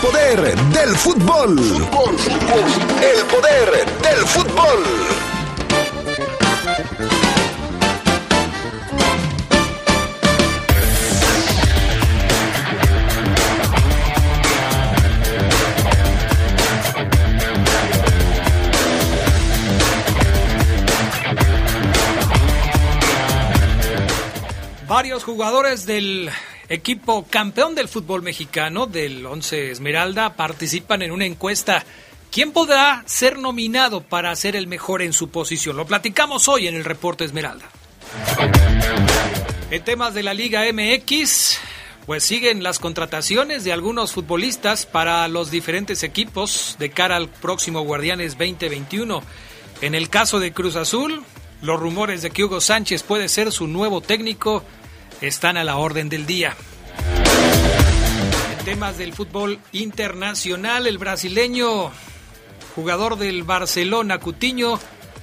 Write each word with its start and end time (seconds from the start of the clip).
poder 0.00 0.56
del 0.56 0.96
fútbol. 0.96 1.58
El 3.02 3.24
poder 3.26 3.86
del 4.02 4.26
fútbol. 4.26 4.84
Varios 24.86 25.22
jugadores 25.22 25.84
del 25.86 26.30
equipo 26.68 27.26
campeón 27.28 27.74
del 27.74 27.88
fútbol 27.88 28.22
mexicano, 28.22 28.86
del 28.86 29.24
Once 29.24 29.70
Esmeralda, 29.70 30.34
participan 30.34 31.02
en 31.02 31.12
una 31.12 31.24
encuesta. 31.24 31.84
¿Quién 32.30 32.52
podrá 32.52 33.02
ser 33.06 33.38
nominado 33.38 34.02
para 34.02 34.34
ser 34.36 34.54
el 34.54 34.66
mejor 34.66 35.02
en 35.02 35.12
su 35.12 35.30
posición? 35.30 35.76
Lo 35.76 35.86
platicamos 35.86 36.48
hoy 36.48 36.68
en 36.68 36.76
el 36.76 36.84
reporte 36.84 37.24
Esmeralda. 37.24 37.66
En 39.70 39.84
temas 39.84 40.14
de 40.14 40.22
la 40.22 40.34
Liga 40.34 40.64
MX, 40.72 41.58
pues 42.06 42.24
siguen 42.24 42.62
las 42.62 42.78
contrataciones 42.78 43.64
de 43.64 43.72
algunos 43.72 44.12
futbolistas 44.12 44.86
para 44.86 45.26
los 45.28 45.50
diferentes 45.50 46.02
equipos 46.02 46.76
de 46.78 46.90
cara 46.90 47.16
al 47.16 47.28
próximo 47.28 47.82
Guardianes 47.82 48.36
2021. 48.38 49.22
En 49.80 49.94
el 49.94 50.08
caso 50.08 50.40
de 50.40 50.52
Cruz 50.52 50.76
Azul, 50.76 51.22
los 51.62 51.80
rumores 51.80 52.22
de 52.22 52.30
que 52.30 52.44
Hugo 52.44 52.60
Sánchez 52.60 53.02
puede 53.02 53.28
ser 53.28 53.52
su 53.52 53.66
nuevo 53.66 54.00
técnico 54.00 54.64
están 55.20 55.56
a 55.56 55.64
la 55.64 55.76
orden 55.76 56.08
del 56.08 56.26
día. 56.26 56.56
En 58.58 58.64
temas 58.64 58.98
del 58.98 59.12
fútbol 59.12 59.58
internacional, 59.72 60.86
el 60.86 60.98
brasileño, 60.98 61.90
jugador 62.74 63.16
del 63.16 63.42
Barcelona, 63.42 64.18
Cutiño, 64.18 64.78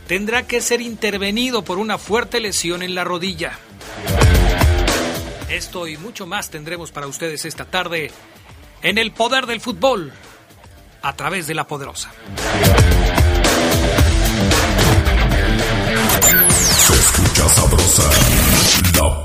tendrá 0.07 0.43
que 0.43 0.61
ser 0.61 0.81
intervenido 0.81 1.63
por 1.63 1.77
una 1.77 1.97
fuerte 1.97 2.39
lesión 2.39 2.81
en 2.81 2.95
la 2.95 3.03
rodilla. 3.03 3.59
Esto 5.49 5.87
y 5.87 5.97
mucho 5.97 6.25
más 6.25 6.49
tendremos 6.49 6.91
para 6.91 7.07
ustedes 7.07 7.45
esta 7.45 7.65
tarde 7.65 8.11
en 8.81 8.97
el 8.97 9.11
poder 9.11 9.45
del 9.45 9.61
fútbol 9.61 10.11
a 11.01 11.15
través 11.15 11.47
de 11.47 11.53
la 11.53 11.67
poderosa. 11.67 12.11
Se 16.87 16.93
escucha 16.93 17.49
sabrosa, 17.49 18.09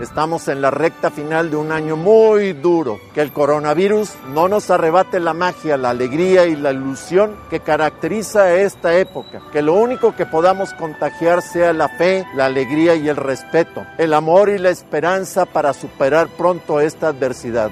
Estamos 0.00 0.48
en 0.48 0.60
la 0.60 0.70
recta 0.70 1.10
final 1.10 1.50
de 1.50 1.56
un 1.56 1.72
año 1.72 1.96
muy 1.96 2.52
duro. 2.52 3.00
Que 3.14 3.22
el 3.22 3.32
coronavirus 3.32 4.10
no 4.34 4.48
nos 4.48 4.68
arrebate 4.68 5.18
la 5.18 5.32
magia, 5.32 5.78
la 5.78 5.88
alegría 5.90 6.44
y 6.44 6.54
la 6.54 6.72
ilusión 6.72 7.34
que 7.48 7.60
caracteriza 7.60 8.42
a 8.42 8.54
esta 8.56 8.98
época. 8.98 9.40
Que 9.50 9.62
lo 9.62 9.72
único 9.72 10.14
que 10.14 10.26
podamos 10.26 10.74
contagiar 10.74 11.40
sea 11.40 11.72
la 11.72 11.88
fe, 11.88 12.26
la 12.36 12.44
alegría 12.44 12.96
y 12.96 13.08
el 13.08 13.16
respeto, 13.16 13.86
el 13.96 14.12
amor 14.12 14.50
y 14.50 14.58
la 14.58 14.68
esperanza 14.68 15.46
para 15.46 15.72
superar 15.72 16.28
pronto 16.28 16.78
esta 16.78 17.08
adversidad. 17.08 17.70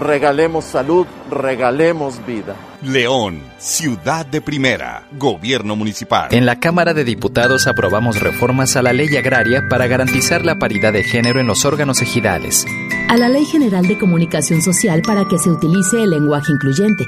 Regalemos 0.00 0.64
salud, 0.64 1.06
regalemos 1.30 2.24
vida. 2.26 2.56
León, 2.82 3.42
ciudad 3.58 4.26
de 4.26 4.40
primera, 4.40 5.04
gobierno 5.12 5.76
municipal. 5.76 6.28
En 6.32 6.46
la 6.46 6.58
Cámara 6.58 6.94
de 6.94 7.04
Diputados 7.04 7.66
aprobamos 7.66 8.20
reformas 8.20 8.76
a 8.76 8.82
la 8.82 8.92
ley 8.92 9.16
agraria 9.16 9.68
para 9.68 9.86
garantizar 9.86 10.44
la 10.44 10.58
paridad 10.58 10.92
de 10.92 11.04
género 11.04 11.40
en 11.40 11.46
los 11.46 11.64
órganos 11.64 12.00
ejidales. 12.02 12.66
A 13.08 13.16
la 13.16 13.28
Ley 13.28 13.44
General 13.44 13.86
de 13.86 13.98
Comunicación 13.98 14.62
Social 14.62 15.02
para 15.02 15.26
que 15.28 15.38
se 15.38 15.50
utilice 15.50 16.02
el 16.02 16.10
lenguaje 16.10 16.52
incluyente. 16.52 17.06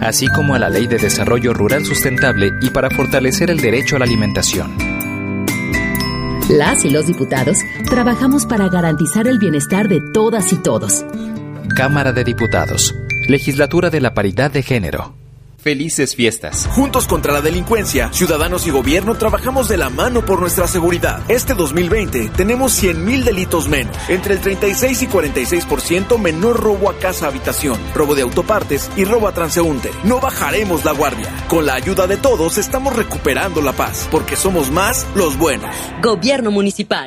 Así 0.00 0.26
como 0.28 0.54
a 0.54 0.58
la 0.58 0.70
Ley 0.70 0.86
de 0.86 0.98
Desarrollo 0.98 1.52
Rural 1.52 1.84
Sustentable 1.84 2.54
y 2.60 2.70
para 2.70 2.90
fortalecer 2.90 3.50
el 3.50 3.60
derecho 3.60 3.96
a 3.96 3.98
la 4.00 4.06
alimentación. 4.06 4.94
Las 6.48 6.84
y 6.84 6.90
los 6.90 7.06
diputados 7.06 7.56
trabajamos 7.88 8.44
para 8.44 8.68
garantizar 8.68 9.26
el 9.26 9.38
bienestar 9.38 9.88
de 9.88 10.00
todas 10.00 10.52
y 10.52 10.56
todos. 10.56 11.04
Cámara 11.68 12.12
de 12.12 12.24
Diputados. 12.24 12.94
Legislatura 13.26 13.90
de 13.90 14.00
la 14.00 14.14
Paridad 14.14 14.50
de 14.50 14.62
Género. 14.62 15.14
Felices 15.58 16.14
fiestas. 16.14 16.68
Juntos 16.72 17.06
contra 17.06 17.32
la 17.32 17.40
delincuencia, 17.40 18.12
ciudadanos 18.12 18.66
y 18.66 18.70
gobierno 18.70 19.14
trabajamos 19.14 19.66
de 19.66 19.78
la 19.78 19.88
mano 19.88 20.22
por 20.22 20.38
nuestra 20.38 20.68
seguridad. 20.68 21.22
Este 21.26 21.54
2020 21.54 22.28
tenemos 22.36 22.80
100.000 22.82 23.24
delitos 23.24 23.66
menos, 23.66 23.96
entre 24.08 24.34
el 24.34 24.40
36 24.40 25.02
y 25.02 25.06
46% 25.06 26.18
menor 26.18 26.60
robo 26.60 26.90
a 26.90 26.98
casa 26.98 27.28
habitación, 27.28 27.78
robo 27.94 28.14
de 28.14 28.22
autopartes 28.22 28.90
y 28.94 29.04
robo 29.04 29.26
a 29.26 29.32
transeúnte. 29.32 29.90
No 30.04 30.20
bajaremos 30.20 30.84
la 30.84 30.92
guardia. 30.92 31.28
Con 31.48 31.64
la 31.64 31.74
ayuda 31.74 32.06
de 32.06 32.18
todos 32.18 32.58
estamos 32.58 32.94
recuperando 32.94 33.62
la 33.62 33.72
paz, 33.72 34.06
porque 34.10 34.36
somos 34.36 34.70
más 34.70 35.06
los 35.14 35.38
buenos. 35.38 35.74
Gobierno 36.02 36.50
municipal. 36.50 37.06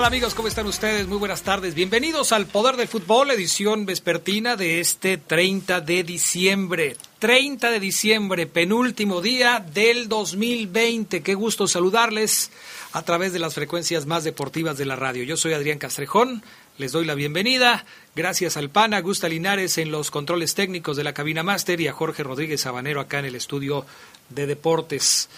Tal 0.00 0.06
amigos? 0.06 0.34
¿Cómo 0.34 0.48
están 0.48 0.66
ustedes? 0.66 1.06
Muy 1.08 1.18
buenas 1.18 1.42
tardes. 1.42 1.74
Bienvenidos 1.74 2.32
al 2.32 2.46
Poder 2.46 2.76
del 2.76 2.88
Fútbol, 2.88 3.32
edición 3.32 3.84
vespertina 3.84 4.56
de 4.56 4.80
este 4.80 5.18
30 5.18 5.82
de 5.82 6.04
diciembre. 6.04 6.96
30 7.18 7.70
de 7.70 7.80
diciembre, 7.80 8.46
penúltimo 8.46 9.20
día 9.20 9.60
del 9.60 10.08
2020. 10.08 11.22
Qué 11.22 11.34
gusto 11.34 11.68
saludarles 11.68 12.50
a 12.92 13.02
través 13.02 13.34
de 13.34 13.40
las 13.40 13.52
frecuencias 13.52 14.06
más 14.06 14.24
deportivas 14.24 14.78
de 14.78 14.86
la 14.86 14.96
radio. 14.96 15.22
Yo 15.22 15.36
soy 15.36 15.52
Adrián 15.52 15.78
Castrejón, 15.78 16.42
les 16.78 16.92
doy 16.92 17.04
la 17.04 17.14
bienvenida. 17.14 17.84
Gracias 18.16 18.56
al 18.56 18.70
PAN, 18.70 18.98
Gusta 19.02 19.28
Linares 19.28 19.76
en 19.76 19.90
los 19.90 20.10
controles 20.10 20.54
técnicos 20.54 20.96
de 20.96 21.04
la 21.04 21.12
cabina 21.12 21.42
máster 21.42 21.78
y 21.78 21.88
a 21.88 21.92
Jorge 21.92 22.22
Rodríguez 22.22 22.62
Sabanero 22.62 23.02
acá 23.02 23.18
en 23.18 23.26
el 23.26 23.34
estudio 23.34 23.84
de 24.30 24.46
deportes. 24.46 25.28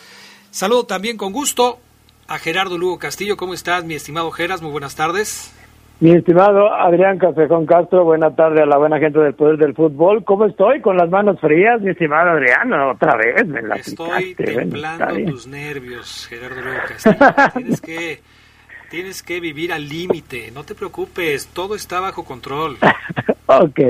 Saludo 0.52 0.86
también 0.86 1.16
con 1.16 1.32
gusto 1.32 1.80
a 2.32 2.38
Gerardo 2.38 2.78
Lugo 2.78 2.98
Castillo. 2.98 3.36
¿Cómo 3.36 3.52
estás, 3.52 3.84
mi 3.84 3.92
estimado 3.92 4.30
Geras? 4.30 4.62
Muy 4.62 4.70
buenas 4.70 4.96
tardes. 4.96 5.54
Mi 6.00 6.12
estimado 6.12 6.72
Adrián 6.72 7.18
Castrejón 7.18 7.66
Castro, 7.66 8.04
buena 8.04 8.34
tarde 8.34 8.62
a 8.62 8.66
la 8.66 8.78
buena 8.78 8.98
gente 8.98 9.18
del 9.18 9.34
Poder 9.34 9.58
del 9.58 9.74
Fútbol. 9.74 10.24
¿Cómo 10.24 10.46
estoy? 10.46 10.80
¿Con 10.80 10.96
las 10.96 11.10
manos 11.10 11.38
frías, 11.40 11.82
mi 11.82 11.90
estimado 11.90 12.30
Adrián? 12.30 12.72
Otra 12.72 13.16
vez 13.16 13.46
me 13.46 13.60
la 13.60 13.74
Estoy 13.74 14.34
templando 14.34 15.14
bien. 15.14 15.28
tus 15.28 15.46
nervios, 15.46 16.26
Gerardo 16.26 16.62
Lugo 16.62 16.78
Castillo. 16.88 17.16
tienes, 17.54 17.80
que, 17.82 18.20
tienes 18.90 19.22
que 19.22 19.38
vivir 19.38 19.70
al 19.70 19.86
límite. 19.86 20.50
No 20.52 20.64
te 20.64 20.74
preocupes, 20.74 21.48
todo 21.48 21.74
está 21.74 22.00
bajo 22.00 22.24
control. 22.24 22.78
ok, 23.46 23.80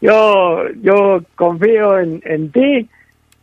yo, 0.00 0.70
yo 0.80 1.20
confío 1.36 1.98
en, 1.98 2.22
en 2.24 2.50
ti, 2.50 2.88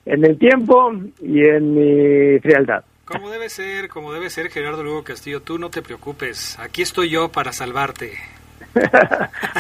en 0.08 0.26
el 0.26 0.36
tiempo 0.40 0.94
y 1.22 1.46
en 1.46 1.76
mi 1.76 2.40
frialdad. 2.40 2.84
Como 3.08 3.30
debe 3.30 3.48
ser, 3.48 3.88
como 3.88 4.12
debe 4.12 4.30
ser, 4.30 4.50
Gerardo 4.50 4.84
Lugo 4.84 5.04
Castillo, 5.04 5.42
tú 5.42 5.58
no 5.58 5.70
te 5.70 5.82
preocupes. 5.82 6.60
Aquí 6.60 6.82
estoy 6.82 7.10
yo 7.10 7.30
para 7.30 7.54
salvarte. 7.54 8.18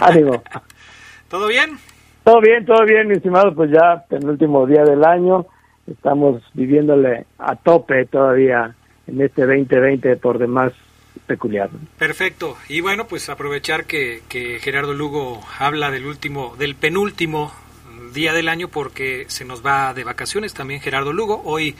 Ánimo. 0.01 0.43
¿Todo 1.29 1.47
bien? 1.47 1.77
Todo 2.25 2.41
bien, 2.41 2.65
todo 2.65 2.83
bien, 2.85 3.07
mi 3.07 3.13
estimado, 3.13 3.55
pues 3.55 3.71
ya 3.71 4.03
penúltimo 4.09 4.67
día 4.67 4.83
del 4.83 5.05
año 5.05 5.45
estamos 5.89 6.43
viviéndole 6.53 7.25
a 7.37 7.55
tope 7.55 8.05
todavía 8.07 8.75
en 9.07 9.21
este 9.21 9.45
2020 9.45 10.17
por 10.17 10.39
demás 10.39 10.73
peculiar. 11.25 11.69
Perfecto. 11.97 12.57
Y 12.67 12.81
bueno, 12.81 13.07
pues 13.07 13.29
aprovechar 13.29 13.85
que, 13.85 14.23
que 14.27 14.59
Gerardo 14.59 14.93
Lugo 14.93 15.39
habla 15.57 15.89
del 15.89 16.05
último, 16.05 16.53
del 16.57 16.75
penúltimo 16.75 17.53
día 18.13 18.33
del 18.33 18.49
año 18.49 18.67
porque 18.67 19.25
se 19.29 19.45
nos 19.45 19.65
va 19.65 19.93
de 19.93 20.03
vacaciones 20.03 20.53
también 20.53 20.81
Gerardo 20.81 21.13
Lugo. 21.13 21.41
Hoy 21.45 21.75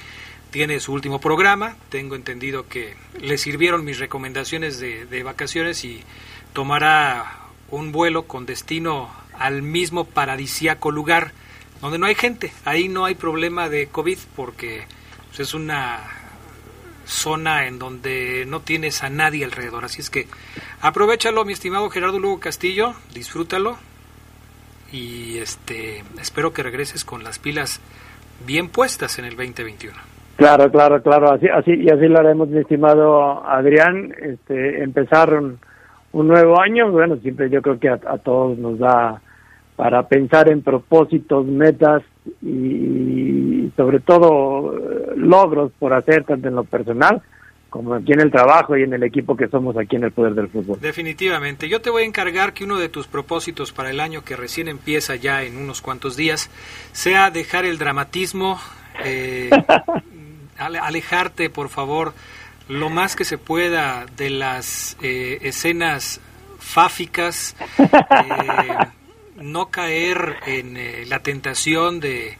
tiene 0.52 0.80
su 0.80 0.94
último 0.94 1.20
programa. 1.20 1.76
Tengo 1.90 2.16
entendido 2.16 2.68
que 2.68 2.96
le 3.20 3.38
sirvieron 3.38 3.86
mis 3.86 4.00
recomendaciones 4.00 4.80
de, 4.80 5.06
de 5.06 5.24
vacaciones 5.24 5.84
y 5.84 6.04
tomará 6.54 7.40
un 7.70 7.92
vuelo 7.92 8.24
con 8.28 8.46
destino 8.46 9.10
al 9.34 9.62
mismo 9.62 10.06
paradisíaco 10.06 10.92
lugar 10.92 11.32
donde 11.82 11.98
no 11.98 12.06
hay 12.06 12.16
gente. 12.16 12.52
Ahí 12.66 12.88
no 12.88 13.06
hay 13.06 13.16
problema 13.16 13.70
de 13.70 13.88
COVID 13.88 14.18
porque 14.36 14.86
pues, 15.28 15.42
es 15.42 15.54
una 15.54 16.00
zona 17.06 17.68
en 17.68 17.80
donde 17.80 18.46
no 18.48 18.62
tienes 18.62 19.04
a 19.04 19.10
nadie 19.10 19.46
alrededor. 19.46 19.86
Así 19.86 20.02
es 20.02 20.10
que 20.10 20.28
aprovechalo, 20.82 21.46
mi 21.46 21.54
estimado 21.54 21.90
Gerardo 21.90 22.20
Lugo 22.20 22.40
Castillo, 22.40 22.96
disfrútalo 23.14 23.78
y 24.92 25.38
este 25.38 26.04
espero 26.20 26.54
que 26.54 26.64
regreses 26.64 27.06
con 27.06 27.24
las 27.24 27.40
pilas 27.40 27.80
bien 28.46 28.70
puestas 28.70 29.20
en 29.20 29.26
el 29.26 29.36
2021. 29.36 30.17
Claro, 30.38 30.72
claro, 30.72 31.01
claro, 31.01 31.31
así, 31.34 31.48
así 31.48 31.74
y 31.74 31.89
así 31.89 32.07
lo 32.07 32.19
haremos, 32.19 32.48
mi 32.48 32.60
estimado 32.60 33.45
Adrián. 33.45 34.13
Este, 34.22 34.84
empezar 34.84 35.34
un, 35.34 35.60
nuevo 36.13 36.60
año, 36.60 36.92
bueno, 36.92 37.18
siempre 37.18 37.50
yo 37.50 37.62
creo 37.62 37.80
que 37.80 37.89
a 37.89 38.18
todos 38.18 38.57
nos 38.57 38.80
da 38.80 39.22
para 39.75 40.07
pensar 40.07 40.50
en 40.50 40.63
propósitos, 40.63 41.45
metas 41.45 42.01
y 42.42 43.72
sobre 43.75 44.00
todo 44.00 44.75
eh, 44.75 45.13
logros 45.16 45.72
por 45.78 45.94
hacer 45.94 46.24
tanto 46.24 46.48
en 46.48 46.56
lo 46.56 46.63
personal 46.63 47.22
como 47.69 47.94
aquí 47.94 48.13
en 48.13 48.22
el 48.22 48.31
trabajo 48.31 48.75
y 48.78 48.83
en 48.83 48.94
el 48.94 49.04
equipo 49.04 49.36
que 49.36 49.48
somos 49.50 49.78
aquí 49.78 49.98
en 49.98 50.06
el 50.06 50.12
Poder 50.12 50.33
del 50.33 50.48
Fútbol. 50.48 50.80
Definitivamente. 50.80 51.69
Yo 51.69 51.81
te 51.81 51.90
voy 51.90 52.04
a 52.04 52.06
encargar 52.06 52.54
que 52.54 52.63
uno 52.63 52.78
de 52.78 52.90
tus 52.90 53.07
propósitos 53.07 53.72
para 53.72 53.92
el 53.92 54.00
año 54.00 54.24
que 54.24 54.36
recién 54.36 54.68
empieza 54.68 55.16
ya 55.16 55.44
en 55.44 55.57
unos 55.57 55.81
cuantos 55.81 56.18
días 56.18 56.50
sea 56.94 57.30
dejar 57.30 57.66
el 57.66 57.78
dramatismo, 57.78 58.57
eh, 59.06 59.50
alejarte 60.57 61.50
por 61.50 61.69
favor 61.69 62.13
lo 62.68 62.89
más 62.89 63.15
que 63.15 63.24
se 63.24 63.38
pueda 63.38 64.06
de 64.18 64.30
las 64.30 64.98
eh, 65.01 65.39
escenas 65.42 66.19
fáficas. 66.59 67.56
Eh, 67.80 68.88
no 69.42 69.69
caer 69.69 70.38
en 70.45 70.77
eh, 70.77 71.06
la 71.07 71.19
tentación 71.19 72.00
de, 72.00 72.38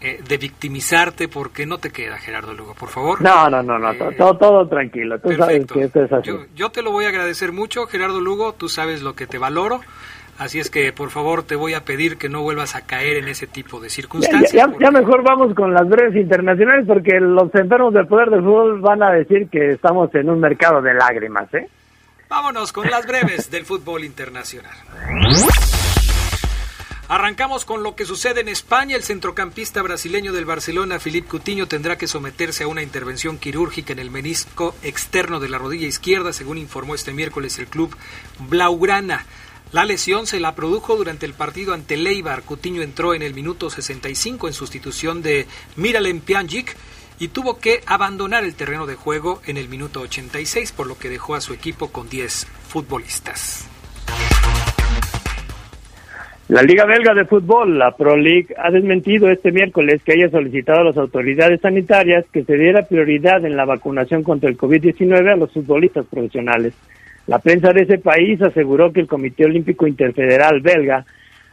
eh, 0.00 0.20
de 0.26 0.36
victimizarte 0.36 1.28
porque 1.28 1.66
no 1.66 1.78
te 1.78 1.90
queda, 1.90 2.18
Gerardo 2.18 2.52
Lugo, 2.52 2.74
por 2.74 2.90
favor. 2.90 3.22
No, 3.22 3.48
no, 3.48 3.62
no, 3.62 3.78
no 3.78 3.92
eh, 3.92 4.14
todo, 4.16 4.36
todo, 4.36 4.68
tranquilo, 4.68 5.18
tú 5.18 5.32
sabes 5.32 5.66
que 5.66 5.84
esto 5.84 6.02
es 6.02 6.12
así. 6.12 6.30
Yo, 6.54 6.70
te 6.70 6.82
lo 6.82 6.90
voy 6.90 7.06
a 7.06 7.08
agradecer 7.08 7.52
mucho, 7.52 7.86
Gerardo 7.86 8.20
Lugo, 8.20 8.52
tú 8.52 8.68
sabes 8.68 9.02
lo 9.02 9.14
que 9.14 9.26
te 9.26 9.38
valoro. 9.38 9.80
Así 10.38 10.60
es 10.60 10.70
que, 10.70 10.92
por 10.92 11.10
favor, 11.10 11.44
te 11.44 11.56
voy 11.56 11.74
a 11.74 11.84
pedir 11.84 12.18
que 12.18 12.28
no 12.28 12.42
vuelvas 12.42 12.76
a 12.76 12.84
caer 12.84 13.16
en 13.16 13.28
ese 13.28 13.46
tipo 13.46 13.80
de 13.80 13.88
circunstancias. 13.88 14.52
Ya, 14.52 14.90
mejor 14.90 15.22
vamos 15.22 15.54
con 15.54 15.72
las 15.72 15.88
breves 15.88 16.14
internacionales 16.14 16.84
porque 16.86 17.18
los 17.20 17.54
enfermos 17.54 17.94
del 17.94 18.06
poder 18.06 18.28
del 18.28 18.40
fútbol 18.40 18.80
van 18.80 19.02
a 19.02 19.12
decir 19.12 19.48
que 19.48 19.72
estamos 19.72 20.14
en 20.14 20.28
un 20.28 20.40
mercado 20.40 20.82
de 20.82 20.92
lágrimas, 20.94 21.52
¿eh? 21.54 21.68
Vámonos 22.28 22.72
con 22.72 22.90
las 22.90 23.06
breves 23.06 23.50
del 23.50 23.64
fútbol 23.64 24.04
internacional. 24.04 24.74
Arrancamos 27.08 27.64
con 27.64 27.84
lo 27.84 27.94
que 27.94 28.04
sucede 28.04 28.40
en 28.40 28.48
España. 28.48 28.96
El 28.96 29.04
centrocampista 29.04 29.80
brasileño 29.80 30.32
del 30.32 30.44
Barcelona, 30.44 30.98
Filipe 30.98 31.28
Coutinho, 31.28 31.68
tendrá 31.68 31.96
que 31.96 32.08
someterse 32.08 32.64
a 32.64 32.68
una 32.68 32.82
intervención 32.82 33.38
quirúrgica 33.38 33.92
en 33.92 34.00
el 34.00 34.10
menisco 34.10 34.74
externo 34.82 35.38
de 35.38 35.48
la 35.48 35.58
rodilla 35.58 35.86
izquierda, 35.86 36.32
según 36.32 36.58
informó 36.58 36.96
este 36.96 37.12
miércoles 37.12 37.60
el 37.60 37.68
club 37.68 37.96
Blaugrana. 38.50 39.24
La 39.72 39.84
lesión 39.84 40.26
se 40.26 40.38
la 40.38 40.54
produjo 40.54 40.96
durante 40.96 41.26
el 41.26 41.34
partido 41.34 41.74
ante 41.74 41.96
Leibar. 41.96 42.42
Coutinho 42.42 42.82
entró 42.82 43.14
en 43.14 43.22
el 43.22 43.34
minuto 43.34 43.68
65 43.68 44.46
en 44.46 44.54
sustitución 44.54 45.22
de 45.22 45.46
Miralem 45.74 46.20
Pjanic 46.20 46.76
y 47.18 47.28
tuvo 47.28 47.58
que 47.58 47.80
abandonar 47.86 48.44
el 48.44 48.54
terreno 48.54 48.86
de 48.86 48.94
juego 48.94 49.40
en 49.46 49.56
el 49.56 49.68
minuto 49.68 50.00
86, 50.00 50.72
por 50.72 50.86
lo 50.86 50.96
que 50.96 51.08
dejó 51.08 51.34
a 51.34 51.40
su 51.40 51.52
equipo 51.52 51.90
con 51.90 52.08
10 52.08 52.46
futbolistas. 52.68 53.68
La 56.48 56.62
Liga 56.62 56.84
Belga 56.84 57.12
de 57.12 57.24
Fútbol, 57.24 57.76
la 57.76 57.90
Pro 57.96 58.16
League, 58.16 58.54
ha 58.56 58.70
desmentido 58.70 59.28
este 59.28 59.50
miércoles 59.50 60.00
que 60.04 60.12
haya 60.12 60.30
solicitado 60.30 60.82
a 60.82 60.84
las 60.84 60.96
autoridades 60.96 61.60
sanitarias 61.60 62.24
que 62.32 62.44
se 62.44 62.54
diera 62.54 62.86
prioridad 62.86 63.44
en 63.44 63.56
la 63.56 63.64
vacunación 63.64 64.22
contra 64.22 64.48
el 64.48 64.56
COVID-19 64.56 65.32
a 65.32 65.36
los 65.36 65.52
futbolistas 65.52 66.06
profesionales. 66.06 66.72
La 67.26 67.38
prensa 67.38 67.72
de 67.72 67.82
ese 67.82 67.98
país 67.98 68.40
aseguró 68.40 68.92
que 68.92 69.00
el 69.00 69.06
Comité 69.06 69.44
Olímpico 69.44 69.86
Interfederal 69.86 70.60
belga 70.60 71.04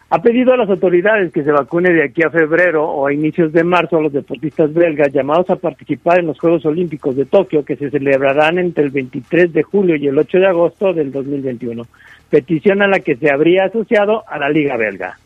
ha 0.09 0.21
pedido 0.21 0.53
a 0.53 0.57
las 0.57 0.69
autoridades 0.69 1.33
que 1.33 1.43
se 1.43 1.51
vacune 1.51 1.91
de 1.91 2.03
aquí 2.03 2.21
a 2.21 2.29
febrero 2.29 2.85
o 2.85 3.07
a 3.07 3.13
inicios 3.13 3.51
de 3.51 3.63
marzo 3.63 3.97
a 3.97 4.01
los 4.01 4.13
deportistas 4.13 4.71
belgas 4.71 5.11
llamados 5.11 5.49
a 5.49 5.55
participar 5.55 6.19
en 6.19 6.27
los 6.27 6.39
Juegos 6.39 6.65
Olímpicos 6.67 7.15
de 7.15 7.25
Tokio 7.25 7.65
que 7.65 7.75
se 7.75 7.89
celebrarán 7.89 8.59
entre 8.59 8.83
el 8.83 8.91
23 8.91 9.51
de 9.51 9.63
julio 9.63 9.95
y 9.95 10.07
el 10.07 10.17
8 10.17 10.37
de 10.37 10.47
agosto 10.47 10.93
del 10.93 11.11
2021 11.11 11.83
petición 12.33 12.81
a 12.81 12.87
la 12.87 12.99
que 12.99 13.15
se 13.15 13.31
habría 13.31 13.65
asociado 13.65 14.23
a 14.27 14.39
la 14.39 14.49
Liga 14.49 14.75
Belga. 14.75 15.19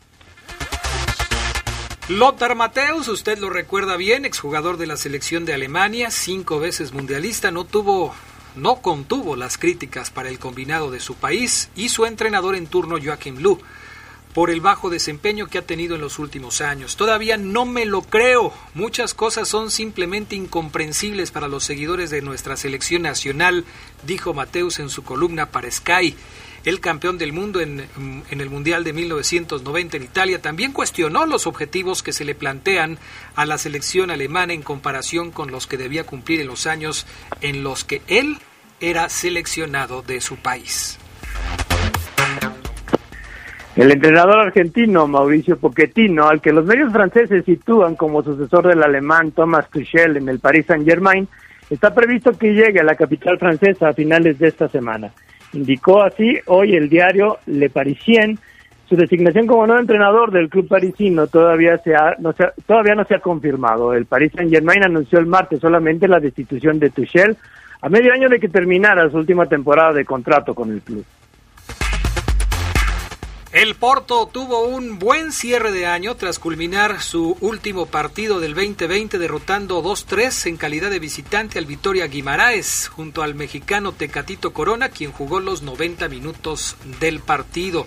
Lothar 2.10 2.54
Mateus, 2.54 3.08
usted 3.08 3.38
lo 3.38 3.48
recuerda 3.48 3.96
bien, 3.96 4.26
exjugador 4.26 4.76
de 4.76 4.86
la 4.86 4.98
selección 4.98 5.46
de 5.46 5.54
Alemania, 5.54 6.10
cinco 6.10 6.60
veces 6.60 6.92
mundialista, 6.92 7.50
no 7.50 7.64
tuvo, 7.64 8.14
no 8.56 8.76
contuvo 8.82 9.36
las 9.36 9.58
críticas 9.58 10.10
para 10.10 10.28
el 10.28 10.38
combinado 10.38 10.90
de 10.90 11.00
su 11.00 11.14
país 11.14 11.70
y 11.76 11.88
su 11.88 12.06
entrenador 12.06 12.54
en 12.54 12.66
turno 12.66 12.96
Joachim 13.02 13.38
Löw 13.38 13.58
por 14.34 14.50
el 14.50 14.60
bajo 14.60 14.90
desempeño 14.90 15.46
que 15.46 15.58
ha 15.58 15.66
tenido 15.66 15.94
en 15.94 16.00
los 16.00 16.18
últimos 16.18 16.60
años. 16.60 16.96
Todavía 16.96 17.36
no 17.36 17.64
me 17.64 17.86
lo 17.86 18.02
creo. 18.02 18.52
Muchas 18.74 19.14
cosas 19.14 19.48
son 19.48 19.70
simplemente 19.70 20.36
incomprensibles 20.36 21.30
para 21.30 21.48
los 21.48 21.64
seguidores 21.64 22.10
de 22.10 22.22
nuestra 22.22 22.56
selección 22.56 23.02
nacional, 23.02 23.64
dijo 24.06 24.34
Mateus 24.34 24.78
en 24.78 24.90
su 24.90 25.02
columna 25.02 25.46
para 25.46 25.70
Sky 25.70 26.14
el 26.68 26.80
campeón 26.80 27.16
del 27.16 27.32
mundo 27.32 27.60
en, 27.60 27.82
el 28.28 28.50
Mundial 28.50 28.84
de 28.84 28.92
1990 28.92 29.96
en 29.96 30.02
Italia, 30.02 30.42
también 30.42 30.72
cuestionó 30.72 31.24
los 31.24 31.46
objetivos 31.46 32.02
que 32.02 32.12
se 32.12 32.26
le 32.26 32.34
plantean 32.34 32.98
a 33.36 33.46
la 33.46 33.56
selección 33.56 34.10
alemana 34.10 34.52
en 34.52 34.60
comparación 34.60 35.30
con 35.30 35.50
los 35.50 35.66
que 35.66 35.78
debía 35.78 36.04
cumplir 36.04 36.40
en 36.40 36.46
los 36.46 36.66
años 36.66 37.06
en 37.40 37.64
los 37.64 37.84
que 37.84 38.02
él 38.06 38.36
era 38.80 39.08
seleccionado 39.08 40.02
de 40.02 40.20
su 40.20 40.36
país. 40.36 40.98
El 43.74 43.90
entrenador 43.90 44.40
argentino 44.40 45.06
Mauricio 45.06 45.56
Pochettino, 45.56 46.28
al 46.28 46.42
que 46.42 46.52
los 46.52 46.66
medios 46.66 46.92
franceses 46.92 47.46
sitúan 47.46 47.96
como 47.96 48.22
sucesor 48.22 48.66
del 48.66 48.82
alemán 48.82 49.30
Thomas 49.30 49.70
Tuchel 49.70 50.18
en 50.18 50.28
el 50.28 50.40
Paris 50.40 50.66
Saint-Germain, 50.66 51.28
está 51.70 51.94
previsto 51.94 52.32
que 52.32 52.52
llegue 52.52 52.80
a 52.80 52.84
la 52.84 52.94
capital 52.94 53.38
francesa 53.38 53.88
a 53.88 53.94
finales 53.94 54.38
de 54.38 54.48
esta 54.48 54.68
semana. 54.68 55.12
Indicó 55.52 56.02
así 56.02 56.38
hoy 56.46 56.74
el 56.74 56.88
diario 56.88 57.38
Le 57.46 57.70
Parisien. 57.70 58.38
Su 58.88 58.96
designación 58.96 59.46
como 59.46 59.66
nuevo 59.66 59.80
entrenador 59.80 60.32
del 60.32 60.48
club 60.48 60.66
parisino 60.66 61.26
todavía, 61.26 61.76
se 61.78 61.92
no 62.20 62.32
se 62.32 62.46
todavía 62.66 62.94
no 62.94 63.04
se 63.04 63.16
ha 63.16 63.20
confirmado. 63.20 63.92
El 63.92 64.06
Paris 64.06 64.32
Saint-Germain 64.34 64.82
anunció 64.82 65.18
el 65.18 65.26
martes 65.26 65.60
solamente 65.60 66.08
la 66.08 66.20
destitución 66.20 66.78
de 66.78 66.88
Tuchel 66.88 67.36
a 67.82 67.88
medio 67.90 68.12
año 68.14 68.30
de 68.30 68.40
que 68.40 68.48
terminara 68.48 69.10
su 69.10 69.18
última 69.18 69.44
temporada 69.44 69.92
de 69.92 70.06
contrato 70.06 70.54
con 70.54 70.72
el 70.72 70.80
club. 70.80 71.04
El 73.52 73.76
Porto 73.76 74.28
tuvo 74.30 74.66
un 74.66 74.98
buen 74.98 75.32
cierre 75.32 75.72
de 75.72 75.86
año 75.86 76.16
tras 76.16 76.38
culminar 76.38 77.00
su 77.00 77.34
último 77.40 77.86
partido 77.86 78.40
del 78.40 78.54
2020 78.54 79.16
derrotando 79.16 79.82
2-3 79.82 80.48
en 80.48 80.58
calidad 80.58 80.90
de 80.90 80.98
visitante 80.98 81.58
al 81.58 81.64
Vitoria 81.64 82.06
Guimaraes 82.08 82.88
junto 82.88 83.22
al 83.22 83.34
mexicano 83.34 83.92
Tecatito 83.92 84.52
Corona 84.52 84.90
quien 84.90 85.12
jugó 85.12 85.40
los 85.40 85.62
90 85.62 86.10
minutos 86.10 86.76
del 87.00 87.20
partido. 87.20 87.86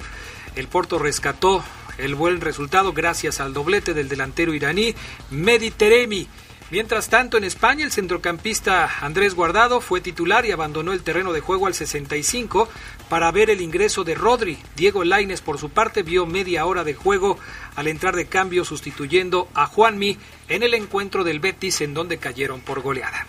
El 0.56 0.68
Porto 0.68 0.98
rescató 0.98 1.64
el 2.00 2.16
buen 2.16 2.42
resultado 2.42 2.92
gracias 2.92 3.40
al 3.40 3.54
doblete 3.54 3.94
del 3.94 4.10
delantero 4.10 4.56
iraní 4.56 4.96
Mediteremi 5.30 6.28
Mientras 6.72 7.10
tanto, 7.10 7.36
en 7.36 7.44
España, 7.44 7.84
el 7.84 7.92
centrocampista 7.92 8.90
Andrés 9.02 9.36
Guardado 9.36 9.82
fue 9.82 10.00
titular 10.00 10.46
y 10.46 10.54
abandonó 10.54 10.94
el 10.94 11.04
terreno 11.04 11.34
de 11.34 11.42
juego 11.42 11.68
al 11.68 11.74
65 11.74 12.70
para 13.10 13.30
ver 13.30 13.50
el 13.50 13.60
ingreso 13.60 14.06
de 14.06 14.16
Rodri. 14.16 14.58
Diego 14.78 15.04
Laines, 15.04 15.42
por 15.42 15.60
su 15.60 15.70
parte, 15.70 16.02
vio 16.02 16.26
media 16.26 16.66
hora 16.66 16.86
de 16.86 16.94
juego 16.94 17.38
al 17.76 17.90
entrar 17.90 18.16
de 18.16 18.28
cambio 18.28 18.64
sustituyendo 18.64 19.50
a 19.54 19.66
Juanmi 19.66 20.18
en 20.48 20.64
el 20.64 20.74
encuentro 20.74 21.26
del 21.26 21.42
Betis 21.42 21.82
en 21.82 21.94
donde 21.94 22.20
cayeron 22.20 22.62
por 22.62 22.80
goleada. 22.80 23.28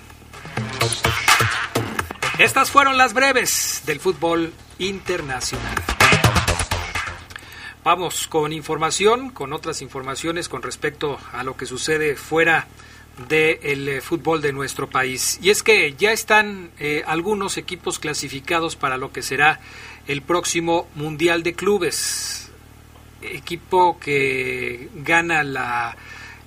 Estas 2.38 2.70
fueron 2.70 2.96
las 2.96 3.12
breves 3.12 3.82
del 3.86 3.98
fútbol 3.98 4.52
internacional. 4.78 5.82
Vamos 7.82 8.28
con 8.28 8.52
información, 8.52 9.30
con 9.30 9.52
otras 9.52 9.82
informaciones 9.82 10.48
con 10.48 10.62
respecto 10.62 11.18
a 11.32 11.42
lo 11.42 11.56
que 11.56 11.66
sucede 11.66 12.14
fuera 12.14 12.68
del 13.28 13.88
eh, 13.88 14.00
fútbol 14.00 14.40
de 14.40 14.52
nuestro 14.52 14.88
país. 14.88 15.38
Y 15.42 15.50
es 15.50 15.62
que 15.62 15.94
ya 15.94 16.12
están 16.12 16.70
eh, 16.78 17.02
algunos 17.06 17.58
equipos 17.58 17.98
clasificados 17.98 18.76
para 18.76 18.96
lo 18.96 19.12
que 19.12 19.22
será 19.22 19.60
el 20.06 20.22
próximo 20.22 20.88
Mundial 20.94 21.42
de 21.42 21.54
Clubes. 21.54 22.52
Equipo 23.22 23.98
que 24.00 24.88
gana 24.94 25.44
la 25.44 25.96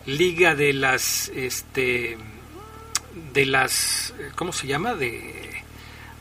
Liga 0.05 0.53
de 0.53 0.71
las 0.73 1.29
este 1.29 2.15
de 3.33 3.45
las 3.47 4.13
¿cómo 4.35 4.51
se 4.51 4.67
llama? 4.67 4.93
de 4.93 5.33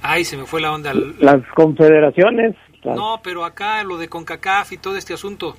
ay, 0.01 0.25
se 0.25 0.37
me 0.37 0.47
fue 0.47 0.61
la 0.61 0.73
onda. 0.73 0.95
Las 0.95 1.43
confederaciones. 1.55 2.55
No, 2.85 3.21
pero 3.23 3.45
acá 3.45 3.83
lo 3.83 3.99
de 3.99 4.09
CONCACAF 4.09 4.73
y 4.73 4.79
todo 4.79 4.97
este 4.97 5.15
asunto 5.15 5.57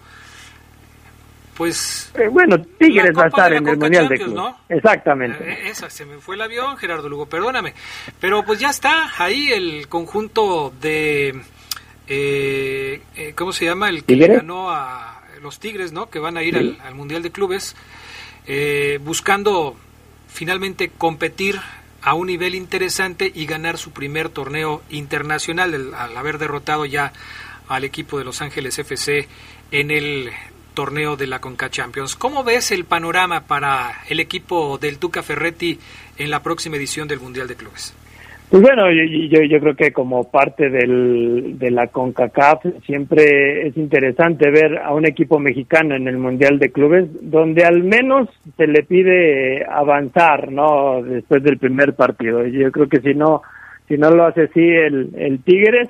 pues... 1.55 2.11
Eh, 2.15 2.27
bueno, 2.27 2.61
Tigres 2.77 3.17
va 3.17 3.23
a 3.23 3.27
estar 3.27 3.53
en 3.53 3.67
el 3.67 3.77
Mundial 3.77 4.07
de 4.07 4.15
Clubes. 4.17 4.33
¿no? 4.33 4.57
Exactamente. 4.69 5.43
Eh, 5.49 5.69
esa, 5.69 5.89
se 5.89 6.05
me 6.05 6.17
fue 6.17 6.35
el 6.35 6.41
avión, 6.41 6.77
Gerardo 6.77 7.09
Lugo, 7.09 7.25
perdóname. 7.25 7.73
Pero 8.19 8.43
pues 8.43 8.59
ya 8.59 8.69
está 8.69 9.11
ahí 9.17 9.51
el 9.51 9.87
conjunto 9.87 10.73
de... 10.81 11.41
Eh, 12.07 13.01
¿Cómo 13.35 13.51
se 13.51 13.65
llama? 13.65 13.89
El 13.89 14.03
que 14.03 14.15
ganó 14.15 14.69
a 14.69 15.23
los 15.41 15.59
Tigres, 15.59 15.91
¿no? 15.91 16.09
Que 16.09 16.19
van 16.19 16.37
a 16.37 16.43
ir 16.43 16.55
al, 16.57 16.95
Mundial 16.95 17.23
de 17.23 17.31
Clubes, 17.31 17.75
buscando 19.01 19.75
finalmente 20.27 20.91
competir 20.95 21.59
a 22.03 22.13
un 22.13 22.27
nivel 22.27 22.53
interesante 22.53 23.31
y 23.33 23.47
ganar 23.47 23.79
su 23.79 23.91
primer 23.91 24.29
torneo 24.29 24.83
internacional 24.91 25.93
al 25.95 26.15
haber 26.15 26.37
derrotado 26.37 26.85
ya 26.85 27.11
al 27.67 27.83
equipo 27.83 28.19
de 28.19 28.25
Los 28.25 28.41
Ángeles 28.43 28.77
FC 28.77 29.27
en 29.71 29.89
el 29.89 30.31
torneo 30.75 31.15
de 31.15 31.25
la 31.25 31.39
Conca 31.39 31.69
Champions. 31.69 32.15
¿Cómo 32.15 32.43
ves 32.43 32.71
el 32.71 32.85
panorama 32.85 33.47
para 33.47 34.03
el 34.09 34.19
equipo 34.19 34.77
del 34.77 34.99
Tuca 34.99 35.23
Ferretti 35.23 35.79
en 36.17 36.29
la 36.29 36.43
próxima 36.43 36.75
edición 36.75 37.07
del 37.07 37.19
Mundial 37.19 37.47
de 37.47 37.55
Clubes? 37.55 37.95
Pues 38.49 38.61
bueno, 38.61 38.91
yo, 38.91 39.41
yo, 39.41 39.59
creo 39.59 39.75
que 39.75 39.91
como 39.91 40.29
parte 40.29 40.69
del, 40.69 41.57
de 41.57 41.71
la 41.71 41.87
CONCACAF 41.87 42.63
siempre 42.85 43.67
es 43.67 43.75
interesante 43.75 44.51
ver 44.51 44.77
a 44.77 44.93
un 44.93 45.07
equipo 45.07 45.39
mexicano 45.39 45.95
en 45.95 46.07
el 46.07 46.17
Mundial 46.17 46.59
de 46.59 46.71
Clubes 46.71 47.07
donde 47.21 47.65
al 47.65 47.83
menos 47.83 48.29
se 48.55 48.67
le 48.67 48.83
pide 48.83 49.65
avanzar, 49.65 50.51
¿no? 50.51 51.01
Después 51.01 51.41
del 51.41 51.57
primer 51.57 51.95
partido. 51.95 52.45
Yo 52.45 52.71
creo 52.71 52.87
que 52.87 53.01
si 53.01 53.15
no, 53.15 53.41
si 53.87 53.97
no 53.97 54.11
lo 54.11 54.25
hace 54.25 54.43
así 54.43 54.61
el, 54.61 55.09
el 55.17 55.39
Tigres, 55.39 55.89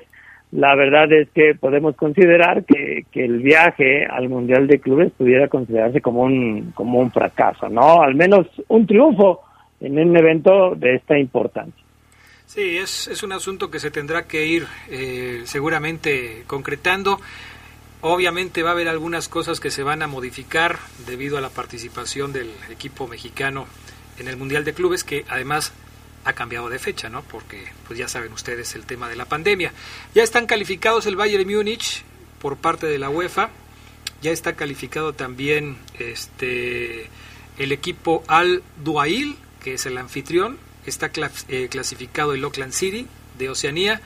la 0.56 0.74
verdad 0.74 1.12
es 1.12 1.28
que 1.34 1.54
podemos 1.54 1.94
considerar 1.96 2.64
que, 2.64 3.04
que, 3.12 3.26
el 3.26 3.40
viaje 3.40 4.06
al 4.06 4.30
Mundial 4.30 4.66
de 4.66 4.80
Clubes 4.80 5.12
pudiera 5.12 5.48
considerarse 5.48 6.00
como 6.00 6.22
un, 6.22 6.72
como 6.74 6.98
un 6.98 7.12
fracaso, 7.12 7.68
¿no? 7.68 8.00
Al 8.00 8.14
menos 8.14 8.46
un 8.68 8.86
triunfo 8.86 9.42
en 9.80 9.98
un 9.98 10.16
evento 10.16 10.74
de 10.74 10.94
esta 10.94 11.18
importancia. 11.18 11.84
Sí, 12.46 12.78
es, 12.78 13.06
es 13.08 13.22
un 13.22 13.32
asunto 13.32 13.70
que 13.70 13.78
se 13.78 13.90
tendrá 13.90 14.26
que 14.26 14.46
ir 14.46 14.66
eh, 14.88 15.42
seguramente 15.44 16.44
concretando. 16.46 17.18
Obviamente 18.00 18.62
va 18.62 18.70
a 18.70 18.72
haber 18.72 18.88
algunas 18.88 19.28
cosas 19.28 19.60
que 19.60 19.70
se 19.70 19.82
van 19.82 20.00
a 20.00 20.06
modificar 20.06 20.76
debido 21.06 21.36
a 21.36 21.42
la 21.42 21.50
participación 21.50 22.32
del 22.32 22.48
equipo 22.70 23.06
mexicano 23.06 23.66
en 24.18 24.26
el 24.26 24.38
Mundial 24.38 24.64
de 24.64 24.72
Clubes, 24.72 25.04
que 25.04 25.26
además 25.28 25.74
ha 26.26 26.32
cambiado 26.32 26.68
de 26.68 26.80
fecha, 26.80 27.08
¿no? 27.08 27.22
Porque, 27.22 27.64
pues 27.86 27.98
ya 27.98 28.08
saben 28.08 28.32
ustedes 28.32 28.74
el 28.74 28.84
tema 28.84 29.08
de 29.08 29.14
la 29.14 29.26
pandemia. 29.26 29.72
Ya 30.12 30.24
están 30.24 30.46
calificados 30.46 31.06
el 31.06 31.14
Bayern 31.14 31.48
Múnich 31.48 32.02
por 32.40 32.56
parte 32.56 32.86
de 32.86 32.98
la 32.98 33.08
UEFA. 33.08 33.50
Ya 34.22 34.32
está 34.32 34.56
calificado 34.56 35.12
también 35.12 35.78
este 35.98 37.08
el 37.58 37.72
equipo 37.72 38.24
Al 38.26 38.64
Duail, 38.82 39.36
que 39.62 39.74
es 39.74 39.86
el 39.86 39.96
anfitrión. 39.98 40.58
Está 40.84 41.12
eh, 41.48 41.68
clasificado 41.70 42.34
el 42.34 42.42
Auckland 42.42 42.72
City 42.72 43.06
de 43.38 43.48
Oceanía, 43.48 44.00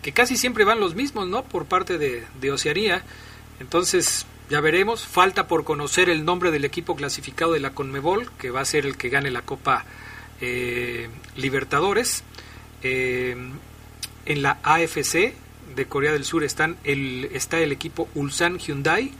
que 0.00 0.12
casi 0.12 0.38
siempre 0.38 0.64
van 0.64 0.80
los 0.80 0.94
mismos, 0.94 1.28
¿no? 1.28 1.44
Por 1.44 1.66
parte 1.66 1.98
de, 1.98 2.24
de 2.40 2.52
Oceanía. 2.52 3.02
Entonces, 3.60 4.24
ya 4.48 4.62
veremos. 4.62 5.06
Falta 5.06 5.46
por 5.46 5.64
conocer 5.64 6.08
el 6.08 6.24
nombre 6.24 6.50
del 6.50 6.64
equipo 6.64 6.96
clasificado 6.96 7.52
de 7.52 7.60
la 7.60 7.74
Conmebol, 7.74 8.30
que 8.38 8.50
va 8.50 8.62
a 8.62 8.64
ser 8.64 8.86
el 8.86 8.96
que 8.96 9.10
gane 9.10 9.30
la 9.30 9.42
Copa 9.42 9.84
eh, 10.40 11.08
Libertadores. 11.36 12.24
Eh, 12.82 13.36
en 14.26 14.42
la 14.42 14.58
AFC 14.62 15.34
de 15.74 15.86
Corea 15.86 16.12
del 16.12 16.24
Sur 16.24 16.44
están 16.44 16.76
el, 16.84 17.30
está 17.32 17.58
el 17.58 17.72
equipo 17.72 18.08
Ulsan 18.14 18.58
Hyundai. 18.58 19.12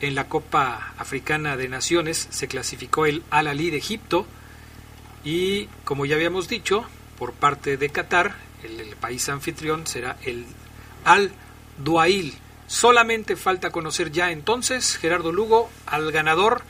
En 0.00 0.14
la 0.14 0.28
Copa 0.28 0.94
Africana 0.96 1.56
de 1.56 1.68
Naciones 1.68 2.28
se 2.30 2.48
clasificó 2.48 3.06
el 3.06 3.22
Al 3.30 3.48
Ali 3.48 3.70
de 3.70 3.78
Egipto. 3.78 4.26
Y 5.24 5.66
como 5.84 6.06
ya 6.06 6.16
habíamos 6.16 6.48
dicho, 6.48 6.84
por 7.18 7.32
parte 7.32 7.76
de 7.76 7.90
Qatar, 7.90 8.36
el, 8.62 8.80
el 8.80 8.96
país 8.96 9.28
anfitrión 9.28 9.86
será 9.86 10.16
el 10.22 10.46
Al 11.04 11.32
Duail. 11.78 12.34
Solamente 12.68 13.34
falta 13.34 13.70
conocer 13.70 14.12
ya 14.12 14.30
entonces, 14.30 14.96
Gerardo 14.96 15.32
Lugo, 15.32 15.70
al 15.86 16.12
ganador 16.12 16.62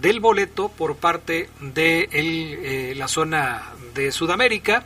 del 0.00 0.20
boleto 0.20 0.68
por 0.68 0.96
parte 0.96 1.48
de 1.60 2.08
eh, 2.12 2.94
la 2.96 3.08
zona 3.08 3.62
de 3.94 4.12
Sudamérica. 4.12 4.84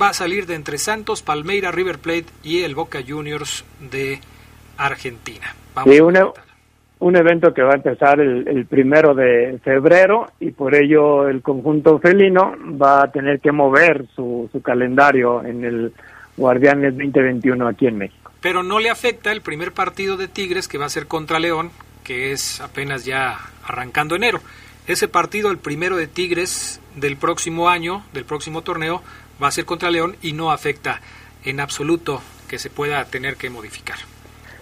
Va 0.00 0.10
a 0.10 0.14
salir 0.14 0.46
de 0.46 0.54
entre 0.54 0.78
Santos, 0.78 1.22
Palmeira, 1.22 1.72
River 1.72 1.98
Plate 1.98 2.26
y 2.42 2.62
el 2.62 2.74
Boca 2.74 3.00
Juniors 3.06 3.64
de 3.80 4.20
Argentina. 4.76 5.54
Vamos 5.74 6.34
un 6.98 7.14
evento 7.14 7.52
que 7.52 7.62
va 7.62 7.72
a 7.72 7.76
empezar 7.76 8.20
el, 8.20 8.64
primero 8.66 9.14
de 9.14 9.58
febrero 9.62 10.28
y 10.40 10.50
por 10.50 10.74
ello 10.74 11.28
el 11.28 11.42
conjunto 11.42 11.98
felino 11.98 12.54
va 12.80 13.02
a 13.02 13.12
tener 13.12 13.40
que 13.40 13.52
mover 13.52 14.06
su, 14.14 14.48
su 14.50 14.62
calendario 14.62 15.44
en 15.44 15.64
el 15.64 15.92
Guardianes 16.36 16.96
2021 16.96 17.68
aquí 17.68 17.86
en 17.86 17.98
México. 17.98 18.32
Pero 18.40 18.62
no 18.62 18.78
le 18.78 18.90
afecta 18.90 19.32
el 19.32 19.42
primer 19.42 19.72
partido 19.72 20.16
de 20.16 20.28
Tigres 20.28 20.68
que 20.68 20.78
va 20.78 20.86
a 20.86 20.90
ser 20.90 21.06
contra 21.06 21.38
León, 21.38 21.70
que 22.02 22.32
es 22.32 22.60
apenas 22.60 23.04
ya 23.04 23.38
arrancando 23.66 24.16
enero. 24.16 24.40
Ese 24.86 25.08
partido, 25.08 25.50
el 25.50 25.58
primero 25.58 25.96
de 25.96 26.06
Tigres 26.06 26.80
del 26.94 27.16
próximo 27.16 27.68
año, 27.68 28.02
del 28.12 28.24
próximo 28.24 28.62
torneo, 28.62 29.02
va 29.42 29.48
a 29.48 29.52
ser 29.52 29.64
contra 29.64 29.90
León 29.90 30.16
y 30.22 30.32
no 30.32 30.50
afecta 30.50 31.00
en 31.44 31.60
absoluto 31.60 32.20
que 32.48 32.58
se 32.58 32.70
pueda 32.70 33.04
tener 33.04 33.36
que 33.36 33.50
modificar. 33.50 33.96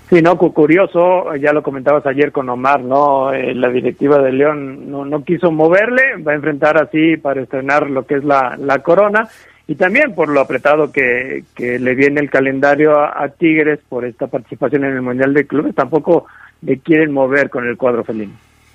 Sí, 0.08 0.20
no, 0.20 0.36
curioso, 0.36 1.34
ya 1.36 1.52
lo 1.52 1.62
comentabas 1.62 2.04
ayer 2.06 2.30
con 2.30 2.48
Omar, 2.48 2.82
¿no? 2.82 3.32
Eh, 3.32 3.54
la 3.54 3.70
directiva 3.70 4.18
de 4.18 4.32
León 4.32 4.90
no, 4.90 5.24
quiso 5.24 5.50
moverle, 5.50 6.16
va 6.16 6.32
a 6.32 6.34
enfrentar 6.36 6.80
así 6.80 7.16
para 7.16 7.40
estrenar 7.40 7.88
lo 7.88 8.06
que 8.06 8.16
es 8.16 8.24
la, 8.24 8.56
la 8.58 8.80
corona 8.80 9.28
y 9.66 9.76
también 9.76 10.14
por 10.14 10.28
lo 10.28 10.40
apretado 10.40 10.92
que, 10.92 11.44
que 11.54 11.78
le 11.78 11.94
viene 11.94 12.20
el 12.20 12.28
calendario 12.28 12.98
a, 12.98 13.24
a, 13.24 13.28
Tigres 13.30 13.80
por 13.88 14.04
esta 14.04 14.26
participación 14.26 14.84
en 14.84 14.92
el 14.92 15.02
Mundial 15.02 15.32
de 15.32 15.46
Clubes, 15.46 15.74
tampoco 15.74 16.26
le 16.60 16.78
quieren 16.80 17.10
mover 17.12 17.48
con 17.48 17.66
el 17.66 17.78
cuadro 17.78 18.04
felino. 18.04 18.34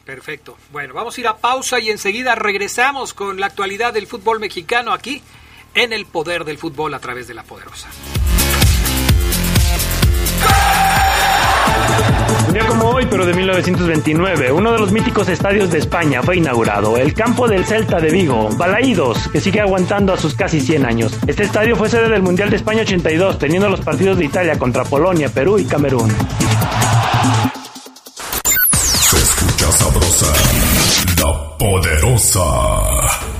Perfecto. 0.10 0.58
Bueno, 0.72 0.96
vamos 0.96 1.16
a 1.16 1.22
ir 1.22 1.28
a 1.28 1.38
pausa 1.38 1.80
y 1.80 1.92
enseguida 1.92 2.34
regresamos 2.34 3.14
con 3.14 3.40
la 3.40 3.46
actualidad 3.46 3.94
del 3.94 4.08
fútbol 4.08 4.40
mexicano 4.40 4.92
aquí 4.92 5.22
en 5.76 5.94
el 5.94 6.08
poder 6.08 6.46
del 6.46 6.58
fútbol 6.58 6.96
a 6.96 7.00
través 7.00 7.28
de 7.28 7.36
la 7.36 7.44
poderosa. 7.44 7.90
Un 12.48 12.54
día 12.56 12.66
como 12.66 12.90
hoy, 12.90 13.06
pero 13.08 13.24
de 13.24 13.36
1929, 13.36 14.52
uno 14.52 14.72
de 14.72 14.80
los 14.80 14.92
míticos 14.92 15.30
estadios 15.30 15.70
de 15.70 15.78
España 15.78 16.24
fue 16.24 16.38
inaugurado, 16.38 16.98
el 16.98 17.14
campo 17.14 17.48
del 17.48 17.64
Celta 17.64 18.00
de 18.00 18.10
Vigo, 18.10 18.50
Balaídos, 18.58 19.28
que 19.28 19.40
sigue 19.40 19.62
aguantando 19.62 20.14
a 20.14 20.18
sus 20.18 20.34
casi 20.34 20.60
100 20.60 20.88
años. 20.88 21.20
Este 21.28 21.44
estadio 21.44 21.76
fue 21.76 21.88
sede 21.88 22.10
del 22.10 22.24
Mundial 22.24 22.50
de 22.50 22.56
España 22.56 22.82
82, 22.82 23.38
teniendo 23.38 23.70
los 23.70 23.82
partidos 23.82 24.18
de 24.18 24.26
Italia 24.26 24.58
contra 24.58 24.86
Polonia, 24.86 25.30
Perú 25.30 25.60
y 25.60 25.66
Camerún. 25.66 26.12
La 30.10 31.58
poderosa. 31.58 32.40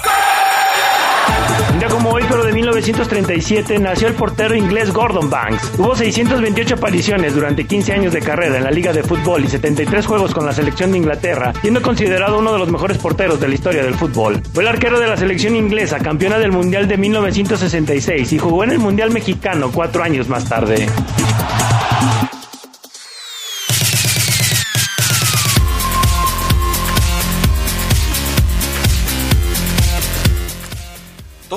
Un 1.68 1.78
día 1.78 1.88
como 1.88 2.10
hoy, 2.10 2.22
pero 2.28 2.44
de 2.44 2.52
1937, 2.52 3.78
nació 3.78 4.08
el 4.08 4.14
portero 4.14 4.56
inglés 4.56 4.92
Gordon 4.92 5.28
Banks. 5.28 5.72
Tuvo 5.72 5.94
628 5.94 6.74
apariciones 6.74 7.34
durante 7.34 7.66
15 7.66 7.92
años 7.92 8.12
de 8.12 8.20
carrera 8.20 8.56
en 8.56 8.64
la 8.64 8.70
Liga 8.70 8.92
de 8.92 9.02
Fútbol 9.02 9.44
y 9.44 9.48
73 9.48 10.06
juegos 10.06 10.32
con 10.32 10.46
la 10.46 10.52
selección 10.52 10.92
de 10.92 10.98
Inglaterra, 10.98 11.52
siendo 11.60 11.82
considerado 11.82 12.38
uno 12.38 12.52
de 12.52 12.58
los 12.58 12.70
mejores 12.70 12.98
porteros 12.98 13.40
de 13.40 13.48
la 13.48 13.54
historia 13.54 13.82
del 13.82 13.94
fútbol. 13.94 14.42
Fue 14.52 14.62
el 14.62 14.68
arquero 14.68 14.98
de 14.98 15.06
la 15.06 15.16
selección 15.16 15.54
inglesa, 15.54 15.98
campeona 15.98 16.38
del 16.38 16.52
Mundial 16.52 16.88
de 16.88 16.96
1966 16.96 18.32
y 18.32 18.38
jugó 18.38 18.64
en 18.64 18.70
el 18.70 18.78
Mundial 18.78 19.10
mexicano 19.10 19.70
cuatro 19.72 20.02
años 20.02 20.28
más 20.28 20.48
tarde. 20.48 20.86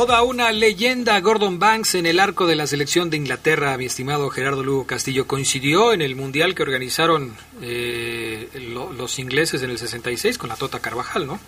Toda 0.06 0.22
una 0.22 0.52
leyenda, 0.52 1.18
Gordon 1.22 1.60
Banks 1.60 1.96
en 1.96 2.06
el 2.06 2.20
arco 2.20 2.46
de 2.46 2.58
la 2.58 2.68
selección 2.68 3.10
de 3.10 3.16
Inglaterra, 3.16 3.78
mi 3.78 3.86
estimado 3.86 4.30
Gerardo 4.30 4.62
Lugo 4.62 4.86
Castillo, 4.86 5.28
coincidió 5.28 5.94
en 5.94 6.02
el 6.02 6.18
mundial 6.18 6.56
que 6.56 6.64
organizaron 6.64 7.32
eh, 7.62 8.50
los 8.98 9.18
ingleses 9.18 9.64
en 9.64 9.70
el 9.70 9.78
66 9.78 10.38
con 10.38 10.50
la 10.50 10.58
Tota 10.58 10.80
Carvajal, 10.80 11.26
¿no? 11.26 11.40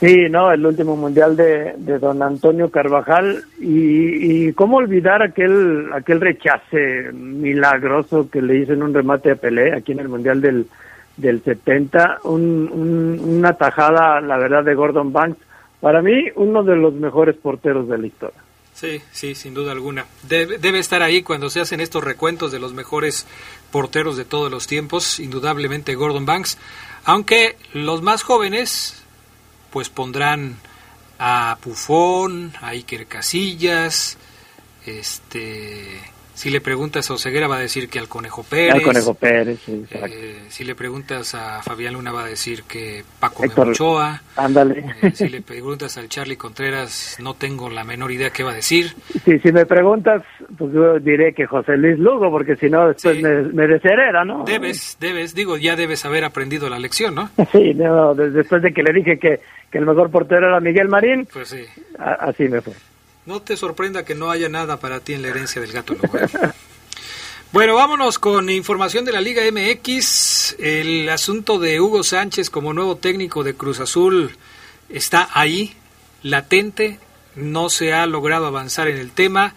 Sí, 0.00 0.28
no, 0.28 0.50
el 0.50 0.66
último 0.66 0.96
mundial 0.96 1.36
de, 1.36 1.74
don 2.00 2.24
Antonio 2.24 2.72
Carvajal. 2.72 3.44
Y, 3.60 4.52
cómo 4.54 4.78
olvidar 4.78 5.22
aquel 5.22 5.86
aquel 5.94 6.20
rechace 6.20 7.12
milagroso 7.12 8.28
que 8.28 8.42
le 8.42 8.58
hizo 8.58 8.72
en 8.72 8.82
un 8.82 8.94
remate 8.94 9.28
de 9.28 9.36
Pelé 9.36 9.76
aquí 9.76 9.92
en 9.92 10.00
el 10.00 10.08
mundial 10.08 10.40
del 10.40 10.66
del 11.16 11.40
70, 11.44 12.18
un, 12.24 13.20
una 13.24 13.52
tajada, 13.52 14.20
la 14.20 14.38
verdad, 14.38 14.64
de 14.64 14.74
Gordon 14.74 15.12
Banks 15.12 15.38
para 15.82 16.00
mí, 16.00 16.12
uno 16.36 16.62
de 16.62 16.76
los 16.76 16.94
mejores 16.94 17.34
porteros 17.34 17.88
de 17.88 17.98
la 17.98 18.06
historia. 18.06 18.40
Sí, 18.72 19.02
sí, 19.10 19.34
sin 19.34 19.52
duda 19.52 19.72
alguna. 19.72 20.06
Debe, 20.28 20.58
debe, 20.58 20.78
estar 20.78 21.02
ahí 21.02 21.22
cuando 21.22 21.50
se 21.50 21.60
hacen 21.60 21.80
estos 21.80 22.04
recuentos 22.04 22.52
de 22.52 22.60
los 22.60 22.72
mejores 22.72 23.26
porteros 23.72 24.16
de 24.16 24.24
todos 24.24 24.48
los 24.48 24.68
tiempos, 24.68 25.18
indudablemente 25.18 25.96
Gordon 25.96 26.24
Banks, 26.24 26.56
aunque 27.04 27.56
los 27.74 28.00
más 28.00 28.22
jóvenes 28.22 29.04
pues 29.72 29.88
pondrán 29.88 30.54
a 31.18 31.58
Pufón, 31.60 32.52
a 32.60 32.68
Iker 32.68 33.06
Casillas, 33.06 34.18
este 34.86 36.00
si 36.42 36.50
le 36.50 36.60
preguntas 36.60 37.08
a 37.08 37.14
Oseguera 37.14 37.46
va 37.46 37.58
a 37.58 37.60
decir 37.60 37.88
que 37.88 38.00
al 38.00 38.08
Conejo 38.08 38.42
Pérez. 38.42 38.74
Al 38.74 38.82
Conejo 38.82 39.14
Pérez, 39.14 39.60
sí, 39.64 39.84
eh, 39.92 40.40
si 40.48 40.64
le 40.64 40.74
preguntas 40.74 41.36
a 41.36 41.62
Fabián 41.62 41.94
Luna 41.94 42.10
va 42.10 42.24
a 42.24 42.26
decir 42.26 42.64
que 42.64 43.04
Paco 43.20 43.44
Memochoa. 43.44 44.22
Ándale. 44.34 44.84
Eh, 45.02 45.12
si 45.14 45.28
le 45.28 45.42
preguntas 45.42 45.96
al 45.98 46.08
Charlie 46.08 46.36
Contreras 46.36 47.18
no 47.22 47.34
tengo 47.34 47.70
la 47.70 47.84
menor 47.84 48.10
idea 48.10 48.30
qué 48.30 48.42
va 48.42 48.50
a 48.50 48.54
decir. 48.56 48.92
Sí, 49.24 49.38
si 49.38 49.52
me 49.52 49.66
preguntas, 49.66 50.24
pues 50.58 50.72
yo 50.72 50.98
diré 50.98 51.32
que 51.32 51.46
José 51.46 51.76
Luis 51.76 51.96
Lugo, 52.00 52.28
porque 52.28 52.56
si 52.56 52.68
no 52.68 52.88
después 52.88 53.22
me, 53.22 53.42
me 53.42 53.68
deshereda, 53.68 54.24
¿no? 54.24 54.42
Debes, 54.44 54.96
debes, 54.98 55.36
digo, 55.36 55.56
ya 55.58 55.76
debes 55.76 56.04
haber 56.04 56.24
aprendido 56.24 56.68
la 56.68 56.80
lección, 56.80 57.14
¿no? 57.14 57.30
Sí, 57.52 57.72
no, 57.74 58.16
después 58.16 58.62
de 58.62 58.72
que 58.72 58.82
le 58.82 58.92
dije 58.92 59.16
que, 59.16 59.38
que 59.70 59.78
el 59.78 59.86
mejor 59.86 60.10
portero 60.10 60.48
era 60.48 60.58
Miguel 60.58 60.88
Marín, 60.88 61.28
pues 61.32 61.50
sí. 61.50 61.64
así 61.96 62.48
me 62.48 62.60
fue. 62.60 62.72
No 63.24 63.40
te 63.40 63.56
sorprenda 63.56 64.04
que 64.04 64.16
no 64.16 64.32
haya 64.32 64.48
nada 64.48 64.78
para 64.80 64.98
ti 64.98 65.12
en 65.12 65.22
la 65.22 65.28
herencia 65.28 65.60
del 65.60 65.70
gato 65.70 65.94
Bueno, 67.52 67.76
vámonos 67.76 68.18
con 68.18 68.50
información 68.50 69.04
de 69.04 69.12
la 69.12 69.20
Liga 69.20 69.42
MX. 69.44 70.56
El 70.58 71.08
asunto 71.08 71.60
de 71.60 71.80
Hugo 71.80 72.02
Sánchez 72.02 72.50
como 72.50 72.72
nuevo 72.72 72.96
técnico 72.96 73.44
de 73.44 73.54
Cruz 73.54 73.78
Azul 73.78 74.36
está 74.88 75.28
ahí, 75.34 75.76
latente, 76.22 76.98
no 77.36 77.70
se 77.70 77.92
ha 77.92 78.06
logrado 78.06 78.46
avanzar 78.46 78.88
en 78.88 78.96
el 78.96 79.12
tema. 79.12 79.54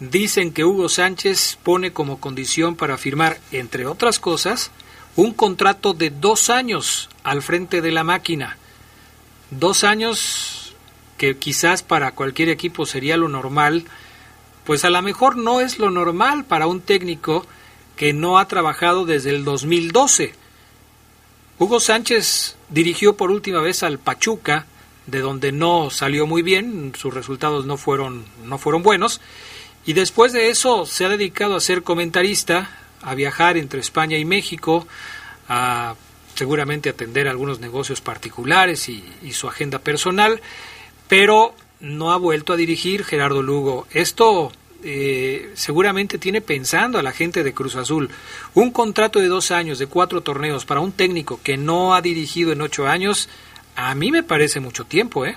Dicen 0.00 0.50
que 0.50 0.64
Hugo 0.64 0.88
Sánchez 0.88 1.58
pone 1.62 1.92
como 1.92 2.18
condición 2.18 2.76
para 2.76 2.96
firmar, 2.96 3.38
entre 3.50 3.84
otras 3.86 4.20
cosas, 4.20 4.70
un 5.16 5.34
contrato 5.34 5.92
de 5.92 6.08
dos 6.08 6.48
años 6.48 7.10
al 7.24 7.42
frente 7.42 7.82
de 7.82 7.92
la 7.92 8.04
máquina. 8.04 8.56
Dos 9.50 9.84
años 9.84 10.61
que 11.22 11.36
quizás 11.36 11.84
para 11.84 12.16
cualquier 12.16 12.48
equipo 12.48 12.84
sería 12.84 13.16
lo 13.16 13.28
normal, 13.28 13.84
pues 14.64 14.84
a 14.84 14.90
lo 14.90 15.00
mejor 15.02 15.36
no 15.36 15.60
es 15.60 15.78
lo 15.78 15.88
normal 15.88 16.44
para 16.44 16.66
un 16.66 16.80
técnico 16.80 17.46
que 17.94 18.12
no 18.12 18.38
ha 18.40 18.48
trabajado 18.48 19.04
desde 19.04 19.30
el 19.30 19.44
2012. 19.44 20.34
Hugo 21.60 21.78
Sánchez 21.78 22.56
dirigió 22.70 23.16
por 23.16 23.30
última 23.30 23.60
vez 23.60 23.84
al 23.84 24.00
Pachuca, 24.00 24.66
de 25.06 25.20
donde 25.20 25.52
no 25.52 25.90
salió 25.90 26.26
muy 26.26 26.42
bien, 26.42 26.92
sus 26.98 27.14
resultados 27.14 27.66
no 27.66 27.76
fueron, 27.76 28.24
no 28.42 28.58
fueron 28.58 28.82
buenos, 28.82 29.20
y 29.86 29.92
después 29.92 30.32
de 30.32 30.50
eso 30.50 30.86
se 30.86 31.04
ha 31.04 31.08
dedicado 31.08 31.54
a 31.54 31.60
ser 31.60 31.84
comentarista, 31.84 32.68
a 33.00 33.14
viajar 33.14 33.56
entre 33.56 33.78
España 33.78 34.18
y 34.18 34.24
México, 34.24 34.88
a 35.48 35.94
seguramente 36.34 36.88
atender 36.88 37.28
algunos 37.28 37.60
negocios 37.60 38.00
particulares 38.00 38.88
y, 38.88 39.04
y 39.22 39.34
su 39.34 39.46
agenda 39.46 39.78
personal, 39.78 40.40
pero 41.12 41.52
no 41.82 42.10
ha 42.10 42.16
vuelto 42.16 42.54
a 42.54 42.56
dirigir 42.56 43.04
Gerardo 43.04 43.42
Lugo. 43.42 43.86
Esto 43.92 44.50
eh, 44.82 45.50
seguramente 45.52 46.16
tiene 46.16 46.40
pensando 46.40 46.98
a 46.98 47.02
la 47.02 47.12
gente 47.12 47.44
de 47.44 47.52
Cruz 47.52 47.76
Azul. 47.76 48.08
Un 48.54 48.70
contrato 48.70 49.18
de 49.18 49.28
dos 49.28 49.50
años, 49.50 49.78
de 49.78 49.88
cuatro 49.88 50.22
torneos, 50.22 50.64
para 50.64 50.80
un 50.80 50.92
técnico 50.92 51.38
que 51.44 51.58
no 51.58 51.92
ha 51.92 52.00
dirigido 52.00 52.50
en 52.52 52.62
ocho 52.62 52.86
años, 52.88 53.28
a 53.76 53.94
mí 53.94 54.10
me 54.10 54.22
parece 54.22 54.58
mucho 54.60 54.86
tiempo, 54.86 55.26
¿eh? 55.26 55.34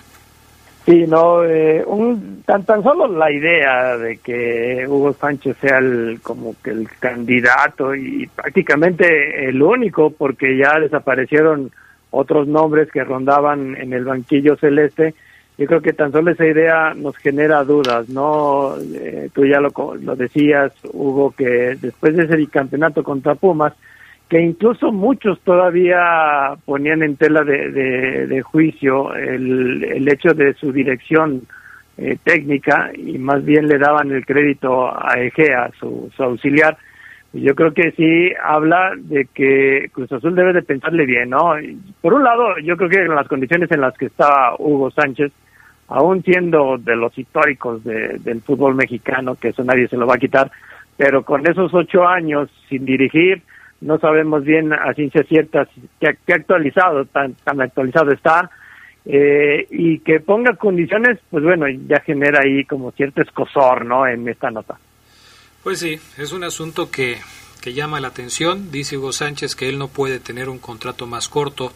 Sí, 0.86 1.04
no, 1.10 1.44
eh, 1.44 1.84
un, 1.86 2.44
tan, 2.46 2.64
tan 2.64 2.82
solo 2.82 3.08
la 3.10 3.30
idea 3.30 3.98
de 3.98 4.16
que 4.20 4.86
Hugo 4.88 5.12
Sánchez 5.12 5.58
sea 5.60 5.80
el, 5.80 6.22
como 6.24 6.56
que 6.64 6.70
el 6.70 6.88
candidato 7.02 7.94
y 7.94 8.28
prácticamente 8.28 9.50
el 9.50 9.62
único, 9.62 10.10
porque 10.10 10.56
ya 10.56 10.80
desaparecieron 10.80 11.70
otros 12.12 12.48
nombres 12.48 12.90
que 12.94 13.04
rondaban 13.04 13.76
en 13.76 13.92
el 13.92 14.06
banquillo 14.06 14.56
celeste, 14.56 15.16
yo 15.58 15.66
creo 15.68 15.82
que 15.82 15.94
tan 15.94 16.12
solo 16.12 16.32
esa 16.32 16.46
idea 16.46 16.94
nos 16.94 17.16
genera 17.18 17.64
dudas, 17.64 18.10
¿no? 18.10 18.76
Eh, 18.78 19.30
tú 19.34 19.46
ya 19.46 19.62
lo, 19.62 19.72
lo 19.96 20.16
decías, 20.16 20.74
Hugo, 20.92 21.32
que 21.32 21.78
después 21.80 22.16
de 22.16 22.24
ese 22.24 22.48
campeonato 22.48 23.04
contra 23.04 23.36
Pumas, 23.36 23.74
que 24.30 24.42
incluso 24.42 24.92
muchos 24.92 25.40
todavía 25.42 26.56
ponían 26.66 27.04
en 27.04 27.16
tela 27.16 27.44
de, 27.44 27.70
de, 28.28 28.42
juicio 28.42 29.14
el, 29.14 29.84
el, 29.84 30.08
hecho 30.10 30.34
de 30.34 30.54
su 30.56 30.72
dirección 30.72 31.44
eh, 31.98 32.18
técnica 32.24 32.92
y 32.98 33.18
más 33.18 33.46
bien 33.46 33.68
le 33.68 33.78
daban 33.78 34.12
el 34.12 34.26
crédito 34.26 34.88
a 34.88 35.14
Egea, 35.20 35.70
su, 35.80 36.12
su 36.16 36.24
auxiliar. 36.24 36.76
Yo 37.34 37.54
creo 37.54 37.74
que 37.74 37.92
sí 37.92 38.34
habla 38.44 38.94
de 38.98 39.28
que 39.34 39.90
Cruz 39.92 40.12
Azul 40.12 40.36
debe 40.36 40.54
de 40.54 40.64
pensarle 40.64 41.06
bien, 41.06 41.30
¿no? 41.30 41.54
Por 42.02 42.14
un 42.14 42.24
lado, 42.24 42.58
yo 42.64 42.78
creo 42.78 42.90
que 42.90 43.02
en 43.02 43.14
las 43.14 43.28
condiciones 43.28 43.70
en 43.72 43.82
las 43.82 43.96
que 43.98 44.08
está 44.08 44.56
Hugo 44.58 44.90
Sánchez, 44.90 45.32
aún 45.88 46.24
siendo 46.24 46.78
de 46.78 46.96
los 46.96 47.18
históricos 47.18 47.84
del 47.84 48.42
fútbol 48.42 48.76
mexicano, 48.76 49.36
que 49.36 49.50
eso 49.50 49.64
nadie 49.64 49.88
se 49.88 49.98
lo 49.98 50.08
va 50.08 50.16
a 50.16 50.20
quitar, 50.20 50.52
pero 50.98 51.24
con 51.24 51.46
esos 51.48 51.74
ocho 51.74 52.08
años 52.08 52.50
sin 52.70 52.86
dirigir, 52.86 53.42
no 53.82 54.00
sabemos 54.00 54.44
bien 54.44 54.74
a 54.74 54.94
ciencia 54.94 55.24
cierta 55.24 55.68
qué, 56.00 56.34
actualizado, 56.34 57.06
tan, 57.06 57.34
tan 57.36 57.62
actualizado 57.62 58.12
está, 58.12 58.50
eh, 59.06 59.68
y 59.70 60.00
que 60.00 60.20
ponga 60.20 60.56
condiciones, 60.56 61.20
pues 61.30 61.44
bueno, 61.44 61.68
ya 61.88 62.00
genera 62.00 62.40
ahí 62.44 62.66
como 62.66 62.92
cierto 62.92 63.22
escosor, 63.22 63.86
¿no? 63.86 64.08
En 64.08 64.28
esta 64.28 64.50
nota. 64.50 64.80
Pues 65.64 65.80
sí, 65.80 66.00
es 66.18 66.32
un 66.32 66.44
asunto 66.44 66.90
que, 66.90 67.18
que 67.62 67.74
llama 67.74 68.00
la 68.00 68.08
atención. 68.08 68.72
Dice 68.72 68.98
Hugo 68.98 69.12
Sánchez 69.12 69.56
que 69.56 69.70
él 69.70 69.78
no 69.78 69.90
puede 69.90 70.20
tener 70.20 70.50
un 70.50 70.58
contrato 70.58 71.06
más 71.06 71.30
corto 71.30 71.72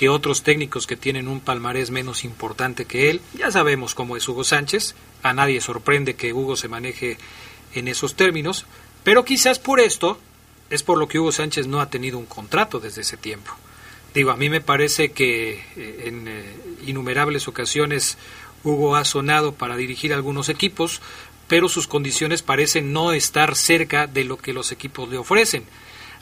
que 0.00 0.08
otros 0.08 0.42
técnicos 0.42 0.86
que 0.86 0.96
tienen 0.96 1.28
un 1.28 1.40
palmarés 1.40 1.90
menos 1.90 2.24
importante 2.24 2.86
que 2.86 3.10
él. 3.10 3.20
Ya 3.34 3.50
sabemos 3.50 3.94
cómo 3.94 4.16
es 4.16 4.26
Hugo 4.26 4.44
Sánchez, 4.44 4.94
a 5.22 5.34
nadie 5.34 5.60
sorprende 5.60 6.14
que 6.14 6.32
Hugo 6.32 6.56
se 6.56 6.68
maneje 6.68 7.18
en 7.74 7.86
esos 7.86 8.14
términos, 8.14 8.64
pero 9.04 9.26
quizás 9.26 9.58
por 9.58 9.78
esto 9.78 10.18
es 10.70 10.82
por 10.82 10.96
lo 10.96 11.06
que 11.06 11.18
Hugo 11.18 11.32
Sánchez 11.32 11.66
no 11.66 11.82
ha 11.82 11.90
tenido 11.90 12.16
un 12.16 12.24
contrato 12.24 12.80
desde 12.80 13.02
ese 13.02 13.18
tiempo. 13.18 13.52
Digo, 14.14 14.30
a 14.30 14.38
mí 14.38 14.48
me 14.48 14.62
parece 14.62 15.12
que 15.12 15.62
eh, 15.76 16.04
en 16.06 16.28
eh, 16.28 16.44
innumerables 16.86 17.46
ocasiones 17.46 18.16
Hugo 18.64 18.96
ha 18.96 19.04
sonado 19.04 19.52
para 19.52 19.76
dirigir 19.76 20.14
algunos 20.14 20.48
equipos, 20.48 21.02
pero 21.46 21.68
sus 21.68 21.86
condiciones 21.86 22.40
parecen 22.40 22.94
no 22.94 23.12
estar 23.12 23.54
cerca 23.54 24.06
de 24.06 24.24
lo 24.24 24.38
que 24.38 24.54
los 24.54 24.72
equipos 24.72 25.10
le 25.10 25.18
ofrecen. 25.18 25.64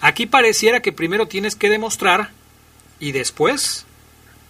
Aquí 0.01 0.27
pareciera 0.27 0.83
que 0.83 0.91
primero 0.93 1.29
tienes 1.29 1.55
que 1.55 1.71
demostrar 1.71 2.33
y 3.01 3.13
después 3.13 3.87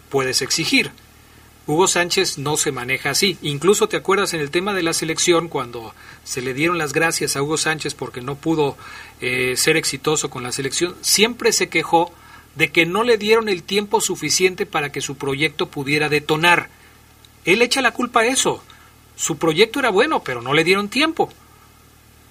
puedes 0.09 0.43
exigir. 0.43 0.91
Hugo 1.67 1.87
Sánchez 1.87 2.39
no 2.39 2.57
se 2.57 2.73
maneja 2.73 3.11
así. 3.11 3.37
Incluso 3.43 3.89
te 3.89 3.99
acuerdas 3.99 4.33
en 4.33 4.41
el 4.41 4.51
tema 4.51 4.73
de 4.73 4.83
la 4.83 4.95
selección, 4.95 5.49
cuando 5.49 5.95
se 6.25 6.41
le 6.41 6.55
dieron 6.55 6.79
las 6.79 6.95
gracias 6.95 7.37
a 7.37 7.43
Hugo 7.43 7.59
Sánchez 7.59 7.95
porque 7.95 8.23
no 8.23 8.37
pudo 8.37 8.79
eh, 9.21 9.55
ser 9.57 9.77
exitoso 9.77 10.31
con 10.31 10.43
la 10.43 10.53
selección, 10.53 10.97
siempre 11.03 11.53
se 11.53 11.69
quejó 11.69 12.11
de 12.55 12.73
que 12.73 12.87
no 12.87 13.05
le 13.05 13.19
dieron 13.19 13.51
el 13.51 13.63
tiempo 13.63 14.01
suficiente 14.01 14.65
para 14.65 14.91
que 14.91 15.03
su 15.03 15.17
proyecto 15.19 15.69
pudiera 15.69 16.09
detonar. 16.09 16.71
Él 17.45 17.61
echa 17.61 17.83
la 17.83 17.93
culpa 17.93 18.21
a 18.21 18.27
eso. 18.27 18.65
Su 19.15 19.37
proyecto 19.37 19.79
era 19.79 19.91
bueno, 19.91 20.23
pero 20.25 20.41
no 20.41 20.55
le 20.55 20.65
dieron 20.65 20.89
tiempo. 20.89 21.31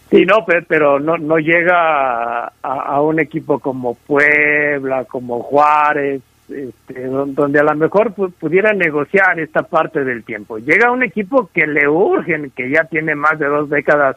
Sí, 0.10 0.26
no, 0.26 0.46
pero, 0.68 1.00
no, 1.00 1.18
no 1.18 1.38
llega 1.38 2.48
a, 2.62 3.02
un 3.02 3.20
equipo 3.20 3.60
como 3.60 3.96
Puebla, 3.96 5.04
como 5.06 5.42
Juárez, 5.42 6.22
este, 6.48 7.08
donde 7.08 7.60
a 7.60 7.64
lo 7.64 7.76
mejor 7.76 8.14
pudiera 8.14 8.72
negociar 8.72 9.38
esta 9.40 9.64
parte 9.64 10.06
del 10.06 10.24
tiempo. 10.24 10.60
Llega 10.60 10.92
un 10.92 11.04
equipo 11.04 11.50
que 11.54 11.68
le 11.68 11.90
urgen, 11.90 12.52
que 12.56 12.70
ya 12.70 12.86
tiene 12.86 13.16
más 13.16 13.38
de 13.38 13.48
dos 13.48 13.70
décadas 13.70 14.16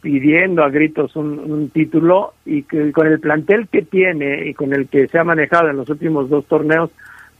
pidiendo 0.00 0.62
a 0.62 0.70
gritos 0.70 1.16
un, 1.16 1.68
título 1.70 2.34
y 2.44 2.62
que 2.62 2.92
con 2.92 3.06
el 3.06 3.20
plantel 3.20 3.68
que 3.68 3.82
tiene 3.82 4.46
y 4.46 4.54
con 4.54 4.72
el 4.72 4.88
que 4.88 5.08
se 5.08 5.18
ha 5.18 5.24
manejado 5.24 5.68
en 5.68 5.76
los 5.76 5.88
últimos 5.90 6.30
dos 6.30 6.46
torneos, 6.46 6.90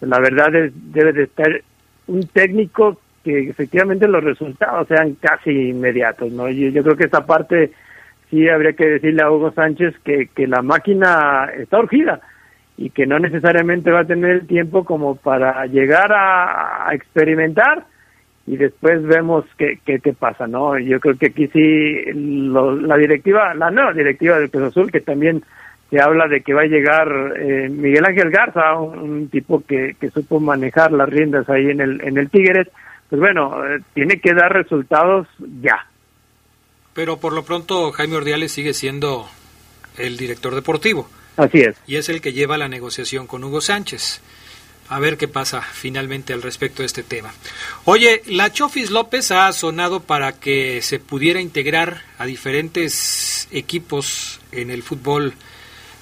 la 0.01 0.19
verdad 0.19 0.55
es 0.55 0.73
debe 0.93 1.13
de 1.13 1.23
estar 1.23 1.63
un 2.09 2.27
técnico 2.27 3.01
que 3.27 3.51
efectivamente 3.51 4.07
los 4.07 4.23
resultados 4.23 4.87
sean 4.87 5.15
casi 5.15 5.51
inmediatos, 5.71 6.31
¿no? 6.31 6.49
Yo, 6.49 6.81
creo 6.85 6.97
que 6.97 7.07
esta 7.07 7.27
parte 7.27 7.73
sí 8.31 8.49
habría 8.49 8.75
que 8.75 8.87
decirle 8.87 9.21
a 9.21 9.33
Hugo 9.33 9.51
Sánchez 9.51 9.97
que, 10.05 10.29
que 10.29 10.47
la 10.47 10.63
máquina 10.63 11.51
está 11.59 11.81
urgida 11.81 12.21
y 12.77 12.91
que 12.91 13.05
no 13.05 13.19
necesariamente 13.19 13.91
va 13.91 14.03
a 14.03 14.07
tener 14.07 14.31
el 14.31 14.47
tiempo 14.47 14.85
como 14.85 15.17
para 15.17 15.67
llegar 15.67 16.13
a, 16.13 16.95
experimentar 16.95 17.87
y 18.47 18.57
después 18.57 19.03
vemos 19.03 19.45
qué, 19.59 19.81
qué, 19.85 19.99
pasa, 20.13 20.47
¿no? 20.47 20.79
Yo 20.79 21.01
creo 21.01 21.19
que 21.19 21.27
aquí 21.27 21.49
sí 21.49 22.13
la 22.15 22.97
directiva, 22.97 23.55
la 23.55 23.73
nueva 23.73 23.93
directiva 23.93 24.39
del 24.39 24.53
Cruz 24.53 24.69
Azul, 24.69 24.93
que 24.93 25.01
también 25.01 25.43
se 25.91 26.01
habla 26.01 26.29
de 26.29 26.43
que 26.43 26.55
va 26.55 26.63
a 26.63 26.67
llegar 26.67 27.09
eh, 27.41 27.69
Miguel 27.69 28.05
Ángel 28.05 28.31
Garza, 28.31 28.79
un, 28.79 29.29
tipo 29.31 29.65
que, 29.67 29.97
que, 30.01 30.11
supo 30.11 30.39
manejar 30.39 30.93
las 30.93 31.09
riendas 31.09 31.49
ahí 31.49 31.71
en 31.71 31.81
el, 31.81 32.01
en 32.05 32.19
el 32.19 32.31
Tigres, 32.31 32.69
pues 33.09 33.21
bueno, 33.21 33.65
eh, 33.67 33.81
tiene 33.95 34.21
que 34.21 34.35
dar 34.35 34.53
resultados 34.53 35.27
ya. 35.63 35.87
Pero 36.95 37.19
por 37.19 37.33
lo 37.33 37.45
pronto 37.45 37.93
Jaime 37.93 38.17
Ordiales 38.17 38.53
sigue 38.53 38.75
siendo 38.75 39.29
el 39.99 40.17
director 40.17 40.55
deportivo. 40.55 41.09
Así 41.37 41.61
es. 41.61 41.77
Y 41.87 41.97
es 41.97 42.09
el 42.09 42.21
que 42.21 42.33
lleva 42.33 42.59
la 42.59 42.69
negociación 42.69 43.27
con 43.27 43.45
Hugo 43.45 43.61
Sánchez. 43.61 44.23
A 44.89 45.01
ver 45.01 45.17
qué 45.17 45.27
pasa 45.29 45.61
finalmente 45.61 46.33
al 46.33 46.43
respecto 46.43 46.83
de 46.83 46.87
este 46.87 47.03
tema. 47.03 47.33
Oye, 47.85 48.23
la 48.27 48.53
Chofis 48.53 48.91
López 48.91 49.33
ha 49.33 49.53
sonado 49.53 50.01
para 50.01 50.33
que 50.39 50.81
se 50.81 51.01
pudiera 51.01 51.41
integrar 51.41 52.03
a 52.19 52.27
diferentes 52.27 53.49
equipos 53.51 54.41
en 54.53 54.71
el 54.71 54.83
fútbol 54.83 55.35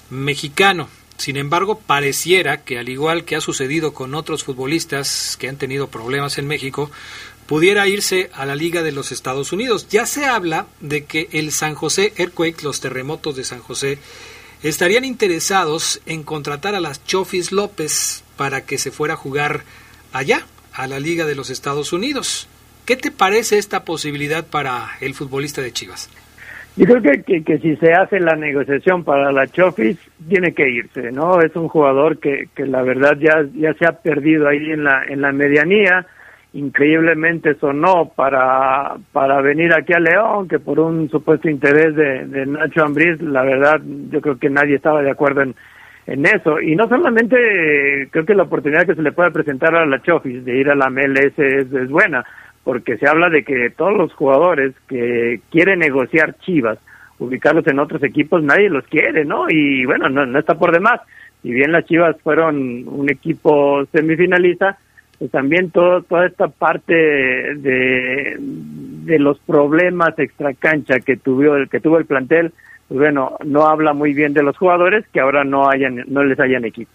mexicano. 0.09 0.87
Sin 1.17 1.37
embargo, 1.37 1.79
pareciera 1.79 2.63
que 2.63 2.77
al 2.77 2.89
igual 2.89 3.23
que 3.23 3.35
ha 3.35 3.41
sucedido 3.41 3.93
con 3.93 4.15
otros 4.15 4.43
futbolistas 4.43 5.37
que 5.39 5.47
han 5.47 5.57
tenido 5.57 5.87
problemas 5.87 6.37
en 6.37 6.47
México, 6.47 6.91
pudiera 7.45 7.87
irse 7.87 8.29
a 8.33 8.45
la 8.45 8.55
Liga 8.55 8.81
de 8.81 8.91
los 8.91 9.11
Estados 9.11 9.51
Unidos. 9.51 9.87
Ya 9.89 10.05
se 10.05 10.25
habla 10.25 10.67
de 10.81 11.05
que 11.05 11.29
el 11.31 11.51
San 11.51 11.75
José 11.75 12.13
Earthquake, 12.17 12.63
los 12.63 12.79
terremotos 12.79 13.35
de 13.35 13.43
San 13.43 13.59
José, 13.59 13.99
estarían 14.63 15.05
interesados 15.05 16.01
en 16.05 16.23
contratar 16.23 16.75
a 16.75 16.81
las 16.81 17.03
Chofis 17.05 17.51
López 17.51 18.23
para 18.35 18.65
que 18.65 18.77
se 18.77 18.91
fuera 18.91 19.13
a 19.13 19.17
jugar 19.17 19.63
allá, 20.11 20.45
a 20.73 20.87
la 20.87 20.99
Liga 20.99 21.25
de 21.25 21.35
los 21.35 21.49
Estados 21.49 21.93
Unidos. 21.93 22.47
¿Qué 22.85 22.97
te 22.97 23.11
parece 23.11 23.57
esta 23.57 23.85
posibilidad 23.85 24.45
para 24.45 24.97
el 24.99 25.15
futbolista 25.15 25.61
de 25.61 25.71
Chivas? 25.71 26.09
Yo 26.77 26.85
creo 26.85 27.01
que, 27.01 27.43
que, 27.43 27.57
si 27.59 27.75
se 27.77 27.93
hace 27.93 28.19
la 28.19 28.35
negociación 28.35 29.03
para 29.03 29.31
la 29.31 29.47
Chofis, 29.47 29.97
tiene 30.27 30.53
que 30.53 30.69
irse, 30.69 31.11
¿no? 31.11 31.39
Es 31.41 31.55
un 31.55 31.69
jugador 31.69 32.19
que, 32.19 32.49
que 32.53 32.65
la 32.65 32.81
verdad 32.81 33.17
ya, 33.17 33.45
ya 33.53 33.73
se 33.75 33.85
ha 33.85 33.93
perdido 33.93 34.47
ahí 34.47 34.71
en 34.71 34.83
la, 34.83 35.03
en 35.05 35.21
la 35.21 35.31
medianía 35.31 36.05
increíblemente 36.55 37.55
sonó 37.55 38.13
para, 38.15 38.95
para 39.11 39.41
venir 39.41 39.73
aquí 39.73 39.91
a 39.91 39.99
León, 39.99 40.47
que 40.47 40.57
por 40.57 40.79
un 40.79 41.09
supuesto 41.09 41.49
interés 41.49 41.93
de, 41.95 42.45
Nacho 42.45 42.81
Ambriz, 42.81 43.21
la 43.21 43.43
verdad 43.43 43.81
yo 44.09 44.21
creo 44.21 44.39
que 44.39 44.49
nadie 44.49 44.75
estaba 44.75 45.01
de 45.01 45.11
acuerdo 45.11 45.41
en, 45.41 45.53
en 46.07 46.25
eso. 46.25 46.61
Y 46.61 46.77
no 46.77 46.87
solamente 46.87 48.07
creo 48.09 48.25
que 48.25 48.35
la 48.35 48.43
oportunidad 48.43 48.85
que 48.85 48.95
se 48.95 49.01
le 49.01 49.11
puede 49.11 49.31
presentar 49.31 49.75
a 49.75 49.85
la 49.85 50.01
Chofis 50.01 50.45
de 50.45 50.57
ir 50.57 50.69
a 50.69 50.75
la 50.75 50.89
MLS 50.89 51.37
es 51.37 51.89
buena, 51.89 52.23
porque 52.65 52.97
se 52.97 53.07
habla 53.07 53.29
de 53.29 53.43
que 53.43 53.69
todos 53.69 53.95
los 53.95 54.11
jugadores 54.13 54.73
que 54.89 55.39
quieren 55.51 55.79
negociar 55.79 56.35
Chivas, 56.39 56.79
ubicarlos 57.19 57.65
en 57.67 57.79
otros 57.79 58.03
equipos, 58.03 58.43
nadie 58.43 58.69
los 58.69 58.83
quiere, 58.87 59.23
¿no? 59.23 59.45
Y 59.47 59.85
bueno, 59.85 60.09
no, 60.09 60.25
no 60.25 60.39
está 60.39 60.55
por 60.55 60.73
demás. 60.73 60.99
Si 61.43 61.51
bien 61.51 61.71
las 61.71 61.85
Chivas 61.85 62.19
fueron 62.21 62.87
un 62.87 63.07
equipo 63.09 63.85
semifinalista, 63.93 64.79
pues 65.19 65.29
también 65.29 65.69
todo, 65.69 66.01
toda 66.01 66.25
esta 66.25 66.47
parte 66.47 66.93
de, 66.93 68.35
de 68.39 69.19
los 69.19 69.37
problemas 69.41 70.17
extracancha 70.17 70.99
que 70.99 71.17
tuvo, 71.17 71.67
que 71.69 71.79
tuvo 71.79 71.99
el 71.99 72.05
plantel, 72.05 72.51
pues 72.87 72.99
bueno, 72.99 73.37
no 73.45 73.67
habla 73.67 73.93
muy 73.93 74.13
bien 74.15 74.33
de 74.33 74.41
los 74.41 74.57
jugadores 74.57 75.05
que 75.13 75.19
ahora 75.19 75.43
no, 75.43 75.69
hayan, 75.69 76.03
no 76.07 76.23
les 76.23 76.39
hayan 76.39 76.65
equipo. 76.65 76.91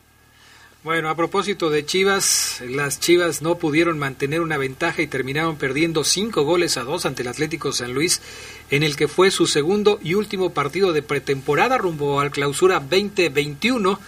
Bueno, 0.82 1.10
a 1.10 1.14
propósito 1.14 1.68
de 1.68 1.84
Chivas, 1.84 2.62
las 2.66 3.00
Chivas 3.00 3.42
no 3.42 3.56
pudieron 3.56 3.98
mantener 3.98 4.40
una 4.40 4.56
ventaja 4.56 5.02
y 5.02 5.06
terminaron 5.06 5.56
perdiendo 5.56 6.04
cinco 6.04 6.44
goles 6.44 6.78
a 6.78 6.84
dos 6.84 7.04
ante 7.04 7.20
el 7.20 7.28
Atlético 7.28 7.70
San 7.72 7.92
Luis, 7.92 8.22
en 8.70 8.82
el 8.82 8.96
que 8.96 9.06
fue 9.06 9.30
su 9.30 9.46
segundo 9.46 9.98
y 10.02 10.14
último 10.14 10.54
partido 10.54 10.94
de 10.94 11.02
pretemporada 11.02 11.76
rumbo 11.76 12.18
al 12.18 12.30
clausura 12.30 12.80
2021 12.80 14.00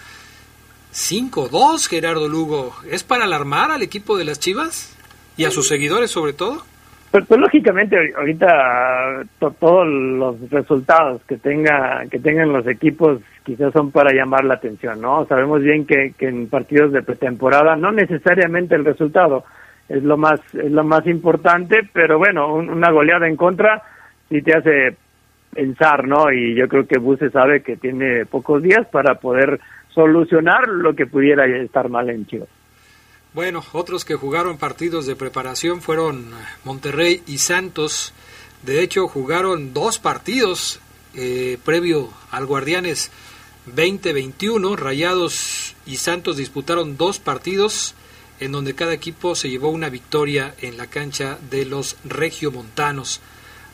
5-2, 0.91 1.87
Gerardo 1.87 2.27
Lugo. 2.27 2.75
¿Es 2.89 3.03
para 3.03 3.25
alarmar 3.25 3.69
al 3.69 3.83
equipo 3.83 4.17
de 4.17 4.25
las 4.25 4.39
Chivas? 4.39 4.89
¿Y 5.37 5.45
a 5.45 5.51
sus 5.51 5.67
seguidores 5.67 6.09
sobre 6.09 6.33
todo? 6.33 6.65
Pues 7.13 7.29
lógicamente 7.29 7.95
ahorita 8.17 9.21
todos 9.37 9.87
los 9.87 10.49
resultados 10.49 11.21
que 11.27 11.37
tenga 11.37 12.03
que 12.09 12.17
tengan 12.17 12.51
los 12.51 12.65
equipos 12.65 13.21
quizás 13.43 13.71
son 13.71 13.91
para 13.91 14.11
llamar 14.11 14.43
la 14.43 14.55
atención, 14.55 14.99
¿no? 14.99 15.23
Sabemos 15.27 15.61
bien 15.61 15.85
que, 15.85 16.15
que 16.17 16.27
en 16.27 16.49
partidos 16.49 16.91
de 16.91 17.03
pretemporada 17.03 17.75
no 17.75 17.91
necesariamente 17.91 18.73
el 18.73 18.83
resultado 18.83 19.43
es 19.89 20.01
lo 20.01 20.17
más 20.17 20.39
es 20.55 20.71
lo 20.71 20.83
más 20.83 21.05
importante, 21.05 21.87
pero 21.93 22.17
bueno, 22.17 22.51
una 22.55 22.89
goleada 22.89 23.27
en 23.27 23.35
contra 23.35 23.83
sí 24.27 24.41
te 24.41 24.57
hace 24.57 24.97
pensar, 25.53 26.07
¿no? 26.07 26.31
Y 26.31 26.55
yo 26.55 26.67
creo 26.67 26.87
que 26.87 26.97
Buse 26.97 27.29
sabe 27.29 27.61
que 27.61 27.77
tiene 27.77 28.25
pocos 28.25 28.63
días 28.63 28.87
para 28.87 29.19
poder 29.19 29.59
solucionar 29.89 30.67
lo 30.67 30.95
que 30.95 31.05
pudiera 31.05 31.45
estar 31.45 31.89
mal 31.89 32.09
en 32.09 32.25
Chivas. 32.25 32.62
Bueno, 33.33 33.65
otros 33.71 34.05
que 34.05 34.13
jugaron 34.13 34.59
partidos 34.59 35.07
de 35.07 35.15
preparación 35.15 35.81
fueron 35.81 36.29
Monterrey 36.63 37.23
y 37.25 37.39
Santos. 37.39 38.13
De 38.61 38.83
hecho, 38.83 39.07
jugaron 39.07 39.73
dos 39.73 39.97
partidos 39.97 40.79
eh, 41.15 41.57
previo 41.65 42.13
al 42.29 42.45
Guardianes 42.45 43.09
2021. 43.65 44.75
Rayados 44.75 45.75
y 45.87 45.97
Santos 45.97 46.37
disputaron 46.37 46.95
dos 46.95 47.17
partidos 47.17 47.95
en 48.39 48.51
donde 48.51 48.75
cada 48.75 48.93
equipo 48.93 49.33
se 49.33 49.49
llevó 49.49 49.69
una 49.69 49.89
victoria 49.89 50.53
en 50.61 50.77
la 50.77 50.85
cancha 50.85 51.39
de 51.49 51.65
los 51.65 51.95
regiomontanos. 52.03 53.19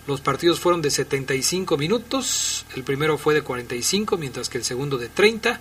Los 0.07 0.21
partidos 0.21 0.61
fueron 0.61 0.81
de 0.81 0.89
75 0.89 1.75
minutos, 1.75 2.65
el 2.75 2.83
primero 2.83 3.17
fue 3.17 3.33
de 3.33 3.41
45, 3.41 4.15
mientras 4.15 4.47
que 4.47 4.57
el 4.57 4.63
segundo 4.63 4.97
de 4.97 5.09
30. 5.09 5.59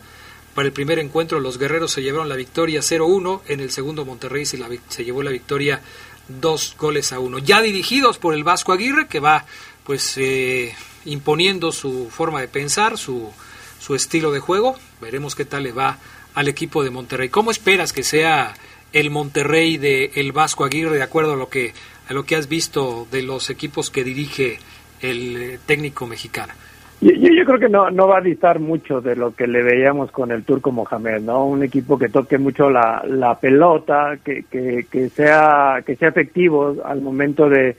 Para 0.59 0.66
el 0.66 0.73
primer 0.73 0.99
encuentro 0.99 1.38
los 1.38 1.57
guerreros 1.57 1.92
se 1.92 2.03
llevaron 2.03 2.29
la 2.29 2.35
victoria 2.35 2.81
0-1, 2.81 3.42
en 3.47 3.61
el 3.61 3.71
segundo 3.71 4.05
Monterrey 4.05 4.44
se, 4.44 4.59
se, 4.88 5.05
llevó 5.05 5.23
la 5.23 5.31
victoria 5.31 5.83
2 6.27 6.75
goles 6.77 7.12
a 7.12 7.21
1. 7.21 7.38
Ya 7.38 7.62
dirigidos 7.62 8.18
por 8.18 8.35
el 8.35 8.42
Vasco 8.42 8.73
Aguirre 8.73 9.07
que 9.07 9.21
va 9.21 9.47
pues 9.85 10.18
eh, 10.18 10.75
imponiendo 11.05 11.71
su 11.71 12.11
forma 12.11 12.40
de 12.40 12.49
pensar, 12.49 12.99
su, 12.99 13.33
su 13.79 13.94
estilo 13.94 14.33
de 14.33 14.40
juego. 14.40 14.77
Veremos 15.01 15.37
qué 15.37 15.44
tal 15.44 15.62
le 15.62 15.71
va 15.71 16.01
al 16.35 16.49
equipo 16.49 16.83
de 16.83 16.90
Monterrey. 16.90 17.29
¿Cómo 17.29 17.53
esperas 17.53 17.92
que 17.92 18.03
sea 18.03 18.57
el 18.92 19.11
Monterrey 19.11 19.77
de 19.77 20.11
el 20.16 20.33
Vasco 20.33 20.64
Aguirre 20.64 20.97
de 20.97 21.05
acuerdo 21.05 21.35
a 21.35 21.37
lo 21.37 21.49
que 21.49 21.73
a 22.09 22.12
lo 22.14 22.27
que 22.27 22.35
has 22.35 22.49
visto 22.49 23.07
de 23.12 23.23
los 23.23 23.49
equipos 23.49 23.90
que 23.90 24.03
dirige 24.03 24.59
el 25.03 25.37
eh, 25.37 25.61
técnico 25.66 26.09
mexicano? 26.09 26.53
Yo, 27.01 27.13
yo, 27.13 27.45
creo 27.45 27.61
que 27.61 27.69
no, 27.69 27.91
no 27.91 28.09
va 28.09 28.19
a 28.19 28.23
distar 28.23 28.59
mucho 28.59 29.01
de 29.01 29.15
lo 29.15 29.33
que 29.33 29.47
le 29.47 29.63
veíamos 29.63 30.11
con 30.11 30.33
el 30.33 30.43
Turco 30.43 30.73
Mohamed, 30.73 31.21
¿no? 31.21 31.45
Un 31.45 31.63
equipo 31.63 31.97
que 31.97 32.09
toque 32.09 32.39
mucho 32.39 32.71
la, 32.71 33.05
la 33.07 33.39
pelota, 33.39 34.19
que, 34.25 34.45
que, 34.51 34.85
que, 34.91 35.09
sea, 35.09 35.81
que 35.87 35.95
sea 35.95 36.09
efectivo 36.09 36.75
al 36.85 37.01
momento 37.01 37.49
de, 37.49 37.77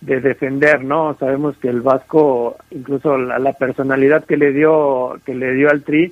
de 0.00 0.20
defender, 0.22 0.82
¿no? 0.84 1.14
Sabemos 1.18 1.56
que 1.58 1.68
el 1.68 1.82
Vasco, 1.82 2.56
incluso 2.70 3.18
la, 3.18 3.38
la, 3.38 3.52
personalidad 3.52 4.24
que 4.24 4.38
le 4.38 4.52
dio, 4.52 5.20
que 5.26 5.34
le 5.34 5.52
dio 5.52 5.68
al 5.68 5.82
Tri, 5.82 6.10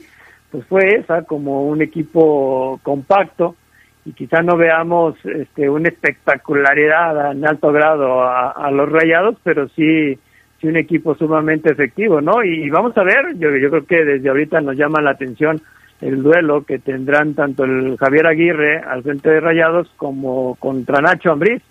pues 0.51 0.67
fue 0.67 0.97
esa, 0.97 1.23
como 1.23 1.67
un 1.67 1.81
equipo 1.81 2.79
compacto, 2.83 3.57
y 4.05 4.13
quizá 4.13 4.43
no 4.43 4.59
veamos 4.59 5.17
este, 5.25 5.71
una 5.71 5.89
espectacularidad 5.89 7.33
en 7.33 7.47
alto 7.47 7.73
grado 7.73 8.23
a, 8.23 8.51
a 8.51 8.71
los 8.71 8.91
rayados, 8.91 9.37
pero 9.43 9.67
sí 9.71 10.19
sí 10.61 10.67
un 10.67 10.77
equipo 10.77 11.15
sumamente 11.15 11.73
efectivo, 11.73 12.21
¿no? 12.21 12.45
Y, 12.45 12.69
vamos 12.71 12.97
a 12.97 13.03
ver, 13.03 13.37
yo, 13.39 13.49
creo 13.49 13.87
que 13.87 14.05
desde 14.05 14.29
ahorita 14.29 14.61
nos 14.61 14.77
llama 14.77 15.01
la 15.01 15.13
atención 15.13 15.61
el 16.01 16.23
duelo 16.23 16.65
que 16.65 16.79
tendrán 16.79 17.35
tanto 17.35 17.65
el 17.65 17.97
Javier 17.99 18.27
Aguirre 18.27 18.79
al 18.79 19.03
frente 19.03 19.31
de 19.31 19.41
Rayados 19.41 19.91
como 19.97 20.55
contra 20.57 21.01
Nacho 21.01 21.31
Ambriz 21.31 21.63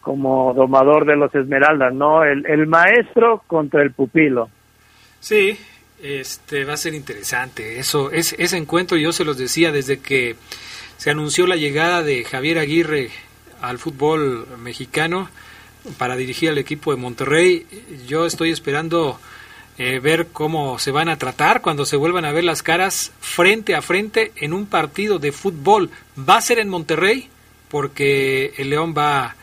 como 0.00 0.52
domador 0.52 1.06
de 1.06 1.16
los 1.16 1.34
Esmeraldas, 1.34 1.94
¿no? 1.94 2.24
El, 2.24 2.44
el 2.46 2.66
maestro 2.66 3.42
contra 3.46 3.82
el 3.82 3.90
pupilo. 3.92 4.50
Sí, 5.18 5.56
este 6.02 6.66
va 6.66 6.74
a 6.74 6.76
ser 6.76 6.92
interesante. 6.92 7.78
Eso 7.78 8.10
es 8.10 8.34
ese 8.38 8.58
encuentro 8.58 8.98
yo 8.98 9.12
se 9.12 9.24
los 9.24 9.38
decía 9.38 9.72
desde 9.72 10.00
que 10.00 10.36
se 10.98 11.10
anunció 11.10 11.46
la 11.46 11.56
llegada 11.56 12.02
de 12.02 12.24
Javier 12.24 12.58
Aguirre 12.58 13.08
al 13.62 13.78
fútbol 13.78 14.46
mexicano 14.62 15.28
para 15.98 16.16
dirigir 16.16 16.50
al 16.50 16.58
equipo 16.58 16.90
de 16.90 16.96
Monterrey. 16.96 17.66
Yo 18.06 18.26
estoy 18.26 18.50
esperando 18.50 19.18
eh, 19.78 19.98
ver 20.00 20.28
cómo 20.32 20.78
se 20.78 20.90
van 20.90 21.08
a 21.08 21.18
tratar 21.18 21.60
cuando 21.60 21.84
se 21.84 21.96
vuelvan 21.96 22.24
a 22.24 22.32
ver 22.32 22.44
las 22.44 22.62
caras 22.62 23.12
frente 23.20 23.74
a 23.74 23.82
frente 23.82 24.32
en 24.36 24.52
un 24.52 24.66
partido 24.66 25.18
de 25.18 25.32
fútbol. 25.32 25.90
¿Va 26.16 26.36
a 26.36 26.40
ser 26.40 26.58
en 26.58 26.68
Monterrey? 26.68 27.28
Porque 27.68 28.54
el 28.56 28.70
León 28.70 28.94
va... 28.96 29.34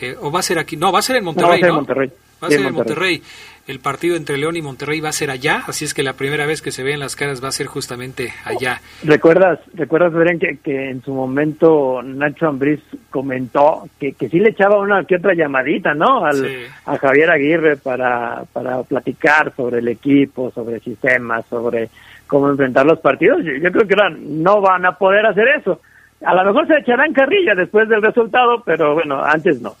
Eh, 0.00 0.16
¿O 0.20 0.30
va 0.30 0.40
a 0.40 0.42
ser 0.42 0.58
aquí? 0.58 0.76
No, 0.76 0.90
va 0.90 0.98
a 0.98 1.02
ser 1.02 1.16
en 1.16 1.24
Monterrey, 1.24 1.60
no, 1.62 1.66
va 1.66 1.68
a 1.68 1.70
ser 1.70 1.70
en 1.70 1.74
Monterrey. 1.76 2.12
Va 2.42 2.48
a 2.48 2.50
ser 2.50 2.60
en 2.60 2.74
Monterrey 2.74 3.22
el 3.66 3.80
partido 3.80 4.16
entre 4.16 4.36
León 4.36 4.56
y 4.56 4.62
Monterrey 4.62 5.00
va 5.00 5.08
a 5.08 5.12
ser 5.12 5.30
allá, 5.30 5.62
así 5.66 5.84
es 5.84 5.94
que 5.94 6.02
la 6.02 6.12
primera 6.12 6.46
vez 6.46 6.60
que 6.60 6.70
se 6.70 6.82
vean 6.82 7.00
las 7.00 7.16
caras 7.16 7.42
va 7.42 7.48
a 7.48 7.52
ser 7.52 7.66
justamente 7.66 8.32
allá. 8.44 8.82
¿Recuerdas, 9.02 9.58
recuerdas 9.72 10.12
Beren, 10.12 10.38
que, 10.38 10.58
que 10.62 10.90
en 10.90 11.02
su 11.02 11.14
momento 11.14 12.02
Nacho 12.02 12.46
Ambriz 12.46 12.80
comentó 13.10 13.88
que, 13.98 14.12
que 14.12 14.28
sí 14.28 14.38
le 14.38 14.50
echaba 14.50 14.78
una 14.78 15.04
que 15.04 15.16
otra 15.16 15.34
llamadita, 15.34 15.94
¿no? 15.94 16.24
Al, 16.24 16.36
sí. 16.36 16.56
A 16.84 16.98
Javier 16.98 17.30
Aguirre 17.30 17.76
para, 17.76 18.44
para 18.52 18.82
platicar 18.82 19.54
sobre 19.56 19.78
el 19.78 19.88
equipo, 19.88 20.50
sobre 20.50 20.80
sistemas, 20.80 21.46
sobre 21.46 21.88
cómo 22.26 22.50
enfrentar 22.50 22.84
los 22.84 23.00
partidos. 23.00 23.44
Yo, 23.44 23.52
yo 23.52 23.72
creo 23.72 23.88
que 23.88 23.96
no 24.18 24.60
van 24.60 24.84
a 24.84 24.98
poder 24.98 25.24
hacer 25.24 25.48
eso. 25.58 25.80
A 26.24 26.34
lo 26.34 26.44
mejor 26.44 26.66
se 26.66 26.78
echarán 26.78 27.12
carrilla 27.12 27.54
después 27.54 27.88
del 27.88 28.02
resultado, 28.02 28.62
pero 28.64 28.94
bueno, 28.94 29.22
antes 29.22 29.60
no. 29.60 29.74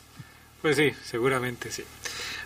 Pues 0.62 0.76
sí, 0.76 0.90
seguramente 1.02 1.70
sí. 1.70 1.84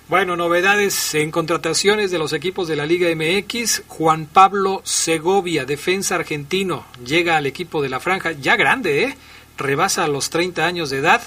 Bueno, 0.09 0.37
novedades 0.37 1.14
en 1.14 1.31
contrataciones 1.31 2.11
de 2.11 2.16
los 2.16 2.33
equipos 2.33 2.66
de 2.66 2.77
la 2.77 2.87
Liga 2.87 3.14
MX. 3.14 3.83
Juan 3.88 4.25
Pablo 4.25 4.81
Segovia, 4.83 5.66
defensa 5.66 6.14
argentino, 6.14 6.87
llega 7.05 7.37
al 7.37 7.44
equipo 7.44 7.83
de 7.83 7.90
la 7.90 8.01
franja, 8.01 8.33
ya 8.33 8.57
grande, 8.57 9.03
¿eh? 9.03 9.18
Rebasa 9.59 10.09
los 10.09 10.31
30 10.31 10.64
años 10.64 10.88
de 10.88 10.97
edad, 10.97 11.21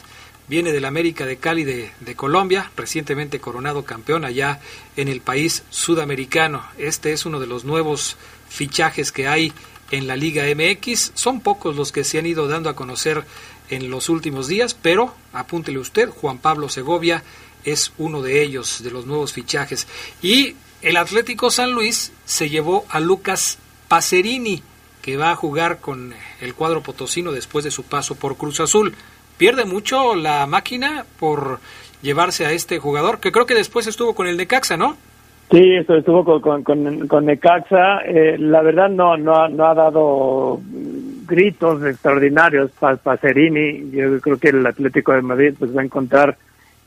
viene 0.48 0.72
del 0.72 0.86
América 0.86 1.28
de 1.28 1.38
Cali 1.38 1.63
de, 1.63 1.91
de, 2.00 2.15
Colombia, 2.15 2.72
recientemente 2.76 3.39
coronado 3.39 3.86
campeón 3.86 4.26
allá 4.26 4.60
en 4.96 5.10
el 5.10 5.22
país 5.22 5.62
sudamericano. 5.70 6.63
Este 6.80 7.13
es 7.13 7.28
uno 7.28 7.39
de 7.39 7.46
los 7.46 7.65
nuevos 7.65 8.17
fichajes 8.50 9.12
que 9.12 9.28
hay 9.28 9.54
en 9.91 10.08
la 10.08 10.15
Liga 10.15 10.46
MX. 10.56 11.12
Son 11.13 11.41
pocos 11.41 11.76
los 11.76 11.91
que 11.91 12.04
se 12.04 12.17
han 12.17 12.26
ido 12.26 12.48
dando 12.48 12.67
a 12.67 12.76
conocer 12.76 13.26
en 13.70 13.91
los 13.91 14.10
últimos 14.10 14.48
días, 14.48 14.74
pero 14.74 15.13
apúntele 15.34 15.78
usted, 15.78 16.10
Juan 16.10 16.39
Pablo 16.39 16.67
Segovia 16.67 17.24
es 17.63 17.93
uno 17.97 18.21
de 18.21 18.41
ellos, 18.43 18.84
de 18.84 18.91
los 18.91 19.06
nuevos 19.06 19.34
fichajes. 19.34 19.88
Y 20.21 20.56
el 20.82 20.97
Atlético 20.97 21.50
San 21.50 21.71
Luis 21.71 22.13
se 22.26 22.50
llevó 22.50 22.86
a 22.89 23.00
Lucas 23.00 23.60
Pacerini, 23.88 24.63
que 25.02 25.17
va 25.17 25.32
a 25.32 25.36
jugar 25.36 25.80
con 25.80 26.13
el 26.41 26.54
cuadro 26.54 26.82
potosino 26.82 27.32
después 27.32 27.65
de 27.65 27.71
su 27.71 27.84
paso 27.84 28.15
por 28.15 28.38
Cruz 28.38 28.60
Azul. 28.60 28.93
Pierde 29.38 29.65
mucho 29.65 30.15
la 30.15 30.45
máquina 30.47 31.06
por 31.19 31.60
llevarse 32.02 32.45
a 32.45 32.52
este 32.52 32.80
jugador, 32.80 33.19
que 33.19 33.32
creo 33.32 33.45
que 33.45 33.56
después 33.56 33.88
estuvo 33.88 34.13
con 34.13 34.28
el 34.28 34.38
Necaxa, 34.38 34.78
¿no? 34.78 34.97
Sí, 35.52 35.76
eso 35.76 35.95
estuvo 35.95 36.24
con, 36.41 36.63
con, 36.63 37.08
con, 37.08 37.26
Necaxa. 37.26 38.04
Eh, 38.06 38.38
la 38.39 38.62
verdad 38.62 38.89
no, 38.89 39.17
no, 39.17 39.50
no 39.50 39.67
ha 39.67 39.74
dado 39.74 40.62
gritos 41.28 41.84
extraordinarios 41.86 42.71
para 42.80 42.95
Pacerini. 42.95 43.91
Yo 43.91 44.21
creo 44.21 44.38
que 44.38 44.50
el 44.50 44.65
Atlético 44.65 45.12
de 45.12 45.21
Madrid 45.21 45.54
pues 45.60 45.76
va 45.76 45.82
a 45.82 45.86
encontrar 45.86 46.38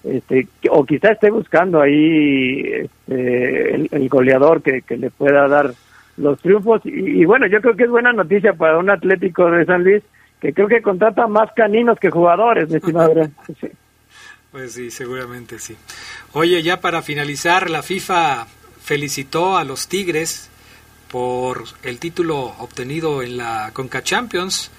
este, 0.05 0.49
o 0.71 0.85
quizá 0.85 1.13
esté 1.13 1.31
buscando 1.31 1.81
ahí 1.81 2.61
este, 2.61 3.75
el, 3.75 3.89
el, 3.91 4.09
goleador 4.09 4.63
que, 4.63 4.83
que, 4.83 4.97
le 4.97 5.11
pueda 5.11 5.49
dar 5.49 5.73
los 6.17 6.39
triunfos. 6.41 6.83
Y, 6.85 7.23
y, 7.23 7.25
bueno, 7.25 7.47
yo 7.47 7.61
creo 7.61 7.75
que 7.75 7.85
es 7.85 7.91
buena 7.91 8.13
noticia 8.13 8.53
para 8.53 8.79
un 8.79 8.91
Atlético 8.91 9.51
de 9.51 9.65
San 9.65 9.83
Luis 9.83 10.03
que 10.41 10.53
creo 10.53 10.69
que 10.69 10.83
contrata 10.83 11.27
más 11.27 11.51
caninos 11.57 11.99
que 11.99 12.11
jugadores, 12.11 12.69
mi 12.69 12.77
estimado. 12.77 13.15
sí. 13.61 13.69
Pues 14.53 14.75
sí, 14.75 14.91
seguramente 14.91 15.59
sí. 15.59 15.75
Oye, 16.33 16.63
ya 16.63 16.81
para 16.81 17.03
finalizar, 17.03 17.71
la 17.71 17.83
FIFA 17.83 18.47
felicitó 18.81 19.57
a 19.57 19.65
los 19.65 19.89
Tigres 19.89 20.51
por 21.11 21.65
el 21.83 21.99
título 21.99 22.55
obtenido 22.59 23.23
en 23.23 23.37
la 23.37 23.71
Conca 23.73 24.03
Champions 24.03 24.71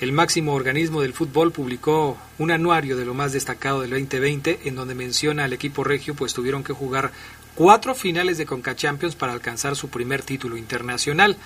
el 0.00 0.12
máximo 0.12 0.54
organismo 0.54 1.02
del 1.02 1.12
fútbol 1.12 1.50
publicó 1.50 2.16
un 2.38 2.52
anuario 2.52 2.96
de 2.96 3.04
lo 3.04 3.14
más 3.14 3.32
destacado 3.32 3.80
del 3.80 3.90
2020 3.90 4.60
en 4.64 4.76
donde 4.76 4.94
menciona 4.94 5.44
al 5.44 5.52
equipo 5.52 5.82
regio 5.82 6.14
pues 6.14 6.34
tuvieron 6.34 6.62
que 6.62 6.72
jugar 6.72 7.10
cuatro 7.56 7.96
finales 7.96 8.38
de 8.38 8.46
Conca 8.46 8.76
Champions 8.76 9.16
para 9.16 9.32
alcanzar 9.32 9.74
su 9.74 9.88
primer 9.88 10.22
título 10.22 10.56
internacional, 10.56 11.36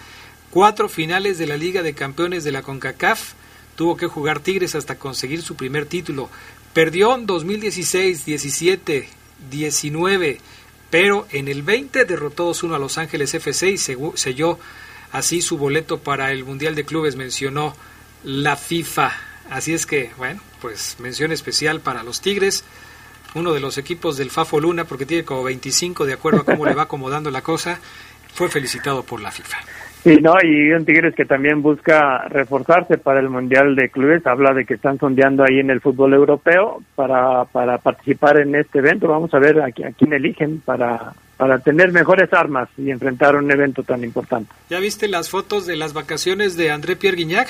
cuatro 0.51 0.91
finales 0.91 1.39
de 1.39 1.47
la 1.47 1.57
Liga 1.57 1.83
de 1.83 1.95
Campeones 1.95 2.45
de 2.45 2.53
la 2.53 2.61
CONCACAF, 2.61 3.33
tuvo 3.75 3.97
que 3.97 4.07
jugar 4.07 4.41
Tigres 4.41 4.75
hasta 4.75 4.99
conseguir 4.99 5.41
su 5.41 5.57
primer 5.57 5.87
título, 5.87 6.29
perdió 6.75 7.15
en 7.15 7.25
2016, 7.25 8.27
17, 8.27 9.09
19, 9.51 10.41
pero 10.91 11.27
en 11.31 11.49
el 11.49 11.63
20 11.63 12.05
derrotó 12.05 12.53
2-1 12.53 12.75
a 12.75 12.79
Los 12.79 12.99
Ángeles 12.99 13.33
FC 13.33 13.71
y 13.71 13.79
selló 13.79 14.59
así 15.11 15.41
su 15.41 15.57
boleto 15.57 16.01
para 16.01 16.31
el 16.33 16.45
Mundial 16.45 16.75
de 16.75 16.85
Clubes, 16.85 17.17
mencionó 17.17 17.75
la 18.25 18.57
FIFA. 18.57 19.11
Así 19.51 19.75
es 19.75 19.87
que, 19.87 20.11
bueno, 20.17 20.41
pues 20.61 20.97
mención 21.01 21.33
especial 21.33 21.81
para 21.81 22.03
los 22.03 22.21
Tigres, 22.21 22.65
uno 23.35 23.53
de 23.53 23.61
los 23.61 23.79
equipos 23.79 24.17
del 24.17 24.31
Fafo 24.31 24.61
Luna, 24.61 24.85
porque 24.85 25.07
tiene 25.07 25.25
como 25.25 25.45
25 25.45 26.07
de 26.07 26.13
acuerdo 26.15 26.41
a 26.41 26.45
cómo 26.45 26.67
le 26.67 26.75
va 26.75 26.83
acomodando 26.83 27.31
la 27.31 27.43
cosa, 27.43 27.79
fue 28.35 28.49
felicitado 28.49 29.03
por 29.03 29.21
la 29.21 29.31
FIFA. 29.31 29.59
Sí, 30.03 30.17
no, 30.21 30.35
y 30.43 30.73
un 30.73 30.85
Tigres 30.85 31.15
que 31.15 31.25
también 31.25 31.63
busca 31.63 32.27
reforzarse 32.29 32.99
para 32.99 33.21
el 33.21 33.29
Mundial 33.29 33.77
de 33.77 33.89
Clubes, 33.89 34.27
habla 34.27 34.53
de 34.53 34.65
que 34.65 34.75
están 34.75 34.99
sondeando 34.99 35.45
ahí 35.45 35.61
en 35.61 35.71
el 35.71 35.81
fútbol 35.81 36.13
europeo 36.13 36.83
para, 36.97 37.45
para 37.45 37.79
participar 37.79 38.41
en 38.41 38.57
este 38.57 38.81
evento. 38.81 39.07
Vamos 39.07 39.33
a 39.33 39.39
ver 39.39 39.61
a, 39.61 39.67
a 39.67 39.71
quién 39.71 40.13
eligen 40.13 40.61
para, 40.61 41.13
para 41.37 41.61
tener 41.61 41.93
mejores 41.93 42.33
armas 42.33 42.69
y 42.77 42.91
enfrentar 42.91 43.37
un 43.37 43.49
evento 43.49 43.85
tan 43.85 44.03
importante. 44.03 44.53
¿Ya 44.71 44.81
viste 44.81 45.07
las 45.07 45.31
fotos 45.31 45.67
de 45.67 45.77
las 45.77 45.93
vacaciones 45.93 46.57
de 46.57 46.73
André 46.73 46.97
Pierre 46.97 47.19
Guignac? 47.19 47.49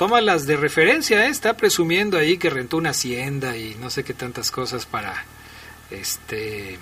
Tómalas 0.00 0.46
de 0.46 0.56
referencia, 0.56 1.26
¿eh? 1.26 1.28
está 1.28 1.58
presumiendo 1.58 2.16
ahí 2.16 2.38
que 2.38 2.48
rentó 2.48 2.78
una 2.78 2.88
hacienda 2.88 3.58
y 3.58 3.76
no 3.82 3.90
sé 3.90 4.02
qué 4.02 4.14
tantas 4.14 4.50
cosas 4.50 4.86
para 4.86 5.12
este 5.90 6.78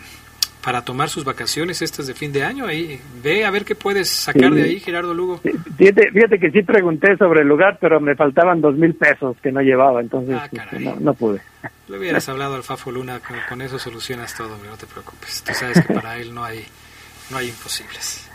para 0.63 0.83
tomar 0.83 1.09
sus 1.09 1.25
vacaciones 1.25 1.83
estas 1.83 2.07
de 2.07 2.15
fin 2.15 2.31
de 2.31 2.45
año. 2.45 2.65
Ahí 2.67 3.01
ve 3.21 3.45
a 3.45 3.51
ver 3.51 3.65
qué 3.65 3.75
puedes 3.75 4.09
sacar 4.09 4.51
sí. 4.51 4.55
de 4.55 4.63
ahí, 4.63 4.79
Gerardo 4.79 5.15
Lugo. 5.15 5.41
Fíjate, 5.77 6.13
fíjate, 6.13 6.39
que 6.39 6.53
sí 6.53 6.63
pregunté 6.63 7.17
sobre 7.17 7.41
el 7.41 7.49
lugar, 7.49 7.79
pero 7.81 7.99
me 7.99 8.15
faltaban 8.15 8.61
dos 8.61 8.77
mil 8.77 8.95
pesos 8.95 9.37
que 9.43 9.51
no 9.51 9.63
llevaba, 9.63 10.01
entonces 10.01 10.37
ah, 10.37 10.49
no, 10.79 10.97
no, 11.01 11.15
pude. 11.15 11.41
Le 11.89 11.99
hubieras 11.99 12.29
hablado 12.29 12.55
al 12.55 12.63
Fafo 12.63 12.93
Luna, 12.93 13.19
con, 13.19 13.37
con 13.49 13.63
eso 13.63 13.81
solucionas 13.81 14.37
todo, 14.37 14.57
no 14.65 14.77
te 14.77 14.87
preocupes. 14.87 15.43
Tú 15.43 15.55
sabes 15.55 15.85
que 15.85 15.93
para 15.93 16.19
él 16.19 16.33
no 16.33 16.45
hay, 16.45 16.65
no 17.33 17.39
hay 17.39 17.49
imposibles. 17.49 18.28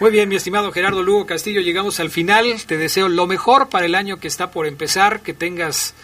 Muy 0.00 0.10
bien, 0.10 0.30
mi 0.30 0.36
estimado 0.36 0.72
Gerardo 0.72 1.02
Lugo 1.02 1.26
Castillo, 1.26 1.60
llegamos 1.60 2.00
al 2.00 2.08
final. 2.08 2.46
Te 2.66 2.78
deseo 2.78 3.10
lo 3.10 3.26
mejor 3.26 3.68
para 3.68 3.84
el 3.84 3.94
año 3.94 4.16
que 4.16 4.28
está 4.28 4.50
por 4.50 4.66
empezar, 4.66 5.20
que 5.20 5.34
tengas 5.34 5.94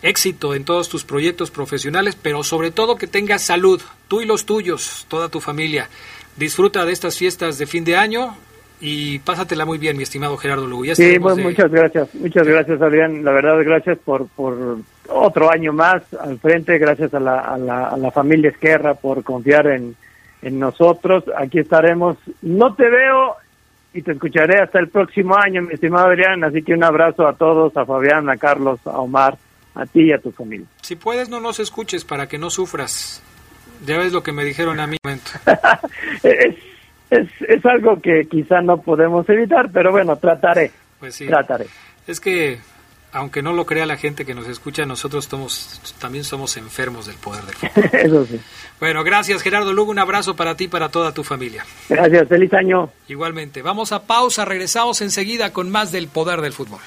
éxito 0.00 0.54
en 0.54 0.64
todos 0.64 0.88
tus 0.88 1.02
proyectos 1.02 1.50
profesionales, 1.50 2.16
pero 2.20 2.44
sobre 2.44 2.70
todo 2.70 2.94
que 2.94 3.08
tengas 3.08 3.42
salud, 3.42 3.82
tú 4.06 4.20
y 4.20 4.26
los 4.26 4.46
tuyos, 4.46 5.06
toda 5.08 5.28
tu 5.28 5.40
familia. 5.40 5.88
Disfruta 6.36 6.84
de 6.84 6.92
estas 6.92 7.18
fiestas 7.18 7.58
de 7.58 7.66
fin 7.66 7.82
de 7.82 7.96
año 7.96 8.36
y 8.80 9.18
pásatela 9.18 9.64
muy 9.64 9.78
bien, 9.78 9.96
mi 9.96 10.04
estimado 10.04 10.36
Gerardo 10.36 10.68
Lugo. 10.68 10.94
sí, 10.94 11.18
pues, 11.18 11.36
muchas 11.38 11.72
gracias, 11.72 12.14
muchas 12.14 12.46
gracias 12.46 12.80
Adrián, 12.80 13.24
la 13.24 13.32
verdad 13.32 13.58
gracias 13.64 13.98
por, 13.98 14.28
por 14.28 14.78
otro 15.08 15.50
año 15.50 15.72
más 15.72 16.02
al 16.14 16.38
frente, 16.38 16.78
gracias 16.78 17.12
a 17.12 17.18
la, 17.18 17.40
a 17.40 17.58
la, 17.58 17.88
a 17.88 17.96
la 17.96 18.12
familia 18.12 18.50
Esquerra 18.50 18.94
por 18.94 19.24
confiar 19.24 19.66
en, 19.66 19.96
en 20.42 20.58
nosotros, 20.58 21.24
aquí 21.36 21.60
estaremos, 21.60 22.16
no 22.42 22.74
te 22.74 22.88
veo 22.90 23.36
y 23.94 24.02
te 24.02 24.12
escucharé 24.12 24.60
hasta 24.60 24.78
el 24.78 24.88
próximo 24.88 25.36
año, 25.36 25.62
mi 25.62 25.74
estimado 25.74 26.08
Adrián, 26.08 26.42
así 26.44 26.62
que 26.62 26.74
un 26.74 26.82
abrazo 26.82 27.26
a 27.26 27.34
todos, 27.34 27.76
a 27.76 27.84
Fabián, 27.84 28.28
a 28.28 28.36
Carlos, 28.36 28.80
a 28.84 28.98
Omar, 28.98 29.38
a 29.74 29.86
ti 29.86 30.02
y 30.02 30.12
a 30.12 30.18
tu 30.18 30.32
familia. 30.32 30.66
Si 30.82 30.96
puedes, 30.96 31.28
no 31.28 31.40
nos 31.40 31.60
escuches 31.60 32.04
para 32.04 32.28
que 32.28 32.38
no 32.38 32.50
sufras. 32.50 33.22
Ya 33.86 33.98
ves 33.98 34.12
lo 34.12 34.22
que 34.22 34.32
me 34.32 34.44
dijeron 34.44 34.80
a 34.80 34.86
mí. 34.86 34.96
es, 36.22 36.56
es, 37.10 37.28
es 37.48 37.66
algo 37.66 38.00
que 38.00 38.26
quizá 38.30 38.60
no 38.62 38.80
podemos 38.80 39.28
evitar, 39.28 39.70
pero 39.72 39.90
bueno, 39.90 40.16
trataré. 40.16 40.70
Pues 40.98 41.14
sí. 41.14 41.26
Trataré. 41.26 41.66
Es 42.06 42.20
que, 42.20 42.58
aunque 43.12 43.42
no 43.42 43.52
lo 43.52 43.66
crea 43.66 43.86
la 43.86 43.96
gente 43.96 44.24
que 44.24 44.34
nos 44.34 44.48
escucha, 44.48 44.86
nosotros 44.86 45.26
somos, 45.26 45.80
también 46.00 46.24
somos 46.24 46.56
enfermos 46.56 47.06
del 47.06 47.16
poder 47.16 47.44
del 47.44 47.54
fútbol. 47.54 47.90
Eso 47.92 48.26
sí. 48.26 48.40
Bueno, 48.80 49.04
gracias 49.04 49.42
Gerardo 49.42 49.72
Lugo, 49.72 49.90
un 49.90 49.98
abrazo 49.98 50.34
para 50.34 50.56
ti 50.56 50.64
y 50.64 50.68
para 50.68 50.88
toda 50.88 51.12
tu 51.12 51.22
familia. 51.22 51.64
Gracias, 51.88 52.28
feliz 52.28 52.52
año. 52.54 52.90
Igualmente. 53.08 53.62
Vamos 53.62 53.92
a 53.92 54.04
pausa, 54.04 54.44
regresamos 54.44 55.00
enseguida 55.02 55.52
con 55.52 55.70
más 55.70 55.92
del 55.92 56.08
poder 56.08 56.40
del 56.40 56.52
fútbol. 56.52 56.80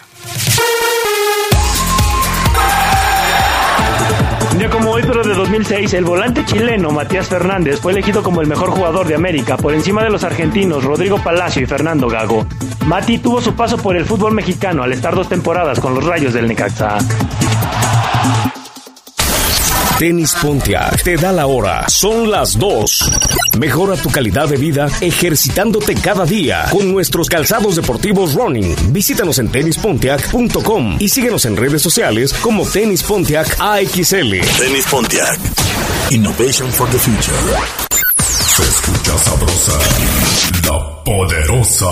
Como 4.72 4.92
hoy, 4.92 5.04
pero 5.06 5.24
de 5.24 5.34
2006, 5.34 5.94
el 5.94 6.06
volante 6.06 6.44
chileno 6.44 6.90
Matías 6.90 7.28
Fernández 7.28 7.80
fue 7.80 7.92
elegido 7.92 8.24
como 8.24 8.42
el 8.42 8.48
mejor 8.48 8.72
jugador 8.72 9.08
de 9.08 9.16
América 9.16 9.58
por 9.58 9.74
encima 9.74 10.04
de 10.04 10.10
los 10.10 10.24
argentinos 10.24 10.84
Rodrigo 10.84 11.18
Palacio 11.24 11.62
y 11.62 11.66
Fernando 11.66 12.08
Gago. 12.08 12.46
Mati 12.86 13.20
tuvo 13.20 13.42
su 13.42 13.54
paso 13.54 13.78
por 13.78 13.96
el 13.96 14.06
fútbol 14.06 14.34
mexicano 14.34 14.84
al 14.84 14.92
estar 14.92 15.16
dos 15.16 15.30
temporadas 15.30 15.80
con 15.80 15.94
los 15.94 16.04
Rayos 16.04 16.34
del 16.34 16.48
Necaxa. 16.48 16.98
Tenis 20.00 20.36
Pontiac 20.42 21.04
te 21.04 21.16
da 21.16 21.32
la 21.32 21.48
hora. 21.48 21.86
Son 21.88 22.30
las 22.30 22.60
2. 22.60 23.12
Mejora 23.60 23.96
tu 23.96 24.10
calidad 24.10 24.50
de 24.50 24.58
vida 24.58 24.90
ejercitándote 25.00 25.96
cada 25.96 26.26
día 26.26 26.66
con 26.70 26.92
nuestros 26.92 27.30
calzados 27.30 27.78
deportivos 27.78 28.34
running. 28.34 28.76
Visítanos 28.92 29.40
en 29.40 29.50
tenispontiac.com 29.50 30.98
y 31.00 31.08
síguenos 31.08 31.46
en 31.46 31.56
redes 31.56 31.82
sociales 31.82 32.34
como 32.34 32.66
Tenis 32.66 33.04
Pontiac 33.04 33.56
AXL. 33.58 34.32
Tenis 34.58 34.86
Pontiac. 34.92 35.40
Innovation 36.12 36.70
for 36.72 36.90
the 36.90 37.00
future. 37.00 37.38
Se 38.20 38.64
escucha 38.64 39.18
sabrosa, 39.18 39.80
la 40.68 41.04
poderosa. 41.06 41.86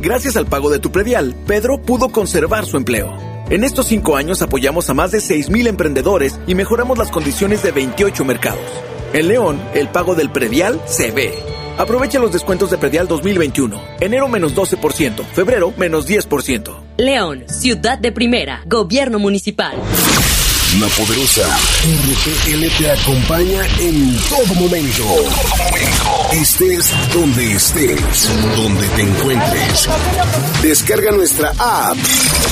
Gracias 0.00 0.36
al 0.36 0.46
pago 0.46 0.70
de 0.70 0.78
tu 0.78 0.92
predial, 0.92 1.34
Pedro 1.48 1.82
pudo 1.82 2.10
conservar 2.10 2.64
su 2.64 2.76
empleo. 2.76 3.29
En 3.50 3.64
estos 3.64 3.86
cinco 3.86 4.16
años 4.16 4.42
apoyamos 4.42 4.88
a 4.90 4.94
más 4.94 5.10
de 5.10 5.18
6.000 5.18 5.66
emprendedores 5.66 6.38
y 6.46 6.54
mejoramos 6.54 6.96
las 6.96 7.10
condiciones 7.10 7.64
de 7.64 7.72
28 7.72 8.24
mercados. 8.24 8.64
En 9.12 9.26
León, 9.26 9.60
el 9.74 9.88
pago 9.88 10.14
del 10.14 10.30
predial 10.30 10.80
se 10.86 11.10
ve. 11.10 11.34
Aprovecha 11.76 12.20
los 12.20 12.32
descuentos 12.32 12.70
de 12.70 12.78
predial 12.78 13.08
2021. 13.08 13.82
Enero 13.98 14.28
menos 14.28 14.54
12%, 14.54 15.24
febrero 15.24 15.74
menos 15.76 16.08
10%. 16.08 16.80
León, 16.96 17.42
ciudad 17.48 17.98
de 17.98 18.12
primera, 18.12 18.62
gobierno 18.66 19.18
municipal. 19.18 19.76
La 20.78 20.86
poderosa 20.86 21.42
RTL 21.82 22.78
te 22.78 22.90
acompaña 22.92 23.66
en 23.80 24.16
todo 24.28 24.54
momento. 24.54 25.04
Estés 26.32 26.92
donde 27.12 27.54
estés, 27.54 28.30
donde 28.56 28.86
te 28.90 29.02
encuentres. 29.02 29.88
Descarga 30.62 31.10
nuestra 31.10 31.52
app 31.58 31.96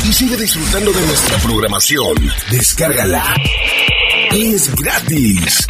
y 0.05 0.13
sigue 0.13 0.37
disfrutando 0.37 0.91
de 0.93 1.07
nuestra 1.07 1.39
programación. 1.39 2.17
Descárgala. 2.51 3.23
Es 4.33 4.75
gratis. 4.75 5.67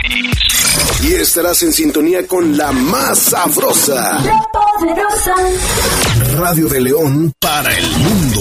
Y 1.02 1.14
estarás 1.14 1.62
en 1.62 1.74
sintonía 1.74 2.26
con 2.26 2.56
la 2.56 2.72
más 2.72 3.18
sabrosa. 3.18 4.20
La 4.24 4.42
poderosa. 4.52 5.34
Radio 6.38 6.66
de 6.68 6.80
León 6.80 7.32
para 7.38 7.76
el 7.76 7.90
mundo. 7.98 8.40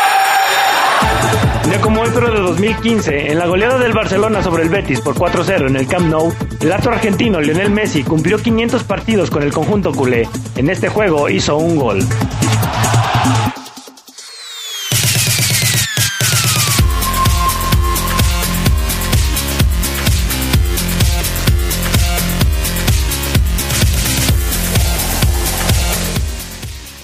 día 1.71 1.81
como 1.81 2.01
hoy, 2.01 2.09
pero 2.13 2.29
de 2.31 2.39
2015, 2.39 3.31
en 3.31 3.37
la 3.37 3.45
goleada 3.45 3.77
del 3.77 3.93
Barcelona 3.93 4.43
sobre 4.43 4.63
el 4.63 4.69
Betis 4.69 4.99
por 4.99 5.15
4-0 5.15 5.69
en 5.69 5.77
el 5.77 5.87
Camp 5.87 6.09
Nou, 6.09 6.33
el 6.59 6.71
astro 6.71 6.91
argentino 6.91 7.39
Lionel 7.39 7.71
Messi 7.71 8.03
cumplió 8.03 8.37
500 8.37 8.83
partidos 8.83 9.29
con 9.29 9.41
el 9.41 9.53
conjunto 9.53 9.93
culé. 9.93 10.27
En 10.57 10.69
este 10.69 10.89
juego 10.89 11.29
hizo 11.29 11.55
un 11.55 11.77
gol. 11.77 12.03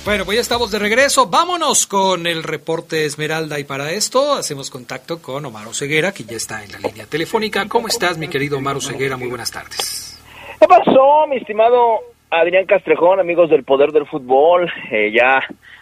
Bueno, 0.07 0.23
pues 0.23 0.35
ya 0.35 0.41
estamos 0.41 0.71
de 0.71 0.79
regreso. 0.79 1.27
Vámonos 1.29 1.85
con 1.85 2.27
el 2.27 2.41
reporte 2.41 3.03
Esmeralda 3.03 3.59
y 3.59 3.65
para 3.65 3.91
esto 3.91 4.35
hacemos 4.35 4.71
contacto 4.71 5.21
con 5.21 5.45
Omar 5.45 5.67
Ceguera, 5.73 6.13
que 6.13 6.23
ya 6.23 6.37
está 6.37 6.63
en 6.63 6.71
la 6.71 6.79
línea 6.79 7.05
telefónica. 7.05 7.67
¿Cómo 7.67 7.89
estás, 7.89 8.17
mi 8.17 8.29
querido 8.29 8.57
Omar 8.57 8.79
Ceguera? 8.79 9.17
Muy 9.17 9.27
buenas 9.27 9.51
tardes. 9.51 10.17
¿Qué 10.61 10.65
pasó, 10.65 11.27
mi 11.27 11.35
estimado 11.35 11.99
Adrián 12.29 12.65
Castrejón, 12.65 13.19
amigos 13.19 13.49
del 13.49 13.65
Poder 13.65 13.91
del 13.91 14.05
Fútbol? 14.05 14.71
Eh, 14.91 15.11
ya, 15.11 15.41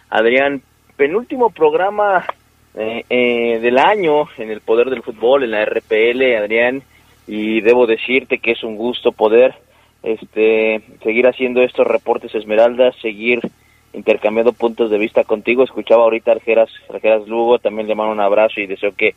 Adrián, 0.09 0.63
penúltimo 0.97 1.51
programa 1.51 2.25
eh, 2.73 3.05
eh, 3.07 3.59
del 3.59 3.77
año 3.77 4.27
en 4.39 4.49
el 4.49 4.61
Poder 4.61 4.89
del 4.89 5.03
Fútbol, 5.03 5.43
en 5.43 5.51
la 5.51 5.65
RPL, 5.65 6.35
Adrián, 6.35 6.81
y 7.27 7.61
debo 7.61 7.85
decirte 7.85 8.39
que 8.39 8.53
es 8.53 8.63
un 8.63 8.75
gusto 8.75 9.11
poder 9.11 9.53
este 10.01 10.81
seguir 11.03 11.27
haciendo 11.27 11.61
estos 11.61 11.85
reportes 11.85 12.33
Esmeralda, 12.33 12.91
seguir 13.03 13.39
intercambiando 13.95 14.53
puntos 14.53 14.91
de 14.91 14.97
vista 14.97 15.23
contigo. 15.23 15.63
Escuchaba 15.63 16.03
ahorita 16.03 16.31
Argeras, 16.31 16.69
Argeras 16.89 17.27
Lugo, 17.27 17.59
también 17.59 17.87
le 17.87 17.95
mando 17.95 18.13
un 18.13 18.19
abrazo 18.19 18.59
y 18.59 18.67
deseo 18.67 18.93
que, 18.95 19.15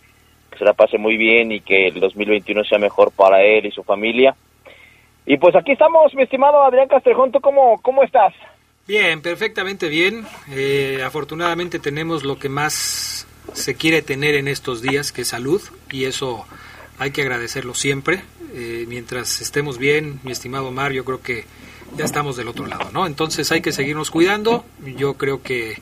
se 0.58 0.64
la 0.64 0.72
pase 0.72 0.98
muy 0.98 1.16
bien 1.16 1.52
y 1.52 1.60
que 1.60 1.88
el 1.88 2.00
2021 2.00 2.64
sea 2.64 2.78
mejor 2.78 3.12
para 3.12 3.42
él 3.44 3.66
y 3.66 3.70
su 3.70 3.84
familia. 3.84 4.34
Y 5.24 5.36
pues 5.36 5.54
aquí 5.54 5.72
estamos, 5.72 6.12
mi 6.14 6.22
estimado 6.22 6.64
Adrián 6.64 6.88
Castrejón, 6.88 7.30
¿tú 7.30 7.40
cómo, 7.40 7.80
cómo 7.82 8.02
estás? 8.02 8.34
Bien, 8.88 9.20
perfectamente 9.20 9.88
bien. 9.88 10.24
Eh, 10.50 11.00
afortunadamente 11.04 11.78
tenemos 11.78 12.24
lo 12.24 12.38
que 12.38 12.48
más 12.48 13.28
se 13.52 13.76
quiere 13.76 14.02
tener 14.02 14.34
en 14.34 14.48
estos 14.48 14.82
días, 14.82 15.12
que 15.12 15.22
es 15.22 15.28
salud, 15.28 15.60
y 15.92 16.06
eso 16.06 16.46
hay 16.98 17.10
que 17.10 17.22
agradecerlo 17.22 17.74
siempre. 17.74 18.22
Eh, 18.54 18.86
mientras 18.88 19.40
estemos 19.40 19.78
bien, 19.78 20.18
mi 20.24 20.32
estimado 20.32 20.70
Mar, 20.72 20.92
yo 20.92 21.04
creo 21.04 21.22
que 21.22 21.44
ya 21.96 22.04
estamos 22.04 22.36
del 22.36 22.48
otro 22.48 22.66
lado, 22.66 22.90
¿no? 22.92 23.06
Entonces 23.06 23.50
hay 23.52 23.60
que 23.60 23.72
seguirnos 23.72 24.10
cuidando. 24.10 24.64
Yo 24.96 25.14
creo 25.14 25.42
que 25.42 25.76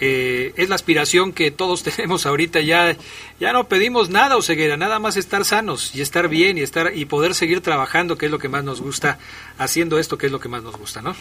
eh, 0.00 0.52
es 0.56 0.68
la 0.68 0.76
aspiración 0.76 1.32
que 1.32 1.50
todos 1.50 1.82
tenemos 1.96 2.26
ahorita. 2.26 2.60
Ya, 2.60 2.96
ya 3.40 3.52
no 3.52 3.68
pedimos 3.68 4.10
nada, 4.10 4.36
Oseguera, 4.36 4.76
nada 4.76 4.98
más 4.98 5.16
estar 5.16 5.44
sanos 5.44 5.94
y 5.94 6.00
estar 6.00 6.28
bien 6.28 6.58
y 6.58 6.62
estar 6.62 6.92
y 6.94 7.04
poder 7.04 7.34
seguir 7.34 7.60
trabajando, 7.60 8.16
que 8.16 8.26
es 8.26 8.32
lo 8.32 8.38
que 8.38 8.48
más 8.48 8.64
nos 8.64 8.80
gusta, 8.80 9.18
haciendo 9.58 9.98
esto, 9.98 10.18
que 10.18 10.26
es 10.26 10.32
lo 10.32 10.40
que 10.40 10.48
más 10.48 10.62
nos 10.62 10.76
gusta, 10.76 11.02
¿no? 11.02 11.14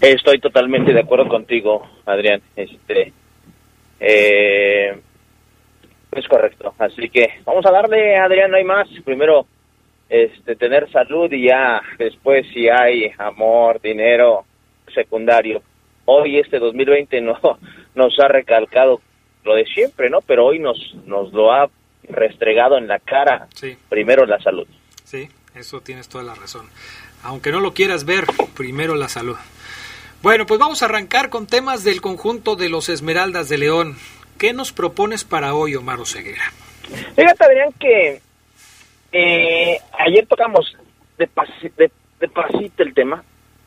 Estoy 0.00 0.38
totalmente 0.38 0.92
de 0.92 1.00
acuerdo 1.00 1.28
contigo, 1.28 1.88
Adrián. 2.06 2.40
Este, 2.54 3.12
eh, 4.00 5.00
es 6.12 6.28
correcto. 6.28 6.74
Así 6.78 7.08
que 7.10 7.40
vamos 7.44 7.66
a 7.66 7.72
darle, 7.72 8.16
Adrián, 8.16 8.50
no 8.50 8.56
hay 8.56 8.64
más. 8.64 8.88
Primero 9.04 9.46
este, 10.08 10.56
tener 10.56 10.90
salud 10.90 11.30
y 11.32 11.48
ya 11.48 11.82
después 11.98 12.46
si 12.52 12.68
hay 12.68 13.12
amor, 13.18 13.80
dinero 13.80 14.44
secundario. 14.94 15.62
Hoy 16.04 16.38
este 16.38 16.58
2020 16.58 17.20
no, 17.22 17.38
nos 17.94 18.18
ha 18.18 18.28
recalcado 18.28 19.00
lo 19.44 19.54
de 19.54 19.64
siempre, 19.66 20.10
¿no? 20.10 20.20
Pero 20.20 20.46
hoy 20.46 20.58
nos, 20.58 20.94
nos 21.06 21.32
lo 21.32 21.52
ha 21.52 21.70
restregado 22.08 22.78
en 22.78 22.88
la 22.88 22.98
cara. 22.98 23.48
Primero 23.88 24.26
la 24.26 24.40
salud. 24.40 24.66
Sí, 25.04 25.28
eso 25.54 25.80
tienes 25.80 26.08
toda 26.08 26.24
la 26.24 26.34
razón. 26.34 26.68
Aunque 27.22 27.50
no 27.50 27.60
lo 27.60 27.74
quieras 27.74 28.04
ver, 28.04 28.24
primero 28.56 28.94
la 28.94 29.08
salud. 29.08 29.36
Bueno, 30.22 30.46
pues 30.46 30.58
vamos 30.58 30.82
a 30.82 30.86
arrancar 30.86 31.30
con 31.30 31.46
temas 31.46 31.84
del 31.84 32.00
conjunto 32.00 32.56
de 32.56 32.68
los 32.68 32.88
Esmeraldas 32.88 33.48
de 33.48 33.58
León. 33.58 33.96
¿Qué 34.38 34.52
nos 34.52 34.72
propones 34.72 35.24
para 35.24 35.54
hoy, 35.54 35.74
Omar 35.74 35.98
Ceguera? 36.06 36.52
Fíjate, 37.16 37.44
Adrián, 37.44 37.72
que 37.78 38.20
eh, 39.12 39.76
ayer 39.98 40.26
tocamos 40.26 40.76
de, 41.16 41.28
de, 42.20 42.28
pasito 42.28 42.82
el 42.82 42.94
tema. 42.94 43.24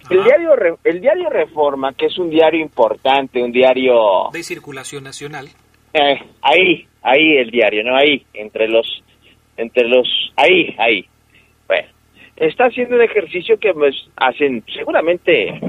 El 0.09 0.23
diario, 0.23 0.49
el 0.83 0.99
diario 0.99 1.29
Reforma, 1.29 1.93
que 1.93 2.07
es 2.07 2.17
un 2.17 2.29
diario 2.29 2.59
importante, 2.59 3.41
un 3.41 3.51
diario... 3.51 4.29
De 4.33 4.43
circulación 4.43 5.03
nacional. 5.03 5.47
Eh, 5.93 6.19
ahí, 6.41 6.87
ahí 7.03 7.37
el 7.37 7.51
diario, 7.51 7.83
¿no? 7.83 7.95
Ahí, 7.95 8.25
entre 8.33 8.67
los... 8.67 9.03
Entre 9.57 9.87
los... 9.87 10.07
Ahí, 10.35 10.75
ahí. 10.79 11.05
Bueno, 11.67 11.87
está 12.35 12.65
haciendo 12.65 12.95
un 12.95 13.03
ejercicio 13.03 13.59
que 13.59 13.73
pues, 13.73 13.95
hacen 14.15 14.63
seguramente 14.73 15.59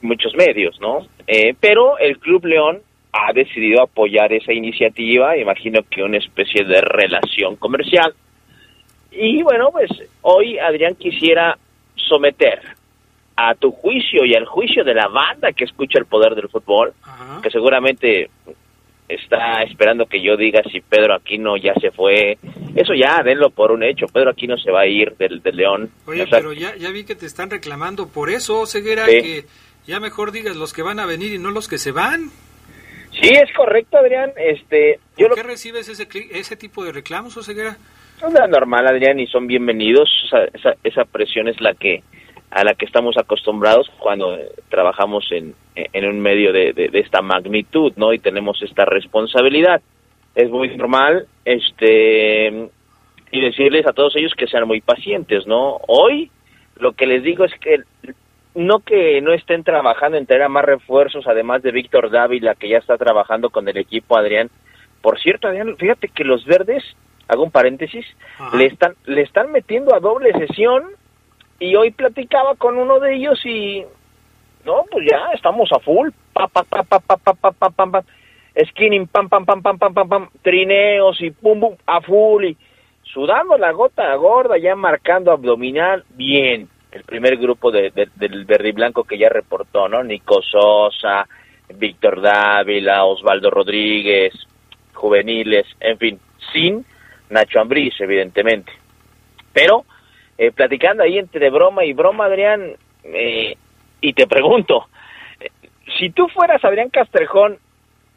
muchos 0.00 0.34
medios, 0.34 0.80
¿no? 0.80 1.06
Eh, 1.26 1.54
pero 1.60 1.98
el 1.98 2.18
Club 2.18 2.46
León 2.46 2.80
ha 3.12 3.32
decidido 3.32 3.82
apoyar 3.82 4.32
esa 4.32 4.52
iniciativa, 4.52 5.36
imagino 5.36 5.80
que 5.90 6.02
una 6.02 6.18
especie 6.18 6.64
de 6.64 6.80
relación 6.80 7.56
comercial. 7.56 8.14
Y 9.10 9.42
bueno, 9.42 9.70
pues 9.72 9.90
hoy 10.22 10.58
Adrián 10.58 10.94
quisiera 10.94 11.58
someter 11.96 12.60
a 13.36 13.54
tu 13.54 13.70
juicio 13.70 14.24
y 14.24 14.34
al 14.34 14.46
juicio 14.46 14.84
de 14.84 14.94
la 14.94 15.08
banda 15.08 15.52
que 15.52 15.64
escucha 15.64 15.98
el 15.98 16.06
poder 16.06 16.34
del 16.34 16.48
fútbol, 16.48 16.92
que 17.42 17.50
seguramente 17.50 18.30
está 19.08 19.62
esperando 19.62 20.06
que 20.06 20.20
yo 20.20 20.36
diga 20.36 20.60
si 20.70 20.80
Pedro 20.80 21.14
Aquino 21.14 21.56
ya 21.56 21.72
se 21.74 21.90
fue. 21.90 22.38
Eso 22.74 22.94
ya, 22.94 23.22
denlo 23.22 23.50
por 23.50 23.72
un 23.72 23.82
hecho. 23.82 24.06
Pedro 24.06 24.30
Aquino 24.30 24.56
se 24.56 24.70
va 24.70 24.80
a 24.80 24.86
ir 24.86 25.16
del, 25.16 25.40
León. 25.44 25.90
Oye, 26.06 26.26
pero 26.28 26.52
ya, 26.52 26.76
ya 26.76 26.90
vi 26.90 27.04
que 27.04 27.14
te 27.14 27.26
están 27.26 27.48
reclamando 27.48 28.08
por 28.08 28.28
eso, 28.28 28.66
Ceguera, 28.66 29.06
que 29.06 29.44
ya 29.86 30.00
mejor 30.00 30.32
digas 30.32 30.56
los 30.56 30.72
que 30.72 30.82
van 30.82 31.00
a 31.00 31.06
venir 31.06 31.32
y 31.32 31.38
no 31.38 31.50
los 31.50 31.68
que 31.68 31.78
se 31.78 31.92
van. 31.92 32.30
Sí, 33.12 33.30
es 33.30 33.52
correcto, 33.56 33.98
Adrián. 33.98 34.32
Este, 34.36 35.00
¿Por 35.16 35.34
qué 35.34 35.42
recibes 35.42 35.88
ese, 35.88 36.06
ese 36.30 36.56
tipo 36.56 36.84
de 36.84 36.92
reclamos, 36.92 37.36
Oseguera? 37.36 37.78
Es 38.20 38.48
normal, 38.50 38.88
Adrián, 38.88 39.20
y 39.20 39.28
son 39.28 39.46
bienvenidos. 39.46 40.10
Esa, 40.52 40.74
esa, 40.82 41.04
presión 41.04 41.46
es 41.46 41.60
la 41.60 41.74
que 41.74 42.02
a 42.50 42.64
la 42.64 42.74
que 42.74 42.84
estamos 42.84 43.16
acostumbrados 43.16 43.88
cuando 43.98 44.34
eh, 44.34 44.48
trabajamos 44.70 45.30
en, 45.30 45.54
en 45.76 46.04
un 46.04 46.18
medio 46.18 46.52
de, 46.52 46.72
de, 46.72 46.90
esta 46.98 47.22
magnitud, 47.22 47.92
¿no? 47.96 48.12
Y 48.12 48.18
tenemos 48.18 48.60
esta 48.62 48.84
responsabilidad. 48.84 49.82
Es 50.34 50.50
muy 50.50 50.76
normal, 50.76 51.26
este, 51.44 52.68
y 53.30 53.40
decirles 53.40 53.86
a 53.86 53.92
todos 53.92 54.16
ellos 54.16 54.32
que 54.36 54.48
sean 54.48 54.66
muy 54.66 54.80
pacientes, 54.80 55.46
¿no? 55.46 55.78
Hoy 55.86 56.30
lo 56.80 56.92
que 56.92 57.06
les 57.06 57.22
digo 57.22 57.44
es 57.44 57.52
que 57.60 57.82
no 58.54 58.80
que 58.80 59.20
no 59.20 59.32
estén 59.32 59.62
trabajando 59.62 60.16
en 60.16 60.26
traer 60.26 60.48
más 60.48 60.64
refuerzos, 60.64 61.26
además 61.28 61.62
de 61.62 61.70
Víctor 61.70 62.10
Dávila, 62.10 62.56
que 62.56 62.68
ya 62.68 62.78
está 62.78 62.96
trabajando 62.96 63.50
con 63.50 63.68
el 63.68 63.76
equipo 63.76 64.18
Adrián. 64.18 64.50
Por 65.02 65.20
cierto, 65.20 65.46
Adrián, 65.46 65.76
fíjate 65.76 66.08
que 66.08 66.24
los 66.24 66.44
verdes, 66.44 66.82
hago 67.28 67.44
un 67.44 67.50
paréntesis, 67.50 68.06
le 68.54 68.66
están, 68.66 68.94
le 69.04 69.22
están 69.22 69.52
metiendo 69.52 69.94
a 69.94 70.00
doble 70.00 70.32
sesión 70.32 70.84
y 71.60 71.76
hoy 71.76 71.90
platicaba 71.90 72.54
con 72.56 72.78
uno 72.78 72.98
de 73.00 73.16
ellos 73.16 73.44
y 73.44 73.84
no, 74.64 74.84
pues 74.90 75.06
ya 75.10 75.30
estamos 75.34 75.70
a 75.72 75.78
full, 75.78 76.08
pa 76.32 76.48
pa 76.48 76.62
pa 76.62 76.82
pa 76.82 76.98
pa 77.00 77.16
pa 77.16 77.34
pa 77.34 77.52
pa 77.52 77.70
pam 77.70 77.92
pam 77.92 78.04
skinning 78.70 79.06
pam 79.06 79.28
pam 79.28 79.44
pam 79.44 79.62
pam 79.62 79.78
pam 79.78 79.94
pam 79.94 80.08
pam 80.08 80.28
trineos 80.42 81.20
y 81.20 81.30
pum 81.30 81.60
pum 81.60 81.76
a 81.86 82.00
full 82.00 82.44
y 82.44 82.56
sudando 83.02 83.56
la 83.56 83.72
gota 83.72 84.14
gorda 84.16 84.58
ya 84.58 84.74
marcando 84.74 85.30
abdominal 85.30 86.04
bien 86.10 86.68
el 86.90 87.04
primer 87.04 87.36
grupo 87.36 87.70
de, 87.70 87.92
del 88.16 88.44
verde 88.44 88.70
y 88.70 88.72
blanco 88.72 89.04
que 89.04 89.18
ya 89.18 89.28
reportó, 89.28 89.88
¿no? 89.88 90.02
Nico 90.02 90.40
Sosa, 90.42 91.28
Víctor 91.74 92.20
Dávila, 92.22 93.04
Osvaldo 93.04 93.50
Rodríguez, 93.50 94.32
juveniles, 94.94 95.66
en 95.80 95.98
fin, 95.98 96.20
sin 96.52 96.86
Nacho 97.30 97.60
Ambriz, 97.60 97.94
evidentemente. 98.00 98.72
Pero, 99.52 99.84
eh, 100.36 100.52
platicando 100.52 101.02
ahí 101.02 101.18
entre 101.18 101.50
broma 101.50 101.84
y 101.84 101.92
broma, 101.92 102.26
Adrián, 102.26 102.72
eh, 103.04 103.56
y 104.00 104.12
te 104.12 104.26
pregunto, 104.26 104.86
si 105.98 106.10
tú 106.10 106.28
fueras 106.28 106.64
Adrián 106.64 106.90
Castrejón 106.90 107.58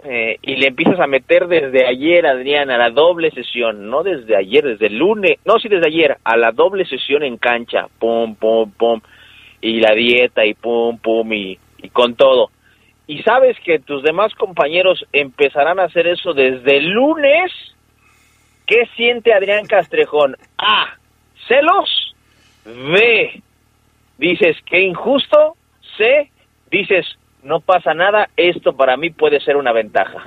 eh, 0.04 0.38
y 0.42 0.56
le 0.56 0.68
empiezas 0.68 1.00
a 1.00 1.08
meter 1.08 1.48
desde 1.48 1.86
ayer, 1.86 2.26
Adrián, 2.26 2.70
a 2.70 2.78
la 2.78 2.90
doble 2.90 3.32
sesión, 3.32 3.90
no 3.90 4.04
desde 4.04 4.36
ayer, 4.36 4.64
desde 4.64 4.88
el 4.88 4.98
lunes, 4.98 5.38
no, 5.46 5.60
sí 5.60 5.70
desde 5.70 5.88
ayer, 5.88 6.18
a 6.24 6.38
la 6.38 6.52
doble 6.52 6.86
sesión 6.86 7.24
en 7.24 7.38
cancha, 7.38 7.88
pum, 8.00 8.36
pum, 8.36 8.72
pum, 8.72 9.02
y 9.62 9.80
la 9.80 9.94
dieta, 9.94 10.46
y 10.46 10.54
pum, 10.56 10.98
pum, 10.98 11.32
y, 11.34 11.58
y 11.78 11.90
con 11.90 12.16
todo. 12.16 12.50
Y 13.08 13.22
sabes 13.24 13.58
que 13.60 13.80
tus 13.80 14.04
demás 14.04 14.34
compañeros 14.36 15.06
empezarán 15.12 15.80
a 15.80 15.84
hacer 15.84 16.08
eso 16.08 16.34
desde 16.34 16.78
el 16.78 16.90
lunes. 16.90 17.52
¿Qué 18.72 18.88
siente 18.96 19.34
Adrián 19.34 19.66
Castrejón? 19.66 20.38
A. 20.58 20.96
Celos. 21.46 22.16
B. 22.64 23.44
Dices, 24.18 24.56
qué 24.66 24.80
injusto. 24.80 25.58
C. 25.98 26.32
Dices, 26.72 27.06
no 27.44 27.60
pasa 27.60 27.94
nada, 27.94 28.30
esto 28.38 28.72
para 28.72 28.96
mí 28.96 29.10
puede 29.10 29.42
ser 29.42 29.58
una 29.58 29.74
ventaja. 29.74 30.24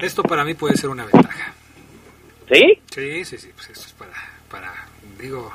Esto 0.00 0.22
para 0.22 0.42
mí 0.46 0.54
puede 0.54 0.74
ser 0.78 0.88
una 0.88 1.04
ventaja. 1.04 1.52
¿Sí? 2.50 2.80
Sí, 2.90 3.24
sí, 3.26 3.36
sí, 3.36 3.50
pues 3.54 3.68
esto 3.68 3.88
es 3.88 3.92
para, 3.92 4.14
para 4.50 4.72
digo, 5.20 5.52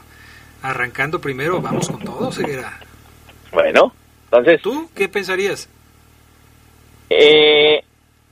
arrancando 0.61 1.19
primero, 1.19 1.59
vamos 1.59 1.89
con 1.89 2.01
todo, 2.01 2.31
Ceguera. 2.31 2.77
Bueno, 3.51 3.95
entonces... 4.25 4.61
¿Tú 4.61 4.91
qué 4.93 5.09
pensarías? 5.09 5.67
Eh, 7.09 7.83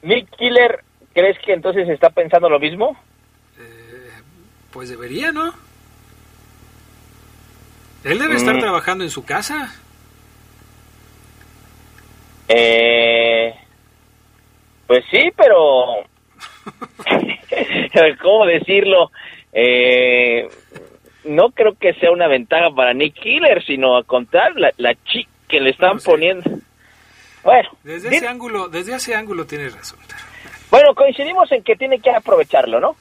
Nick 0.04 0.30
Killer, 0.38 0.84
¿crees 1.16 1.40
que 1.40 1.54
entonces 1.54 1.90
está 1.90 2.10
pensando 2.10 2.50
lo 2.50 2.60
mismo? 2.60 2.96
Eh, 3.58 4.12
pues 4.72 4.90
debería, 4.90 5.32
¿no? 5.32 5.54
Él 8.04 8.20
debe 8.20 8.36
estar 8.36 8.56
mm. 8.56 8.60
trabajando 8.60 9.04
en 9.04 9.10
su 9.10 9.26
casa. 9.26 9.74
Eh, 12.48 13.56
pues 14.86 15.04
sí, 15.10 15.32
pero 15.36 16.06
¿cómo 18.22 18.46
decirlo? 18.46 19.10
Eh, 19.52 20.48
no 21.24 21.50
creo 21.50 21.76
que 21.80 21.96
sea 21.96 22.12
una 22.12 22.28
ventaja 22.28 22.70
para 22.70 22.94
Nick 22.94 23.16
Killer, 23.16 23.64
sino 23.66 23.98
a 23.98 24.04
contar 24.04 24.56
la, 24.56 24.72
la 24.78 24.94
chica 25.06 25.32
que 25.48 25.60
le 25.60 25.72
están 25.72 25.98
poniendo. 26.00 26.50
Bueno, 27.44 27.70
desde 27.84 28.16
ese 28.16 28.28
ángulo, 28.28 28.68
desde 28.68 28.96
ese 28.96 29.16
ángulo 29.16 29.46
tienes 29.46 29.74
razón. 29.74 30.00
Bueno, 30.76 30.94
coincidimos 30.94 31.50
en 31.54 31.64
que 31.64 31.78
tiene 31.78 32.02
que 32.02 32.10
aprovecharlo, 32.10 32.82
¿no? 32.82 32.98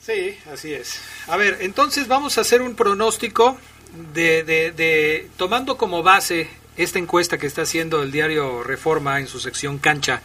Sí, 0.00 0.34
así 0.50 0.72
es. 0.72 1.02
A 1.26 1.36
ver, 1.36 1.58
entonces 1.60 2.08
vamos 2.08 2.38
a 2.38 2.40
hacer 2.40 2.62
un 2.62 2.74
pronóstico 2.74 3.58
de, 4.14 4.42
de, 4.44 4.70
de 4.70 5.28
tomando 5.36 5.76
como 5.76 6.02
base 6.02 6.48
esta 6.78 6.98
encuesta 6.98 7.36
que 7.36 7.46
está 7.46 7.62
haciendo 7.62 8.02
el 8.02 8.12
diario 8.12 8.62
Reforma 8.62 9.20
en 9.20 9.26
su 9.26 9.40
sección 9.40 9.76
Cancha, 9.76 10.22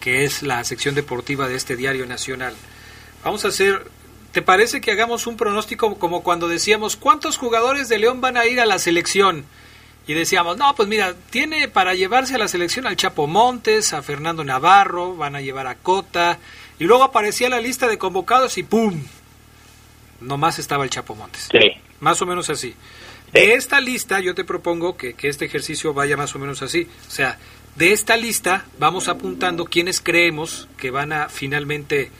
que 0.00 0.24
es 0.24 0.42
la 0.42 0.62
sección 0.64 0.94
deportiva 0.94 1.48
de 1.48 1.54
este 1.54 1.76
diario 1.76 2.04
nacional. 2.04 2.54
Vamos 3.24 3.46
a 3.46 3.48
hacer, 3.48 3.90
¿te 4.30 4.42
parece 4.42 4.82
que 4.82 4.90
hagamos 4.90 5.26
un 5.26 5.38
pronóstico 5.38 5.98
como 5.98 6.22
cuando 6.22 6.46
decíamos 6.46 6.96
cuántos 6.96 7.38
jugadores 7.38 7.88
de 7.88 8.00
León 8.00 8.20
van 8.20 8.36
a 8.36 8.44
ir 8.44 8.60
a 8.60 8.66
la 8.66 8.78
selección? 8.78 9.46
Y 10.08 10.14
decíamos, 10.14 10.56
no, 10.56 10.74
pues 10.74 10.88
mira, 10.88 11.14
tiene 11.28 11.68
para 11.68 11.94
llevarse 11.94 12.34
a 12.34 12.38
la 12.38 12.48
selección 12.48 12.86
al 12.86 12.96
Chapo 12.96 13.26
Montes, 13.26 13.92
a 13.92 14.02
Fernando 14.02 14.42
Navarro, 14.42 15.14
van 15.14 15.36
a 15.36 15.42
llevar 15.42 15.66
a 15.66 15.74
Cota, 15.74 16.38
y 16.78 16.84
luego 16.84 17.04
aparecía 17.04 17.50
la 17.50 17.60
lista 17.60 17.86
de 17.86 17.98
convocados 17.98 18.56
y 18.56 18.62
¡pum! 18.62 19.02
Nomás 20.22 20.58
estaba 20.58 20.84
el 20.84 20.90
Chapo 20.90 21.14
Montes. 21.14 21.50
Sí. 21.52 21.72
Más 22.00 22.22
o 22.22 22.26
menos 22.26 22.48
así. 22.48 22.74
De 23.34 23.52
esta 23.52 23.82
lista 23.82 24.20
yo 24.20 24.34
te 24.34 24.44
propongo 24.44 24.96
que, 24.96 25.14
este 25.22 25.44
ejercicio 25.44 25.92
vaya 25.92 26.16
más 26.16 26.34
o 26.34 26.38
menos 26.38 26.62
así. 26.62 26.88
O 27.06 27.10
sea, 27.10 27.38
de 27.76 27.92
esta 27.92 28.16
lista 28.16 28.64
vamos 28.78 29.08
apuntando 29.08 29.66
quienes 29.66 30.00
creemos 30.00 30.68
que 30.78 30.90
van 30.90 31.12
a 31.12 31.28
finalmente 31.28 32.10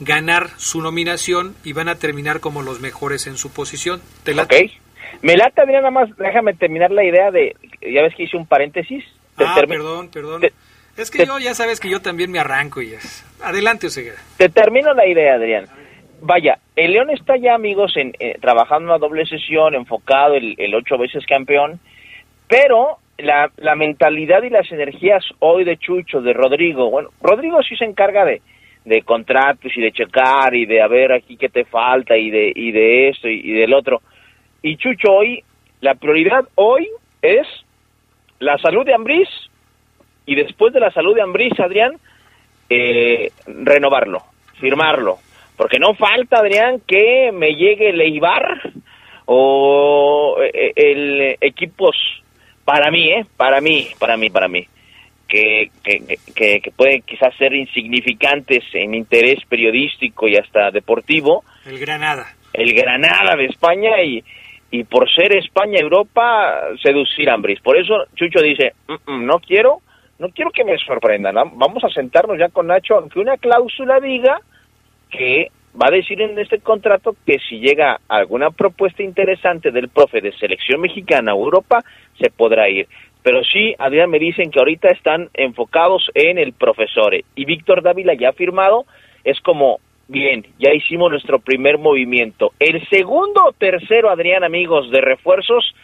ganar 0.00 0.50
su 0.58 0.82
nominación 0.82 1.56
y 1.64 1.72
van 1.72 1.88
a 1.88 1.94
terminar 1.94 2.40
como 2.40 2.62
los 2.62 2.80
mejores 2.80 3.26
en 3.26 3.38
su 3.38 3.50
posición. 3.50 4.02
¿Te? 4.22 4.34
Me 5.22 5.36
late, 5.36 5.66
mira, 5.66 5.80
nada 5.80 5.90
más, 5.90 6.08
déjame 6.16 6.54
terminar 6.54 6.90
la 6.90 7.04
idea 7.04 7.30
de, 7.30 7.56
ya 7.82 8.02
ves 8.02 8.14
que 8.14 8.24
hice 8.24 8.36
un 8.36 8.46
paréntesis. 8.46 9.04
Ah, 9.36 9.56
perdón, 9.66 10.08
perdón. 10.10 10.42
es 10.96 11.10
que 11.10 11.26
yo, 11.26 11.38
ya 11.38 11.54
sabes 11.54 11.80
que 11.80 11.88
yo 11.88 12.00
también 12.00 12.30
me 12.30 12.38
arranco 12.38 12.82
y 12.82 12.92
es. 12.92 13.24
Adelante, 13.42 13.86
Oseguera. 13.86 14.18
Te 14.36 14.48
termino 14.48 14.94
la 14.94 15.06
idea, 15.06 15.34
Adrián 15.34 15.66
vaya, 16.20 16.58
el 16.76 16.92
León 16.92 17.10
está 17.10 17.36
ya, 17.36 17.54
amigos, 17.54 17.96
en, 17.96 18.12
eh, 18.18 18.36
trabajando 18.40 18.88
una 18.88 18.98
doble 18.98 19.26
sesión, 19.26 19.74
enfocado, 19.74 20.34
el, 20.34 20.54
el, 20.58 20.74
ocho 20.74 20.98
veces 20.98 21.24
campeón, 21.26 21.80
pero 22.48 22.98
la, 23.18 23.50
la 23.56 23.74
mentalidad 23.74 24.42
y 24.42 24.50
las 24.50 24.70
energías 24.70 25.24
hoy 25.40 25.64
de 25.64 25.76
Chucho, 25.76 26.20
de 26.20 26.32
Rodrigo, 26.32 26.90
bueno, 26.90 27.10
Rodrigo 27.20 27.62
sí 27.62 27.76
se 27.76 27.84
encarga 27.84 28.24
de, 28.24 28.42
de 28.84 29.02
contratos 29.02 29.72
y 29.76 29.80
de 29.80 29.92
checar 29.92 30.54
y 30.54 30.66
de 30.66 30.80
a 30.80 30.88
ver 30.88 31.12
aquí 31.12 31.36
qué 31.36 31.48
te 31.48 31.64
falta 31.64 32.16
y 32.16 32.30
de, 32.30 32.52
y 32.54 32.72
de 32.72 33.08
esto 33.08 33.28
y, 33.28 33.40
y 33.44 33.52
del 33.52 33.74
otro. 33.74 34.02
Y 34.62 34.76
Chucho 34.76 35.12
hoy, 35.12 35.42
la 35.80 35.94
prioridad 35.94 36.48
hoy 36.56 36.88
es 37.22 37.46
la 38.40 38.58
salud 38.58 38.84
de 38.84 38.94
Ambriz 38.94 39.28
y 40.26 40.34
después 40.34 40.72
de 40.72 40.80
la 40.80 40.90
salud 40.90 41.14
de 41.14 41.22
Ambriz, 41.22 41.58
Adrián, 41.58 41.92
eh, 42.68 43.30
renovarlo, 43.46 44.22
firmarlo. 44.60 45.18
Porque 45.56 45.78
no 45.78 45.94
falta, 45.94 46.38
Adrián, 46.38 46.80
que 46.86 47.30
me 47.32 47.54
llegue 47.54 47.90
el 47.90 48.00
Eibar 48.00 48.72
o 49.26 50.36
eh, 50.42 50.72
el 50.76 51.36
equipos 51.40 51.96
para 52.64 52.90
mí, 52.90 53.10
¿eh? 53.10 53.26
Para 53.36 53.60
mí, 53.60 53.88
para 53.98 54.16
mí, 54.16 54.30
para 54.30 54.48
mí. 54.48 54.66
Que, 55.26 55.70
que, 55.82 56.18
que, 56.34 56.60
que 56.60 56.70
pueden 56.70 57.02
quizás 57.02 57.34
ser 57.36 57.54
insignificantes 57.54 58.64
en 58.72 58.94
interés 58.94 59.44
periodístico 59.48 60.26
y 60.26 60.36
hasta 60.36 60.70
deportivo. 60.70 61.44
El 61.66 61.78
Granada. 61.78 62.26
El 62.52 62.72
Granada 62.72 63.36
de 63.36 63.46
España 63.46 64.02
y, 64.02 64.24
y 64.70 64.84
por 64.84 65.10
ser 65.10 65.34
España-Europa, 65.36 66.68
seducir 66.82 67.30
a. 67.30 67.60
Por 67.60 67.76
eso 67.76 68.04
Chucho 68.14 68.40
dice, 68.40 68.74
"Mm, 68.86 69.12
mm, 69.12 69.26
no 69.26 69.38
quiero, 69.40 69.80
no 70.18 70.28
quiero 70.30 70.50
que 70.50 70.64
me 70.64 70.76
sorprendan. 70.78 71.34
Vamos 71.34 71.84
a 71.84 71.88
sentarnos 71.88 72.38
ya 72.38 72.48
con 72.48 72.66
Nacho, 72.66 72.96
aunque 72.96 73.20
una 73.20 73.36
cláusula 73.36 74.00
diga 74.00 74.40
que 75.10 75.50
va 75.80 75.86
a 75.88 75.94
decir 75.94 76.20
en 76.20 76.38
este 76.38 76.58
contrato 76.58 77.14
que 77.24 77.38
si 77.38 77.60
llega 77.60 78.00
alguna 78.08 78.50
propuesta 78.50 79.02
interesante 79.02 79.70
del 79.70 79.88
profe 79.88 80.20
de 80.20 80.32
selección 80.32 80.80
mexicana 80.80 81.34
o 81.34 81.44
Europa, 81.44 81.84
se 82.20 82.30
podrá 82.30 82.68
ir. 82.68 82.88
Pero 83.22 83.44
sí, 83.44 83.74
Adrián, 83.78 84.10
me 84.10 84.18
dicen 84.18 84.50
que 84.50 84.58
ahorita 84.58 84.88
están 84.88 85.28
enfocados 85.34 86.10
en 86.14 86.38
el 86.38 86.52
profesor. 86.52 87.14
Y 87.34 87.44
Víctor 87.44 87.82
Dávila 87.82 88.14
ya 88.14 88.30
ha 88.30 88.32
firmado, 88.32 88.86
es 89.24 89.40
como, 89.40 89.80
bien, 90.08 90.46
ya 90.58 90.72
hicimos 90.72 91.10
nuestro 91.10 91.38
primer 91.38 91.78
movimiento. 91.78 92.52
El 92.58 92.86
segundo 92.88 93.44
o 93.44 93.52
tercero, 93.52 94.10
Adrián, 94.10 94.42
amigos, 94.42 94.90
de 94.90 95.00
refuerzos, 95.00 95.74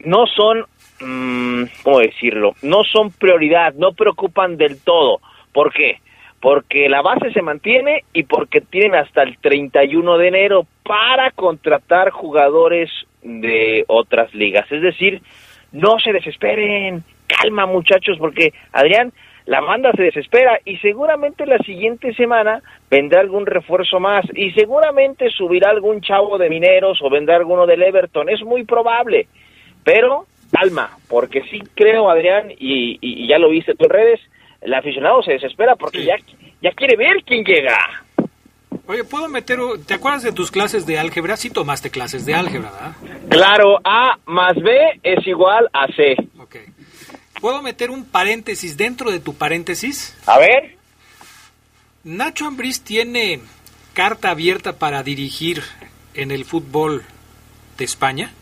no 0.00 0.26
son, 0.26 0.64
mm, 1.00 1.64
¿cómo 1.82 1.98
decirlo? 1.98 2.54
No 2.62 2.84
son 2.84 3.10
prioridad, 3.10 3.74
no 3.74 3.92
preocupan 3.92 4.56
del 4.56 4.80
todo. 4.82 5.20
¿Por 5.52 5.72
qué? 5.72 6.00
Porque 6.40 6.88
la 6.88 7.02
base 7.02 7.32
se 7.32 7.42
mantiene 7.42 8.04
y 8.12 8.22
porque 8.22 8.60
tienen 8.60 8.94
hasta 8.94 9.24
el 9.24 9.38
31 9.38 10.18
de 10.18 10.28
enero 10.28 10.66
para 10.84 11.32
contratar 11.32 12.10
jugadores 12.10 12.90
de 13.22 13.84
otras 13.88 14.32
ligas. 14.34 14.70
Es 14.70 14.80
decir, 14.80 15.20
no 15.72 15.98
se 15.98 16.12
desesperen, 16.12 17.02
calma 17.26 17.66
muchachos, 17.66 18.16
porque 18.18 18.52
Adrián, 18.72 19.12
la 19.48 19.60
banda 19.62 19.90
se 19.96 20.02
desespera 20.02 20.60
y 20.66 20.76
seguramente 20.76 21.46
la 21.46 21.56
siguiente 21.58 22.12
semana 22.14 22.60
vendrá 22.90 23.20
algún 23.20 23.46
refuerzo 23.46 23.98
más 23.98 24.24
y 24.34 24.50
seguramente 24.50 25.30
subirá 25.30 25.70
algún 25.70 26.02
chavo 26.02 26.36
de 26.36 26.50
mineros 26.50 26.98
o 27.02 27.08
vendrá 27.08 27.36
alguno 27.36 27.66
del 27.66 27.82
Everton, 27.82 28.28
es 28.28 28.42
muy 28.42 28.64
probable, 28.64 29.26
pero 29.84 30.26
calma, 30.52 30.90
porque 31.08 31.42
sí 31.50 31.60
creo 31.74 32.10
Adrián, 32.10 32.50
y, 32.50 32.98
y- 33.00 33.24
y 33.24 33.26
ya 33.28 33.38
lo 33.38 33.48
viste 33.48 33.74
tú 33.74 33.84
en 33.84 33.90
redes, 33.90 34.20
el 34.60 34.74
aficionado 34.74 35.22
se 35.22 35.32
desespera 35.32 35.76
porque 35.76 36.04
ya, 36.04 36.16
ya 36.60 36.72
quiere 36.72 36.96
ver 36.96 37.22
quién 37.24 37.42
llega. 37.44 37.78
Oye, 38.86 39.04
¿puedo 39.04 39.28
meter... 39.28 39.58
¿Te 39.86 39.94
acuerdas 39.94 40.22
de 40.22 40.32
tus 40.32 40.50
clases 40.50 40.86
de 40.86 40.98
álgebra? 40.98 41.36
Sí 41.36 41.50
tomaste 41.50 41.90
clases 41.90 42.24
de 42.26 42.34
álgebra, 42.34 42.70
¿verdad? 42.70 43.28
Claro, 43.28 43.78
A 43.84 44.16
más 44.26 44.54
B 44.56 45.00
es 45.02 45.26
igual 45.26 45.68
a 45.74 45.86
C. 45.88 46.16
¿Puedo 47.40 47.62
meter 47.62 47.90
un 47.90 48.04
paréntesis 48.04 48.76
dentro 48.76 49.10
de 49.10 49.20
tu 49.20 49.34
paréntesis? 49.34 50.16
A 50.26 50.38
ver. 50.38 50.76
Nacho 52.04 52.46
Ambriz 52.46 52.82
tiene 52.82 53.40
carta 53.92 54.30
abierta 54.30 54.78
para 54.78 55.02
dirigir 55.02 55.62
en 56.14 56.30
el 56.30 56.44
fútbol 56.44 57.04
de 57.76 57.84
España. 57.84 58.32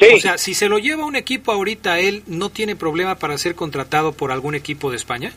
O 0.00 0.18
sea, 0.18 0.38
si 0.38 0.54
se 0.54 0.68
lo 0.68 0.78
lleva 0.78 1.04
un 1.04 1.16
equipo 1.16 1.52
ahorita, 1.52 2.00
él 2.00 2.22
no 2.26 2.50
tiene 2.50 2.76
problema 2.76 3.14
para 3.16 3.38
ser 3.38 3.54
contratado 3.54 4.12
por 4.12 4.32
algún 4.32 4.54
equipo 4.54 4.90
de 4.90 4.96
España. 4.96 5.32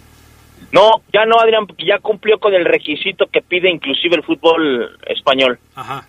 No, 0.71 1.03
ya 1.13 1.25
no, 1.25 1.39
Adrián, 1.39 1.67
porque 1.67 1.85
ya 1.85 1.99
cumplió 1.99 2.39
con 2.39 2.53
el 2.53 2.65
requisito 2.65 3.27
que 3.27 3.41
pide 3.41 3.69
inclusive 3.69 4.15
el 4.15 4.23
fútbol 4.23 4.97
español. 5.05 5.59
Ajá. 5.75 6.07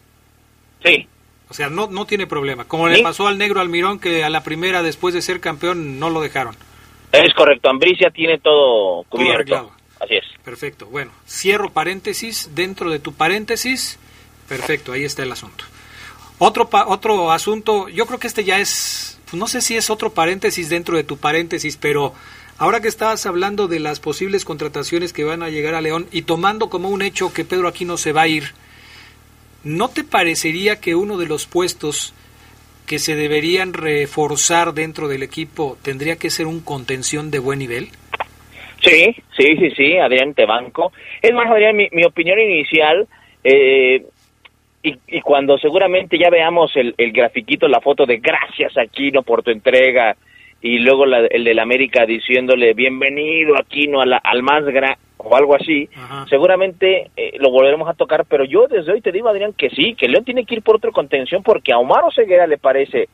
Sí. 0.83 1.07
O 1.51 1.55
sea, 1.55 1.71
no, 1.71 1.87
no 1.87 2.07
tiene 2.07 2.27
problema. 2.27 2.65
Como 2.67 2.89
le 2.89 3.03
pasó 3.03 3.27
al 3.27 3.39
negro 3.39 3.61
Almirón, 3.61 3.99
que 3.99 4.23
a 4.25 4.29
la 4.31 4.43
primera, 4.43 4.83
después 4.83 5.15
de 5.15 5.23
ser 5.23 5.41
campeón, 5.41 5.99
no 5.99 6.11
lo 6.11 6.21
dejaron. 6.21 6.55
Es 7.13 7.33
correcto, 7.35 7.71
Ambricia 7.71 8.11
tiene 8.11 8.39
todo 8.39 9.05
cubierto. 9.09 9.73
Así 9.99 10.15
es. 10.15 10.25
Perfecto. 10.45 10.87
Bueno, 10.87 11.11
cierro 11.27 11.71
paréntesis. 11.71 12.51
Dentro 12.55 12.91
de 12.91 12.99
tu 12.99 13.15
paréntesis, 13.15 13.99
perfecto, 14.47 14.93
ahí 14.93 15.05
está 15.05 15.23
el 15.23 15.33
asunto. 15.33 15.65
Otro, 16.39 16.69
pa- 16.69 16.87
otro 16.87 17.33
asunto, 17.33 17.89
yo 17.89 18.07
creo 18.07 18.19
que 18.19 18.27
este 18.29 18.45
ya 18.45 18.61
es, 18.61 19.19
pues, 19.31 19.35
no 19.41 19.49
sé 19.49 19.61
si 19.61 19.77
es 19.77 19.91
otro 19.91 20.13
paréntesis 20.13 20.69
dentro 20.69 20.97
de 20.97 21.03
tu 21.03 21.17
paréntesis, 21.17 21.77
pero 21.77 22.15
ahora 22.59 22.81
que 22.81 22.87
estabas 22.89 23.27
hablando 23.27 23.67
de 23.67 23.81
las 23.81 23.99
posibles 23.99 24.45
contrataciones 24.45 25.13
que 25.13 25.25
van 25.25 25.43
a 25.43 25.49
llegar 25.49 25.75
a 25.75 25.81
León 25.81 26.07
y 26.13 26.23
tomando 26.23 26.69
como 26.71 26.91
un 26.91 27.03
hecho 27.03 27.33
que 27.33 27.45
Pedro 27.45 27.67
Aquino 27.69 27.97
se 27.97 28.13
va 28.13 28.23
a 28.23 28.29
ir, 28.29 28.53
¿no 29.65 29.89
te 29.89 30.05
parecería 30.05 30.81
que 30.81 30.95
uno 30.95 31.19
de 31.19 31.27
los 31.27 31.47
puestos 31.47 32.15
que 32.87 32.99
se 32.99 33.15
deberían 33.17 33.75
reforzar 33.75 34.73
dentro 34.73 35.09
del 35.09 35.23
equipo 35.23 35.77
tendría 35.83 36.17
que 36.17 36.31
ser 36.31 36.47
un 36.47 36.61
contención 36.61 37.31
de 37.31 37.39
buen 37.39 37.59
nivel? 37.59 37.89
Sí, 38.81 39.15
sí, 39.37 39.57
sí, 39.59 39.71
sí, 39.77 39.99
Adrián, 39.99 40.35
te 40.35 40.47
banco. 40.47 40.93
Es 41.21 41.33
más, 41.35 41.51
Adrián, 41.51 41.77
mi, 41.77 41.89
opinión 42.05 42.39
inicial, 42.39 43.07
eh, 43.45 44.05
y, 44.83 44.95
y 45.09 45.21
cuando 45.21 45.59
seguramente 45.59 46.17
ya 46.19 46.31
veamos 46.31 46.71
el, 46.77 46.95
grafiquito, 47.13 47.67
la 47.67 47.81
foto 47.81 48.07
de 48.07 48.19
gracias 48.19 48.79
Aquino 48.79 49.23
por 49.23 49.43
tu 49.43 49.51
entrega, 49.51 50.17
y 50.63 50.79
luego 50.79 51.07
la- 51.07 51.27
el 51.27 51.45
del 51.45 51.59
América 51.59 52.07
diciéndole 52.07 52.73
bienvenido 52.75 53.57
Aquino 53.59 54.01
a 54.01 54.07
la- 54.07 54.17
al 54.19 54.43
más 54.43 54.65
gra 54.65 54.97
o 55.19 55.37
algo 55.37 55.55
así, 55.55 55.89
seguramente 56.31 57.11
eh, 57.17 57.37
lo 57.39 57.51
volveremos 57.51 57.89
a 57.89 57.95
tocar, 57.95 58.25
pero 58.25 58.45
yo 58.45 58.67
desde 58.69 58.93
hoy 58.93 59.01
te 59.01 59.13
digo, 59.13 59.29
Adrián, 59.29 59.53
que 59.53 59.69
sí, 59.71 59.95
que 59.95 60.09
León 60.09 60.25
tiene 60.25 60.45
que 60.45 60.55
ir 60.55 60.63
por 60.63 60.77
otra 60.77 60.91
contención 60.93 61.43
porque 61.43 61.73
a 61.73 61.79
Omar 61.79 62.05
Ceguera 62.15 62.47
le 62.47 62.59
parece 62.59 63.09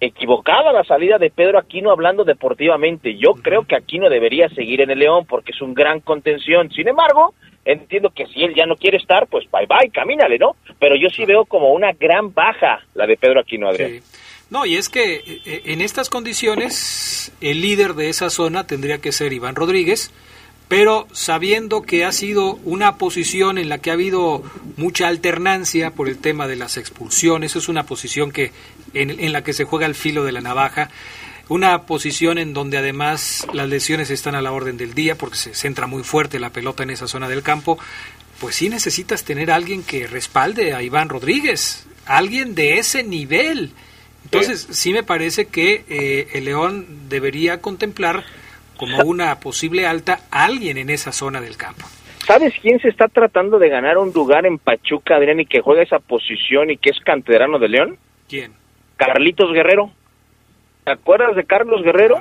equivocada 0.00 0.72
la 0.72 0.84
salida 0.84 1.18
de 1.18 1.30
Pedro 1.30 1.58
Aquino 1.58 1.90
hablando 1.90 2.24
deportivamente. 2.24 3.16
Yo 3.16 3.32
creo 3.34 3.64
que 3.64 3.76
Aquino 3.76 4.10
debería 4.10 4.48
seguir 4.50 4.82
en 4.82 4.90
el 4.90 4.98
León 4.98 5.24
porque 5.26 5.52
es 5.52 5.62
un 5.62 5.72
gran 5.72 6.00
contención. 6.00 6.70
Sin 6.70 6.88
embargo, 6.88 7.34
entiendo 7.64 8.10
que 8.10 8.26
si 8.26 8.42
él 8.42 8.54
ya 8.54 8.66
no 8.66 8.76
quiere 8.76 8.98
estar, 8.98 9.26
pues 9.26 9.46
bye 9.50 9.66
bye, 9.66 9.90
camínale, 9.90 10.38
¿no? 10.38 10.56
Pero 10.78 10.96
yo 10.96 11.08
sí 11.08 11.24
veo 11.24 11.44
como 11.44 11.72
una 11.72 11.92
gran 11.92 12.34
baja 12.34 12.80
la 12.94 13.06
de 13.06 13.16
Pedro 13.16 13.40
Aquino, 13.40 13.68
Adrián. 13.68 14.00
No, 14.50 14.64
y 14.64 14.76
es 14.76 14.88
que 14.88 15.16
eh, 15.16 15.62
en 15.64 15.80
estas 15.80 16.08
condiciones 16.08 17.32
el 17.40 17.60
líder 17.62 17.94
de 17.94 18.10
esa 18.10 18.30
zona 18.30 18.66
tendría 18.66 18.98
que 18.98 19.12
ser 19.12 19.32
Iván 19.32 19.56
Rodríguez, 19.56 20.12
pero 20.68 21.06
sabiendo 21.12 21.82
que 21.82 22.04
ha 22.04 22.12
sido 22.12 22.58
una 22.64 22.96
posición 22.96 23.58
en 23.58 23.68
la 23.68 23.78
que 23.78 23.90
ha 23.90 23.94
habido 23.94 24.42
mucha 24.76 25.08
alternancia 25.08 25.92
por 25.92 26.08
el 26.08 26.18
tema 26.18 26.48
de 26.48 26.56
las 26.56 26.76
expulsiones, 26.76 27.56
es 27.56 27.68
una 27.68 27.84
posición 27.84 28.32
que 28.32 28.52
en, 28.94 29.10
en 29.10 29.32
la 29.32 29.44
que 29.44 29.52
se 29.52 29.64
juega 29.64 29.86
el 29.86 29.94
filo 29.94 30.24
de 30.24 30.32
la 30.32 30.40
navaja, 30.40 30.90
una 31.48 31.82
posición 31.82 32.38
en 32.38 32.52
donde 32.52 32.78
además 32.78 33.46
las 33.52 33.68
lesiones 33.68 34.10
están 34.10 34.34
a 34.34 34.42
la 34.42 34.52
orden 34.52 34.76
del 34.76 34.94
día 34.94 35.16
porque 35.16 35.36
se 35.36 35.54
centra 35.54 35.86
muy 35.86 36.02
fuerte 36.02 36.40
la 36.40 36.50
pelota 36.50 36.82
en 36.82 36.90
esa 36.90 37.06
zona 37.06 37.28
del 37.28 37.42
campo, 37.42 37.78
pues 38.40 38.56
sí 38.56 38.68
necesitas 38.68 39.24
tener 39.24 39.50
a 39.50 39.54
alguien 39.54 39.82
que 39.82 40.06
respalde 40.06 40.74
a 40.74 40.82
Iván 40.82 41.08
Rodríguez, 41.08 41.86
alguien 42.04 42.54
de 42.54 42.78
ese 42.78 43.02
nivel. 43.02 43.72
Entonces, 44.24 44.66
sí 44.70 44.92
me 44.92 45.04
parece 45.04 45.46
que 45.46 45.84
eh, 45.88 46.28
el 46.34 46.46
León 46.46 47.08
debería 47.08 47.60
contemplar 47.60 48.24
como 48.76 49.02
una 49.04 49.38
posible 49.40 49.86
alta 49.86 50.20
a 50.30 50.44
alguien 50.44 50.78
en 50.78 50.90
esa 50.90 51.12
zona 51.12 51.40
del 51.40 51.56
campo. 51.56 51.86
¿Sabes 52.26 52.54
quién 52.60 52.80
se 52.80 52.88
está 52.88 53.06
tratando 53.06 53.58
de 53.58 53.68
ganar 53.68 53.98
un 53.98 54.12
lugar 54.12 54.46
en 54.46 54.58
Pachuca, 54.58 55.14
Adrián, 55.14 55.38
y 55.38 55.46
que 55.46 55.60
juega 55.60 55.82
esa 55.82 56.00
posición 56.00 56.70
y 56.70 56.76
que 56.76 56.90
es 56.90 56.98
canterano 57.00 57.58
de 57.60 57.68
León? 57.68 57.98
¿Quién? 58.28 58.52
Carlitos 58.96 59.52
Guerrero. 59.52 59.92
¿Te 60.84 60.90
acuerdas 60.90 61.36
de 61.36 61.44
Carlos 61.44 61.82
Guerrero? 61.82 62.16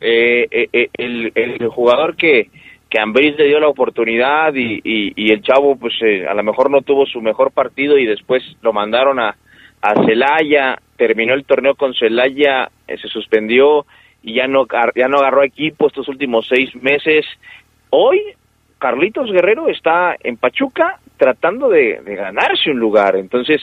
Eh, 0.00 0.46
eh, 0.50 0.68
eh, 0.72 0.88
el, 0.94 1.32
el 1.34 1.68
jugador 1.68 2.16
que, 2.16 2.50
que 2.90 2.98
le 2.98 3.46
dio 3.46 3.60
la 3.60 3.68
oportunidad 3.68 4.54
y, 4.54 4.80
y, 4.84 5.12
y 5.16 5.32
el 5.32 5.42
chavo 5.42 5.76
pues 5.76 5.94
eh, 6.02 6.26
a 6.26 6.34
lo 6.34 6.42
mejor 6.42 6.70
no 6.70 6.82
tuvo 6.82 7.06
su 7.06 7.22
mejor 7.22 7.52
partido 7.52 7.96
y 7.96 8.04
después 8.04 8.42
lo 8.60 8.72
mandaron 8.72 9.18
a, 9.20 9.36
a 9.80 10.04
Celaya, 10.04 10.78
terminó 10.96 11.32
el 11.32 11.44
torneo 11.44 11.74
con 11.76 11.94
Celaya, 11.94 12.70
se 12.86 13.08
suspendió 13.08 13.86
y 14.22 14.34
ya 14.34 14.46
no, 14.46 14.66
ya 14.94 15.08
no 15.08 15.18
agarró 15.18 15.42
equipo 15.42 15.86
estos 15.86 16.08
últimos 16.08 16.46
seis 16.48 16.74
meses. 16.76 17.24
Hoy 17.90 18.20
Carlitos 18.78 19.30
Guerrero 19.30 19.68
está 19.68 20.16
en 20.22 20.36
Pachuca 20.36 20.98
tratando 21.16 21.68
de, 21.68 22.00
ganarse 22.04 22.70
un 22.70 22.78
lugar, 22.78 23.16
entonces 23.16 23.60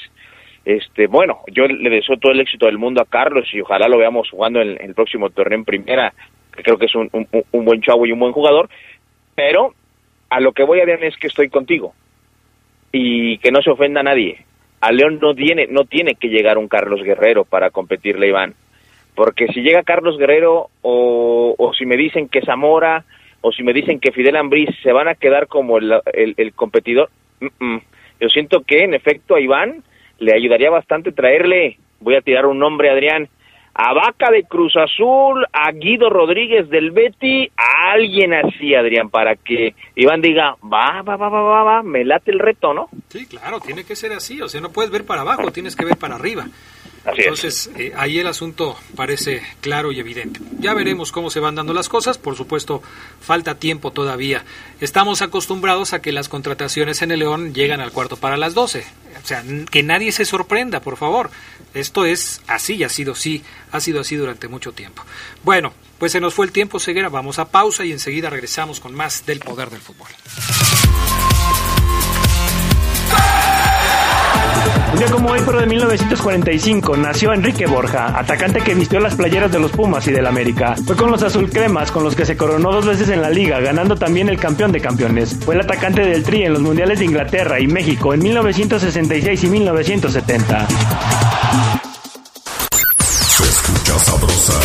este, 0.65 1.07
bueno, 1.07 1.39
yo 1.51 1.65
le 1.65 1.89
deseo 1.89 2.17
todo 2.17 2.31
el 2.33 2.41
éxito 2.41 2.65
del 2.65 2.77
mundo 2.77 3.01
a 3.01 3.05
Carlos 3.05 3.47
y 3.53 3.61
ojalá 3.61 3.87
lo 3.87 3.97
veamos 3.97 4.29
jugando 4.29 4.61
en, 4.61 4.77
el 4.81 4.93
próximo 4.93 5.29
torneo 5.29 5.57
en 5.59 5.65
primera, 5.65 6.13
que 6.55 6.61
creo 6.61 6.77
que 6.77 6.85
es 6.87 6.95
un, 6.95 7.09
un- 7.13 7.27
un 7.51 7.65
buen 7.65 7.81
chavo 7.81 8.05
y 8.05 8.11
un 8.11 8.19
buen 8.19 8.33
jugador, 8.33 8.69
pero 9.33 9.73
a 10.29 10.39
lo 10.41 10.51
que 10.51 10.63
voy 10.63 10.81
a 10.81 10.85
ver 10.85 11.03
es 11.03 11.15
que 11.17 11.27
estoy 11.27 11.49
contigo 11.49 11.93
y 12.91 13.37
que 13.39 13.51
no 13.51 13.61
se 13.61 13.69
ofenda 13.71 14.01
a 14.01 14.03
nadie. 14.03 14.43
A 14.81 14.91
León 14.91 15.19
no 15.21 15.33
tiene, 15.33 15.67
no 15.67 15.85
tiene 15.85 16.15
que 16.15 16.27
llegar 16.27 16.57
un 16.57 16.67
Carlos 16.67 17.01
Guerrero 17.01 17.45
para 17.45 17.69
competirle 17.71 18.27
Iván. 18.27 18.53
Porque 19.17 19.47
si 19.47 19.61
llega 19.61 19.81
Carlos 19.81 20.15
Guerrero 20.15 20.69
o, 20.83 21.55
o 21.57 21.73
si 21.73 21.87
me 21.87 21.97
dicen 21.97 22.29
que 22.29 22.45
Zamora 22.45 23.03
o 23.41 23.51
si 23.51 23.63
me 23.63 23.73
dicen 23.73 23.99
que 23.99 24.11
Fidel 24.11 24.35
Ambriz 24.35 24.69
se 24.83 24.91
van 24.91 25.07
a 25.07 25.15
quedar 25.15 25.47
como 25.47 25.79
el, 25.79 25.91
el, 26.13 26.53
competidor, 26.53 27.09
yo 27.39 28.29
siento 28.29 28.61
que 28.61 28.83
en 28.83 28.93
efecto 28.93 29.33
a 29.33 29.41
Iván 29.41 29.83
le 30.19 30.35
ayudaría 30.35 30.69
bastante 30.69 31.11
traerle, 31.11 31.79
voy 31.99 32.15
a 32.15 32.21
tirar 32.21 32.45
un 32.45 32.59
nombre 32.59 32.91
Adrián, 32.91 33.27
a 33.73 33.93
Vaca 33.93 34.29
de 34.29 34.43
Cruz 34.43 34.73
Azul, 34.77 35.47
a 35.51 35.71
Guido 35.71 36.11
Rodríguez 36.11 36.69
del 36.69 36.91
Betty, 36.91 37.49
a 37.57 37.93
alguien 37.93 38.35
así, 38.35 38.75
Adrián, 38.75 39.09
para 39.09 39.35
que 39.35 39.73
Iván 39.95 40.21
diga, 40.21 40.57
va, 40.63 41.01
va, 41.01 41.15
va, 41.15 41.29
va, 41.29 41.41
va, 41.41 41.63
va, 41.63 41.83
me 41.83 42.05
late 42.05 42.29
el 42.29 42.39
reto, 42.39 42.71
¿no? 42.71 42.89
Sí, 43.07 43.25
claro, 43.25 43.59
tiene 43.59 43.83
que 43.83 43.95
ser 43.95 44.11
así, 44.11 44.41
o 44.41 44.47
sea, 44.47 44.61
no 44.61 44.71
puedes 44.71 44.91
ver 44.91 45.05
para 45.05 45.21
abajo, 45.21 45.51
tienes 45.51 45.75
que 45.75 45.85
ver 45.85 45.97
para 45.97 46.15
arriba. 46.15 46.45
Entonces, 47.05 47.69
eh, 47.77 47.93
ahí 47.95 48.19
el 48.19 48.27
asunto 48.27 48.77
parece 48.95 49.41
claro 49.61 49.91
y 49.91 49.99
evidente. 49.99 50.39
Ya 50.59 50.73
veremos 50.73 51.11
cómo 51.11 51.29
se 51.29 51.39
van 51.39 51.55
dando 51.55 51.73
las 51.73 51.89
cosas. 51.89 52.17
Por 52.17 52.35
supuesto, 52.35 52.81
falta 53.21 53.55
tiempo 53.55 53.91
todavía. 53.91 54.43
Estamos 54.81 55.21
acostumbrados 55.21 55.93
a 55.93 56.01
que 56.01 56.11
las 56.11 56.29
contrataciones 56.29 57.01
en 57.01 57.11
el 57.11 57.19
León 57.19 57.53
llegan 57.53 57.79
al 57.79 57.91
cuarto 57.91 58.17
para 58.17 58.37
las 58.37 58.53
12. 58.53 58.85
O 59.23 59.27
sea, 59.27 59.43
que 59.71 59.83
nadie 59.83 60.11
se 60.11 60.25
sorprenda, 60.25 60.81
por 60.81 60.97
favor. 60.97 61.29
Esto 61.73 62.05
es 62.05 62.41
así 62.47 62.75
y 62.75 62.83
ha 62.83 62.89
sido 62.89 63.13
así, 63.13 63.43
ha 63.71 63.79
sido 63.79 64.01
así 64.01 64.15
durante 64.15 64.47
mucho 64.47 64.71
tiempo. 64.71 65.03
Bueno, 65.43 65.73
pues 65.99 66.11
se 66.11 66.19
nos 66.19 66.33
fue 66.33 66.45
el 66.45 66.51
tiempo, 66.51 66.79
Ceguera. 66.79 67.09
Vamos 67.09 67.39
a 67.39 67.49
pausa 67.49 67.85
y 67.85 67.91
enseguida 67.91 68.29
regresamos 68.29 68.79
con 68.79 68.93
más 68.93 69.25
del 69.25 69.39
poder 69.39 69.69
del 69.69 69.81
fútbol. 69.81 70.07
Un 74.97 75.03
día 75.03 75.11
como 75.11 75.29
hoy, 75.29 75.39
pero 75.45 75.59
de 75.59 75.67
1945, 75.67 76.97
nació 76.97 77.31
Enrique 77.31 77.67
Borja, 77.67 78.17
atacante 78.17 78.61
que 78.61 78.73
vistió 78.73 78.99
las 78.99 79.13
playeras 79.13 79.51
de 79.51 79.59
los 79.59 79.69
Pumas 79.69 80.07
y 80.07 80.11
del 80.11 80.25
América. 80.25 80.73
Fue 80.87 80.95
con 80.95 81.11
los 81.11 81.21
azul 81.21 81.51
cremas 81.51 81.91
con 81.91 82.03
los 82.03 82.15
que 82.15 82.25
se 82.25 82.35
coronó 82.35 82.71
dos 82.71 82.87
veces 82.87 83.09
en 83.09 83.21
la 83.21 83.29
liga, 83.29 83.59
ganando 83.59 83.95
también 83.95 84.27
el 84.27 84.39
campeón 84.39 84.71
de 84.71 84.81
campeones. 84.81 85.37
Fue 85.45 85.53
el 85.53 85.61
atacante 85.61 86.01
del 86.01 86.23
Tri 86.23 86.45
en 86.45 86.53
los 86.53 86.63
mundiales 86.63 86.97
de 86.97 87.05
Inglaterra 87.05 87.59
y 87.59 87.67
México 87.67 88.11
en 88.11 88.23
1966 88.23 89.43
y 89.43 89.47
1970. 89.47 90.67
Se 93.03 93.43
escucha 93.43 93.99
sabrosa, 93.99 94.59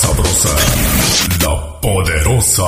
Sabrosa, 0.05 0.55
la 1.41 1.81
poderosa. 1.81 2.63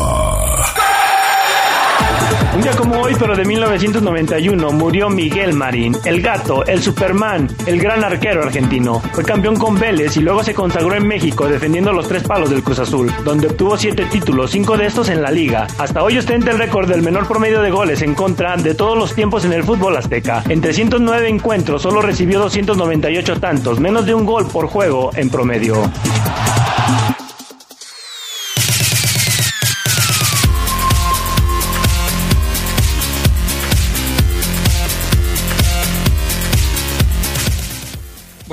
Un 2.55 2.63
día 2.63 2.73
como 2.73 3.03
hoy, 3.03 3.15
pero 3.19 3.37
de 3.37 3.45
1991, 3.45 4.73
murió 4.73 5.11
Miguel 5.11 5.53
Marín, 5.53 5.95
el 6.07 6.23
gato, 6.23 6.65
el 6.65 6.83
Superman, 6.83 7.47
el 7.67 7.79
gran 7.79 8.03
arquero 8.03 8.43
argentino. 8.43 9.01
Fue 9.13 9.23
campeón 9.23 9.57
con 9.57 9.79
Vélez 9.79 10.17
y 10.17 10.21
luego 10.21 10.43
se 10.43 10.55
consagró 10.55 10.95
en 10.95 11.07
México 11.07 11.47
defendiendo 11.47 11.93
los 11.93 12.09
tres 12.09 12.23
palos 12.23 12.49
del 12.49 12.63
Cruz 12.63 12.79
Azul, 12.79 13.13
donde 13.23 13.49
obtuvo 13.49 13.77
siete 13.77 14.07
títulos, 14.07 14.53
cinco 14.53 14.79
de 14.79 14.87
estos 14.87 15.11
en 15.11 15.21
la 15.21 15.31
liga. 15.31 15.67
Hasta 15.77 16.03
hoy 16.03 16.17
ostenta 16.17 16.53
el 16.53 16.59
récord 16.59 16.89
del 16.89 17.03
menor 17.03 17.29
promedio 17.29 17.61
de 17.61 17.71
goles 17.71 18.01
en 18.01 18.15
contra 18.15 18.57
de 18.57 18.75
todos 18.75 18.97
los 18.97 19.15
tiempos 19.15 19.45
en 19.45 19.53
el 19.53 19.63
fútbol 19.63 19.95
azteca. 19.95 20.43
En 20.49 20.63
309 20.63 21.29
encuentros 21.29 21.83
solo 21.83 22.01
recibió 22.01 22.41
298 22.41 23.39
tantos, 23.41 23.79
menos 23.79 24.07
de 24.07 24.15
un 24.15 24.25
gol 24.25 24.47
por 24.47 24.69
juego 24.69 25.11
en 25.15 25.29
promedio. 25.29 25.83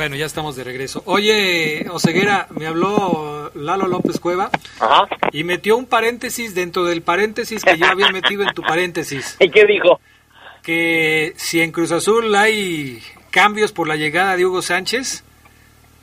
Bueno, 0.03 0.17
ya 0.17 0.25
estamos 0.25 0.57
de 0.57 0.65
regreso. 0.65 1.01
Oye, 1.05 1.87
Oseguera, 1.89 2.47
me 2.49 2.67
habló 2.67 3.53
Lalo 3.55 3.87
López 3.87 4.19
Cueva 4.19 4.49
y 5.31 5.45
metió 5.45 5.77
un 5.77 5.85
paréntesis 5.85 6.53
dentro 6.53 6.83
del 6.83 7.01
paréntesis 7.01 7.63
que 7.63 7.77
yo 7.77 7.85
había 7.85 8.09
metido 8.09 8.43
en 8.43 8.53
tu 8.53 8.63
paréntesis. 8.63 9.37
¿Y 9.39 9.49
qué 9.49 9.65
dijo? 9.65 10.01
Que 10.61 11.31
si 11.37 11.61
en 11.61 11.71
Cruz 11.71 11.93
Azul 11.93 12.35
hay 12.35 13.01
cambios 13.31 13.71
por 13.71 13.87
la 13.87 13.95
llegada 13.95 14.35
de 14.35 14.45
Hugo 14.45 14.61
Sánchez, 14.61 15.23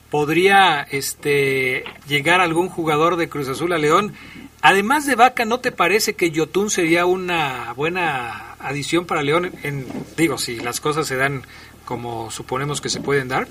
podría 0.08 0.80
este 0.90 1.84
llegar 2.08 2.40
algún 2.40 2.70
jugador 2.70 3.16
de 3.16 3.28
Cruz 3.28 3.48
Azul 3.48 3.74
a 3.74 3.78
León. 3.78 4.14
Además 4.62 5.04
de 5.04 5.14
Vaca, 5.14 5.44
¿no 5.44 5.60
te 5.60 5.72
parece 5.72 6.14
que 6.14 6.30
Yotun 6.30 6.70
sería 6.70 7.04
una 7.04 7.74
buena 7.74 8.54
adición 8.60 9.04
para 9.04 9.22
León? 9.22 9.52
En, 9.62 9.84
digo, 10.16 10.38
si 10.38 10.58
las 10.58 10.80
cosas 10.80 11.06
se 11.06 11.16
dan 11.16 11.42
como 11.84 12.30
suponemos 12.30 12.80
que 12.80 12.88
se 12.88 13.00
pueden 13.00 13.28
dar. 13.28 13.46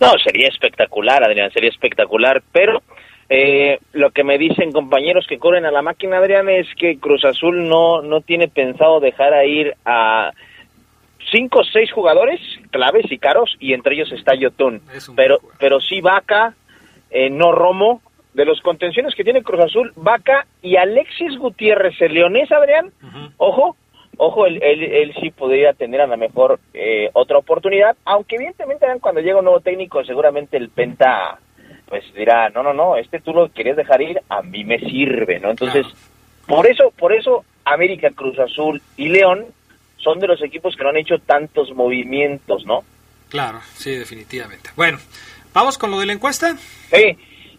No, 0.00 0.12
sería 0.22 0.48
espectacular, 0.48 1.24
Adrián, 1.24 1.50
sería 1.50 1.70
espectacular, 1.70 2.42
pero 2.52 2.82
eh, 3.28 3.78
lo 3.92 4.10
que 4.10 4.24
me 4.24 4.38
dicen 4.38 4.72
compañeros 4.72 5.26
que 5.28 5.38
corren 5.38 5.66
a 5.66 5.70
la 5.70 5.82
máquina, 5.82 6.18
Adrián, 6.18 6.48
es 6.48 6.66
que 6.76 6.98
Cruz 6.98 7.24
Azul 7.24 7.68
no, 7.68 8.02
no 8.02 8.20
tiene 8.20 8.48
pensado 8.48 9.00
dejar 9.00 9.34
a 9.34 9.44
ir 9.44 9.74
a 9.84 10.32
cinco 11.30 11.60
o 11.60 11.64
seis 11.64 11.92
jugadores 11.92 12.40
claves 12.70 13.10
y 13.10 13.18
caros, 13.18 13.56
y 13.60 13.74
entre 13.74 13.94
ellos 13.94 14.12
está 14.12 14.34
Yotun, 14.34 14.80
pero, 15.14 15.38
pero 15.58 15.80
sí 15.80 16.00
Vaca, 16.00 16.54
eh, 17.10 17.28
no 17.28 17.52
Romo, 17.52 18.00
de 18.34 18.44
los 18.44 18.60
contenciones 18.60 19.14
que 19.14 19.24
tiene 19.24 19.42
Cruz 19.42 19.64
Azul, 19.64 19.92
Vaca 19.96 20.46
y 20.62 20.76
Alexis 20.76 21.36
Gutiérrez, 21.38 22.00
el 22.00 22.14
leonés, 22.14 22.50
Adrián, 22.52 22.92
ojo, 23.36 23.76
ojo, 24.18 24.46
él, 24.46 24.62
él, 24.62 25.14
sí 25.20 25.30
podría 25.30 25.72
tener 25.72 26.02
a 26.02 26.06
lo 26.06 26.16
mejor 26.16 26.60
eh, 26.74 27.08
otra 27.14 27.38
oportunidad, 27.38 27.96
aunque 28.04 28.36
evidentemente 28.36 28.86
cuando 29.00 29.20
llega 29.20 29.38
un 29.38 29.44
nuevo 29.44 29.60
técnico 29.60 30.04
seguramente 30.04 30.56
el 30.56 30.68
Penta 30.68 31.38
pues 31.88 32.04
dirá, 32.14 32.50
no, 32.50 32.62
no, 32.62 32.74
no, 32.74 32.96
este 32.96 33.20
tú 33.20 33.32
lo 33.32 33.50
querías 33.50 33.76
dejar 33.76 34.02
ir, 34.02 34.20
a 34.28 34.42
mí 34.42 34.62
me 34.64 34.78
sirve, 34.78 35.40
¿no? 35.40 35.50
Entonces, 35.50 35.86
por 36.46 36.66
eso, 36.66 36.92
por 36.96 37.14
eso 37.14 37.44
América, 37.64 38.10
Cruz 38.10 38.38
Azul 38.38 38.82
y 38.96 39.08
León 39.08 39.46
son 39.96 40.18
de 40.18 40.26
los 40.26 40.42
equipos 40.42 40.76
que 40.76 40.82
no 40.82 40.90
han 40.90 40.96
hecho 40.96 41.18
tantos 41.18 41.74
movimientos, 41.74 42.66
¿no? 42.66 42.84
Claro, 43.30 43.60
sí, 43.74 43.92
definitivamente. 43.92 44.70
Bueno, 44.76 44.98
¿vamos 45.54 45.78
con 45.78 45.90
lo 45.90 45.98
de 45.98 46.06
la 46.06 46.12
encuesta? 46.12 46.56
Sí, 46.56 47.16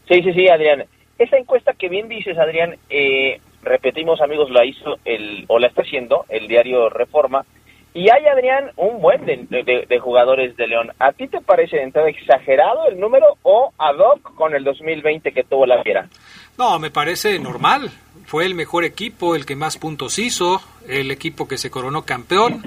sí, 0.07 0.23
sí, 0.23 0.33
sí, 0.33 0.47
Adrián. 0.47 0.85
Esa 1.17 1.37
encuesta 1.37 1.73
que 1.73 1.89
bien 1.89 2.07
dices, 2.07 2.37
Adrián, 2.37 2.77
eh, 2.89 3.41
repetimos 3.63 4.21
amigos, 4.21 4.49
la 4.49 4.65
hizo 4.65 4.97
el, 5.05 5.45
o 5.47 5.59
la 5.59 5.67
está 5.67 5.81
haciendo 5.81 6.25
el 6.29 6.47
diario 6.47 6.89
Reforma, 6.89 7.45
y 7.93 8.09
hay, 8.09 8.25
Adrián, 8.27 8.71
un 8.75 9.01
buen 9.01 9.25
de, 9.25 9.99
jugadores 9.99 10.55
de 10.55 10.67
León. 10.67 10.91
¿A 10.99 11.11
ti 11.11 11.27
te 11.27 11.41
parece 11.41 11.81
entonces 11.81 12.15
exagerado 12.17 12.87
el 12.87 12.99
número 12.99 13.25
o 13.41 13.73
ad 13.77 13.97
hoc 13.97 14.35
con 14.35 14.53
el 14.53 14.63
2020 14.63 15.31
que 15.31 15.43
tuvo 15.43 15.65
la 15.65 15.81
Fiera? 15.81 16.07
No, 16.57 16.77
me 16.77 16.91
parece 16.91 17.39
normal. 17.39 17.91
Fue 18.25 18.45
el 18.45 18.53
mejor 18.53 18.83
equipo, 18.83 19.35
el 19.35 19.45
que 19.45 19.55
más 19.55 19.77
puntos 19.77 20.19
hizo, 20.19 20.61
el 20.87 21.09
equipo 21.09 21.47
que 21.47 21.57
se 21.57 21.71
coronó 21.71 22.03
campeón. 22.05 22.61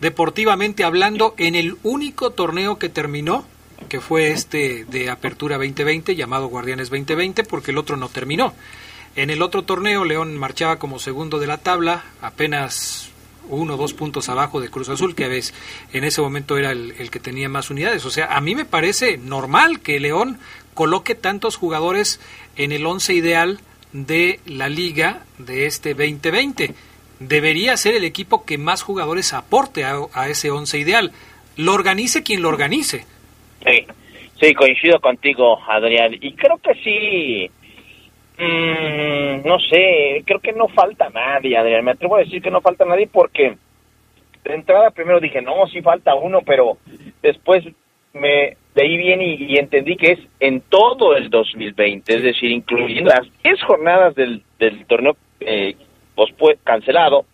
Deportivamente 0.00 0.84
hablando, 0.84 1.34
en 1.38 1.56
el 1.56 1.74
único 1.82 2.30
torneo 2.30 2.78
que 2.78 2.88
terminó, 2.88 3.44
que 3.88 4.00
fue 4.00 4.30
este 4.30 4.84
de 4.84 5.10
Apertura 5.10 5.56
2020, 5.56 6.14
llamado 6.14 6.46
Guardianes 6.46 6.88
2020, 6.88 7.42
porque 7.42 7.72
el 7.72 7.78
otro 7.78 7.96
no 7.96 8.08
terminó. 8.08 8.54
En 9.18 9.30
el 9.30 9.42
otro 9.42 9.62
torneo, 9.62 10.04
León 10.04 10.36
marchaba 10.36 10.78
como 10.78 11.00
segundo 11.00 11.40
de 11.40 11.48
la 11.48 11.58
tabla, 11.58 12.04
apenas 12.22 13.12
uno 13.48 13.74
o 13.74 13.76
dos 13.76 13.92
puntos 13.92 14.28
abajo 14.28 14.60
de 14.60 14.68
Cruz 14.68 14.88
Azul, 14.90 15.16
que 15.16 15.24
a 15.24 15.28
veces 15.28 15.54
en 15.92 16.04
ese 16.04 16.20
momento 16.20 16.56
era 16.56 16.70
el, 16.70 17.10
que 17.10 17.18
tenía 17.18 17.48
más 17.48 17.68
unidades. 17.68 18.06
O 18.06 18.10
sea, 18.10 18.26
a 18.26 18.40
mí 18.40 18.54
me 18.54 18.64
parece 18.64 19.18
normal 19.18 19.80
que 19.80 19.98
León 19.98 20.38
coloque 20.72 21.16
tantos 21.16 21.56
jugadores 21.56 22.20
en 22.54 22.70
el 22.70 22.86
once 22.86 23.12
ideal 23.12 23.58
de 23.92 24.38
la 24.46 24.68
liga 24.68 25.24
de 25.38 25.66
este 25.66 25.94
2020. 25.94 26.76
Debería 27.18 27.76
ser 27.76 27.96
el 27.96 28.04
equipo 28.04 28.44
que 28.44 28.56
más 28.56 28.82
jugadores 28.82 29.32
aporte 29.32 29.84
a, 29.84 30.28
ese 30.28 30.52
once 30.52 30.78
ideal. 30.78 31.10
lo 31.56 31.74
organice 31.74 32.22
quien 32.22 32.40
lo 32.40 32.50
organice. 32.50 33.04
Sí, 33.66 33.84
sí, 34.40 34.54
coincido 34.54 35.00
contigo, 35.00 35.58
Adrián. 35.66 36.14
Y 36.20 36.34
creo 36.34 36.58
que 36.58 36.74
sí, 36.84 37.50
mm, 38.38 39.46
no 39.46 39.58
sé, 39.58 40.22
creo 40.24 40.40
que 40.40 40.52
no 40.52 40.68
falta 40.68 41.08
nadie, 41.10 41.56
Adrián. 41.56 41.84
Me 41.84 41.92
atrevo 41.92 42.16
a 42.16 42.20
decir 42.20 42.40
que 42.42 42.50
no 42.50 42.60
falta 42.60 42.84
nadie 42.84 43.08
porque 43.12 43.56
de 44.44 44.54
entrada 44.54 44.90
primero 44.90 45.20
dije, 45.20 45.42
no, 45.42 45.66
sí 45.66 45.82
falta 45.82 46.14
uno, 46.14 46.40
pero 46.44 46.78
después 47.22 47.64
me 48.12 48.56
de 48.74 48.82
ahí 48.82 48.96
viene 48.96 49.36
y, 49.40 49.56
entendí 49.56 49.96
que 49.96 50.12
es 50.12 50.20
en 50.38 50.60
todo 50.60 51.16
el 51.16 51.30
2020, 51.30 52.14
es 52.14 52.22
decir, 52.22 52.50
incluyendo 52.50 53.10
las 53.10 53.26
10 53.42 53.62
jornadas 53.64 54.14
del, 54.14 54.42
del 54.58 54.86
torneo 54.86 55.16
eh, 55.40 55.74
cancelado 56.62 57.26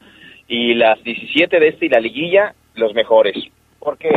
y 0.48 0.74
las 0.74 1.02
17 1.04 1.60
de 1.60 1.68
este 1.68 1.86
y 1.86 1.88
la 1.90 2.00
liguilla, 2.00 2.54
los 2.76 2.94
mejores. 2.94 3.36
Porque 3.78 4.08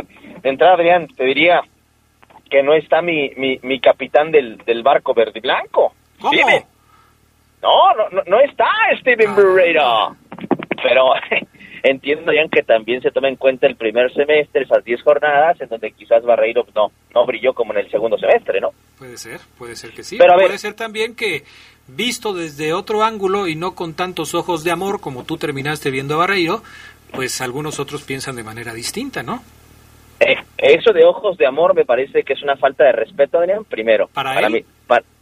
de 0.41 0.49
entrada, 0.49 0.75
Adrián, 0.75 1.07
te 1.07 1.25
diría 1.25 1.61
que 2.49 2.63
no 2.63 2.73
está 2.73 3.01
mi, 3.01 3.31
mi, 3.35 3.59
mi 3.61 3.79
capitán 3.79 4.31
del, 4.31 4.57
del 4.59 4.83
barco 4.83 5.13
verde 5.13 5.39
y 5.39 5.41
blanco. 5.41 5.93
¿Cómo? 6.21 6.31
No, 7.61 7.93
no, 8.11 8.23
no, 8.25 8.39
está 8.39 8.65
Steven 8.99 9.35
ah. 9.79 10.15
Pero 10.81 11.11
entiendo, 11.83 12.31
ya 12.31 12.47
que 12.49 12.63
también 12.63 13.01
se 13.01 13.11
toma 13.11 13.29
en 13.29 13.35
cuenta 13.35 13.67
el 13.67 13.75
primer 13.75 14.13
semestre, 14.13 14.63
esas 14.63 14.83
10 14.83 15.01
jornadas, 15.01 15.59
en 15.61 15.69
donde 15.69 15.91
quizás 15.91 16.23
Barreiro 16.23 16.65
no, 16.75 16.91
no 17.13 17.25
brilló 17.25 17.53
como 17.53 17.73
en 17.73 17.79
el 17.79 17.91
segundo 17.91 18.17
semestre, 18.17 18.61
¿no? 18.61 18.71
Puede 18.97 19.17
ser, 19.17 19.39
puede 19.57 19.75
ser 19.75 19.91
que 19.91 20.03
sí. 20.03 20.17
Pero 20.17 20.35
puede 20.35 20.57
ser 20.57 20.73
también 20.73 21.15
que 21.15 21.43
visto 21.87 22.33
desde 22.33 22.73
otro 22.73 23.03
ángulo 23.03 23.47
y 23.47 23.55
no 23.55 23.73
con 23.73 23.93
tantos 23.93 24.35
ojos 24.35 24.63
de 24.63 24.71
amor 24.71 24.99
como 24.99 25.23
tú 25.23 25.37
terminaste 25.37 25.89
viendo 25.89 26.15
a 26.15 26.17
Barreiro, 26.17 26.61
pues 27.13 27.41
algunos 27.41 27.79
otros 27.79 28.03
piensan 28.03 28.35
de 28.35 28.43
manera 28.43 28.73
distinta, 28.73 29.23
¿no? 29.23 29.41
Eh, 30.19 30.35
eso 30.57 30.91
de 30.93 31.05
ojos 31.05 31.37
de 31.37 31.45
amor 31.45 31.75
me 31.75 31.85
parece 31.85 32.23
que 32.23 32.33
es 32.33 32.41
una 32.41 32.57
falta 32.57 32.83
de 32.85 32.91
respeto, 32.91 33.37
Adrián, 33.37 33.63
primero. 33.65 34.09
¿Para, 34.11 34.49
mí, 34.49 34.65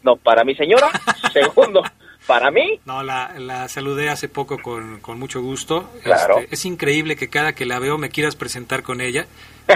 no, 0.03 0.15
para 0.15 0.43
mi 0.43 0.55
señora, 0.55 0.89
segundo, 1.33 1.83
para 2.27 2.51
mí. 2.51 2.79
No, 2.85 3.03
la, 3.03 3.33
la 3.37 3.67
saludé 3.69 4.09
hace 4.09 4.29
poco 4.29 4.57
con, 4.61 4.99
con 4.99 5.19
mucho 5.19 5.41
gusto. 5.41 5.89
Claro. 6.03 6.39
Este, 6.39 6.55
es 6.55 6.65
increíble 6.65 7.15
que 7.15 7.29
cada 7.29 7.53
que 7.53 7.65
la 7.65 7.79
veo 7.79 7.97
me 7.97 8.09
quieras 8.09 8.35
presentar 8.35 8.83
con 8.83 9.01
ella. 9.01 9.27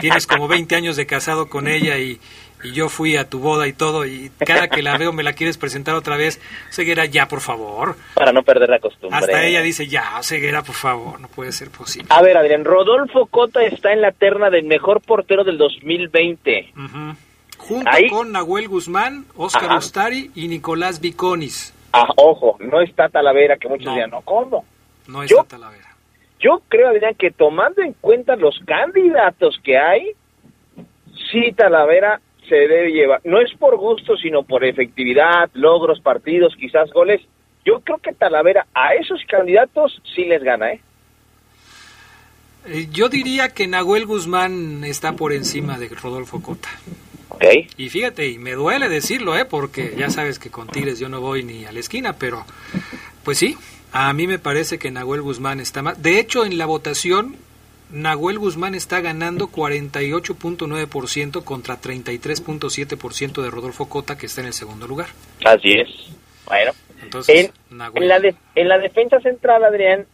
Tienes 0.02 0.28
como 0.28 0.48
20 0.48 0.76
años 0.76 0.96
de 0.96 1.06
casado 1.06 1.50
con 1.50 1.68
ella 1.68 1.98
y, 1.98 2.20
y 2.64 2.74
yo 2.74 2.90
fui 2.90 3.16
a 3.18 3.30
tu 3.30 3.40
boda 3.40 3.68
y 3.68 3.74
todo, 3.74 4.06
y 4.06 4.32
cada 4.46 4.68
que 4.68 4.82
la 4.82 4.98
veo 4.98 5.14
me 5.14 5.24
la 5.24 5.34
quieres 5.34 5.58
presentar 5.58 5.96
otra 5.96 6.18
vez, 6.18 6.40
Ceguera, 6.70 7.06
ya, 7.06 7.28
por 7.28 7.42
favor. 7.42 7.96
Para 8.14 8.32
no 8.32 8.44
perder 8.44 8.70
la 8.70 8.80
costumbre. 8.80 9.18
Hasta 9.18 9.44
ella 9.44 9.62
dice, 9.62 9.88
ya, 9.88 10.22
Ceguera, 10.22 10.62
por 10.62 10.76
favor, 10.76 11.20
no 11.20 11.28
puede 11.28 11.52
ser 11.52 11.70
posible. 11.72 12.08
A 12.10 12.22
ver, 12.22 12.38
Adrián, 12.38 12.66
Rodolfo 12.66 13.26
Cota 13.28 13.64
está 13.64 13.94
en 13.94 14.02
la 14.02 14.12
terna 14.12 14.50
del 14.50 14.66
mejor 14.66 15.02
portero 15.02 15.44
del 15.44 15.58
2020. 15.58 16.74
Junto 17.58 17.92
con 18.10 18.32
Nahuel 18.32 18.68
Guzmán, 18.68 19.26
Oscar 19.36 19.78
Ustari 19.78 20.32
y 20.36 20.48
Nicolás 20.48 21.02
Viconis. 21.02 21.74
Ah, 21.92 22.10
ojo, 22.18 22.58
no 22.60 22.82
está 22.82 23.10
Talavera, 23.10 23.58
que 23.58 23.68
muchos 23.68 23.86
no. 23.86 24.08
no, 24.08 24.22
¿cómo? 24.22 24.66
No 25.08 25.24
está 25.24 25.44
Talavera. 25.44 25.90
Yo 26.40 26.62
creo, 26.70 26.90
Adrián, 26.90 27.16
que 27.16 27.32
tomando 27.32 27.82
en 27.82 27.94
cuenta 27.94 28.36
los 28.36 28.60
candidatos 28.66 29.60
que 29.64 29.78
hay, 29.78 30.12
sí 31.32 31.52
Talavera 31.54 32.22
se 32.48 32.56
debe 32.56 32.92
llevar, 32.92 33.22
no 33.24 33.42
es 33.42 33.52
por 33.58 33.78
gusto, 33.78 34.18
sino 34.18 34.44
por 34.44 34.64
efectividad, 34.64 35.50
logros, 35.54 36.00
partidos, 36.00 36.56
quizás 36.56 36.90
goles. 36.92 37.22
Yo 37.66 37.82
creo 37.82 37.98
que 37.98 38.14
Talavera 38.14 38.66
a 38.74 38.94
esos 38.96 39.22
candidatos 39.28 40.02
sí 40.16 40.26
les 40.26 40.44
gana, 40.44 40.74
¿eh? 40.74 40.82
eh 42.66 42.88
yo 42.92 43.10
diría 43.10 43.50
que 43.50 43.68
Nahuel 43.68 44.06
Guzmán 44.06 44.84
está 44.84 45.14
por 45.14 45.34
encima 45.34 45.78
de 45.78 45.90
Rodolfo 45.90 46.42
Cota. 46.42 46.70
Y 47.78 47.90
fíjate, 47.90 48.28
y 48.28 48.38
me 48.38 48.52
duele 48.52 48.90
decirlo, 48.90 49.38
¿eh? 49.38 49.46
porque 49.46 49.94
ya 49.98 50.10
sabes 50.10 50.40
que 50.40 50.50
con 50.50 50.68
Tigres 50.68 51.00
yo 51.00 51.10
no 51.10 51.22
voy 51.22 51.44
ni 51.44 51.66
a 51.66 51.72
la 51.72 51.80
esquina, 51.80 52.14
pero 52.18 52.46
pues 53.24 53.38
sí, 53.38 53.58
a 53.92 54.12
mí 54.14 54.28
me 54.28 54.40
parece 54.40 54.78
que 54.78 54.92
Nahuel 54.92 55.22
Guzmán 55.22 55.60
está 55.60 55.82
más. 55.82 56.02
De 56.02 56.20
hecho, 56.20 56.46
en 56.46 56.58
la 56.58 56.66
votación 56.66 57.38
Nahuel 57.92 58.38
Guzmán 58.38 58.76
está 58.76 59.02
ganando 59.02 59.48
48.9% 59.48 61.44
contra 61.44 61.82
33.7% 61.82 63.42
de 63.42 63.50
Rodolfo 63.50 63.90
Cota, 63.90 64.18
que 64.18 64.28
está 64.28 64.42
en 64.42 64.48
el 64.48 64.54
segundo 64.54 64.88
lugar. 64.88 65.08
Así 65.44 65.72
es. 65.72 65.88
Bueno, 66.46 66.72
Entonces, 67.02 67.52
en, 67.72 67.78
la 67.78 67.92
en 68.56 68.68
la 68.68 68.78
defensa 68.78 69.20
central, 69.22 69.64
Adrián, 69.64 70.06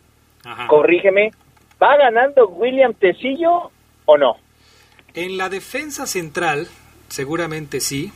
corrígeme, 0.67 1.31
¿va 1.81 1.97
ganando 1.97 2.47
William 2.47 2.93
Tecillo 2.93 3.71
o 4.05 4.17
no? 4.17 4.37
En 5.13 5.37
la 5.37 5.49
defensa 5.49 6.07
central, 6.07 6.67
seguramente 7.09 7.79
sí. 7.79 8.11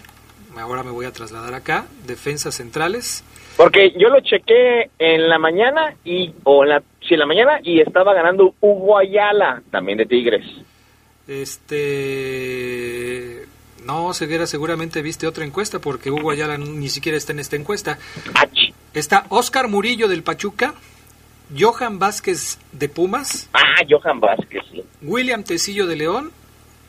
Ahora 0.57 0.83
me 0.83 0.91
voy 0.91 1.05
a 1.05 1.11
trasladar 1.11 1.53
acá. 1.53 1.85
Defensas 2.05 2.55
centrales. 2.55 3.23
Porque 3.55 3.93
yo 3.97 4.09
lo 4.09 4.19
chequé 4.21 4.89
en 4.99 5.29
la 5.29 5.37
mañana 5.37 5.95
y 6.03 6.33
o 6.43 6.63
en 6.63 6.69
la 6.69 6.81
sí, 7.01 7.13
en 7.13 7.19
la 7.19 7.25
mañana 7.25 7.59
y 7.61 7.81
estaba 7.81 8.13
ganando 8.13 8.55
Hugo 8.61 8.97
Ayala, 8.97 9.61
también 9.69 9.97
de 9.97 10.05
Tigres. 10.05 10.45
Este 11.27 12.39
no, 13.85 14.13
Ceguera, 14.13 14.47
seguramente 14.47 15.01
viste 15.01 15.27
otra 15.27 15.45
encuesta 15.45 15.79
porque 15.79 16.11
Hugo 16.11 16.31
Ayala 16.31 16.57
ni 16.57 16.89
siquiera 16.89 17.17
está 17.17 17.33
en 17.33 17.39
esta 17.39 17.55
encuesta. 17.55 17.97
Está 18.93 19.25
Oscar 19.29 19.67
Murillo 19.67 20.07
del 20.07 20.23
Pachuca, 20.23 20.73
Johan 21.57 21.99
Vázquez 21.99 22.59
de 22.71 22.89
Pumas. 22.89 23.49
Ah, 23.53 23.83
Johan 23.89 24.19
Vázquez. 24.19 24.63
William 25.01 25.43
Tecillo 25.43 25.87
de 25.87 25.95
León 25.95 26.31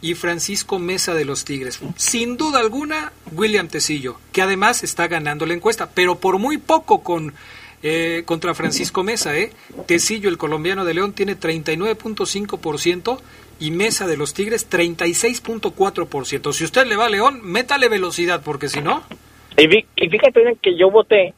y 0.03 0.15
Francisco 0.15 0.79
Mesa 0.79 1.15
de 1.15 1.25
los 1.25 1.45
Tigres. 1.45 1.81
Sin 1.97 2.37
duda 2.37 2.61
alguna, 2.61 3.13
William 3.33 3.69
Tecillo, 3.69 4.17
que 4.33 4.43
además 4.43 4.83
está 4.83 5.09
ganando 5.09 5.47
la 5.47 5.55
encuesta, 5.55 5.91
pero 5.95 6.19
por 6.19 6.39
muy 6.39 6.59
poco 6.59 7.03
con 7.03 7.35
eh, 7.83 8.25
contra 8.27 8.55
Francisco 8.55 9.03
Mesa. 9.03 9.37
¿eh? 9.39 9.53
Tecillo, 9.87 10.29
el 10.29 10.37
colombiano 10.37 10.85
de 10.85 10.95
León, 10.95 11.13
tiene 11.15 11.39
39.5% 11.39 13.19
y 13.59 13.71
Mesa 13.71 14.07
de 14.07 14.17
los 14.17 14.35
Tigres 14.35 14.69
36.4%. 14.71 16.53
Si 16.53 16.65
usted 16.65 16.87
le 16.87 16.97
va 16.97 17.07
a 17.07 17.11
León, 17.11 17.41
métale 17.43 17.89
velocidad, 17.89 18.43
porque 18.45 18.69
si 18.69 18.81
no... 18.83 19.03
Y, 19.57 19.67
fíjate 20.09 20.57
que 20.63 20.77
yo 20.77 20.91
voté 20.91 21.35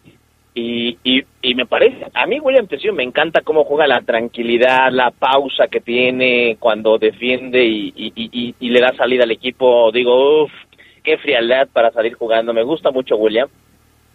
y, 0.55 0.99
y, 1.03 1.55
me 1.55 1.65
parece, 1.67 2.07
a 2.13 2.27
mí 2.27 2.39
William 2.39 2.67
Tecillo 2.67 2.93
me 2.93 3.03
encanta 3.03 3.41
cómo 3.41 3.65
juega 3.65 3.87
la 3.87 4.03
tranquilidad, 4.03 4.91
la 4.91 5.11
pausa 5.11 5.69
que 5.69 5.81
tiene 5.81 6.57
cuando 6.61 6.99
defiende 6.99 7.65
y, 7.65 8.55
y 8.59 8.69
le 8.69 8.81
da 8.81 8.95
salida 8.95 9.25
al 9.25 9.31
equipo. 9.31 9.91
Digo, 9.93 10.45
uff, 10.45 10.53
qué 11.03 11.19
frialdad 11.19 11.69
para 11.73 11.91
salir 11.91 12.15
jugando. 12.15 12.53
Me 12.53 12.63
gusta 12.63 12.91
mucho 12.91 13.17
William. 13.17 13.49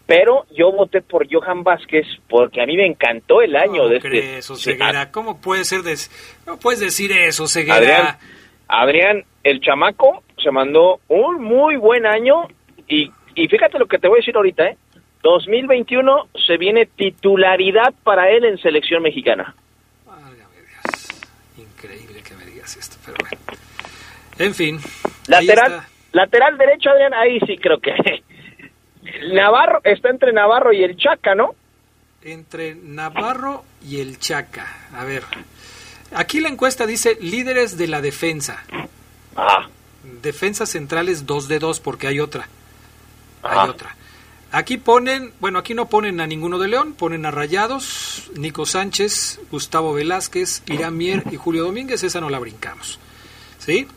Pero 0.05 0.45
yo 0.55 0.71
voté 0.71 1.01
por 1.01 1.27
Johan 1.29 1.63
Vázquez 1.63 2.07
porque 2.29 2.61
a 2.61 2.65
mí 2.65 2.77
me 2.77 2.85
encantó 2.85 3.41
el 3.41 3.55
año 3.57 3.89
de 3.89 3.97
este. 3.97 4.37
Eso, 4.37 4.55
Ceguera? 4.55 5.11
¿Cómo 5.11 5.41
puede 5.41 5.65
ser? 5.65 5.81
¿Cómo 6.45 6.57
puedes 6.59 6.79
decir 6.79 7.11
eso, 7.11 7.45
Ceguera? 7.45 7.75
Adrián, 7.75 8.17
Adrián, 8.69 9.23
el 9.43 9.59
chamaco 9.59 10.23
se 10.41 10.49
mandó 10.49 11.01
un 11.09 11.43
muy 11.43 11.75
buen 11.75 12.05
año 12.05 12.47
y, 12.87 13.11
y 13.35 13.47
fíjate 13.49 13.77
lo 13.77 13.85
que 13.85 13.97
te 13.97 14.07
voy 14.07 14.19
a 14.19 14.21
decir 14.21 14.35
ahorita, 14.37 14.65
¿eh? 14.67 14.77
2021 15.27 16.29
se 16.47 16.57
viene 16.57 16.85
titularidad 16.85 17.93
para 18.03 18.29
él 18.29 18.45
en 18.45 18.57
selección 18.59 19.03
mexicana. 19.03 19.53
Increíble 21.57 22.23
que 22.23 22.33
me 22.35 22.45
digas 22.45 22.77
esto, 22.77 22.95
pero 23.05 23.17
bueno. 23.19 23.37
En 24.39 24.53
fin. 24.53 24.79
Lateral, 25.27 25.81
lateral 26.13 26.57
derecho, 26.57 26.89
Adrián, 26.91 27.13
ahí 27.13 27.39
sí 27.41 27.57
creo 27.57 27.79
que 27.79 27.91
Navarro 29.33 29.81
está 29.83 30.09
entre 30.09 30.31
Navarro 30.31 30.71
y 30.71 30.83
el 30.83 30.95
Chaca, 30.95 31.35
¿no? 31.35 31.55
Entre 32.21 32.75
Navarro 32.75 33.65
y 33.85 33.99
el 33.99 34.19
Chaca. 34.19 34.87
A 34.93 35.03
ver. 35.03 35.23
Aquí 36.13 36.39
la 36.39 36.47
encuesta 36.47 36.85
dice 36.85 37.17
líderes 37.19 37.77
de 37.77 37.87
la 37.87 38.01
defensa. 38.01 38.63
Ah. 39.35 39.67
Defensas 40.21 40.69
centrales 40.69 41.25
2 41.25 41.47
de 41.49 41.59
2 41.59 41.79
porque 41.81 42.07
hay 42.07 42.19
otra. 42.21 42.47
Hay 43.43 43.69
otra. 43.69 43.95
Aquí 44.51 44.77
ponen, 44.77 45.33
bueno, 45.39 45.59
aquí 45.59 45.73
no 45.73 45.89
ponen 45.89 46.21
a 46.21 46.27
ninguno 46.27 46.57
de 46.57 46.69
León, 46.69 46.93
ponen 46.93 47.25
a 47.25 47.31
Rayados, 47.31 48.29
Nico 48.35 48.65
Sánchez, 48.65 49.41
Gustavo 49.51 49.93
Velázquez, 49.93 50.63
Irán 50.67 50.95
Mier 50.95 51.23
y 51.31 51.35
Julio 51.35 51.63
Domínguez, 51.63 52.03
esa 52.03 52.21
no 52.21 52.29
la 52.29 52.39
brincamos. 52.39 52.99
¿Sí? 53.59 53.87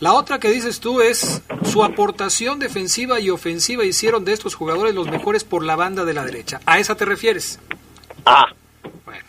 La 0.00 0.14
otra 0.14 0.40
que 0.40 0.50
dices 0.50 0.80
tú 0.80 1.00
es 1.00 1.42
su 1.70 1.84
aportación 1.84 2.58
defensiva 2.58 3.20
y 3.20 3.30
ofensiva 3.30 3.84
hicieron 3.84 4.24
de 4.24 4.32
estos 4.32 4.54
jugadores 4.54 4.94
los 4.94 5.08
mejores 5.08 5.44
por 5.44 5.62
la 5.62 5.76
banda 5.76 6.04
de 6.04 6.14
la 6.14 6.24
derecha. 6.24 6.60
¿A 6.66 6.78
esa 6.78 6.96
te 6.96 7.04
refieres? 7.04 7.60
Ah. 8.24 8.46
Bueno. 9.04 9.26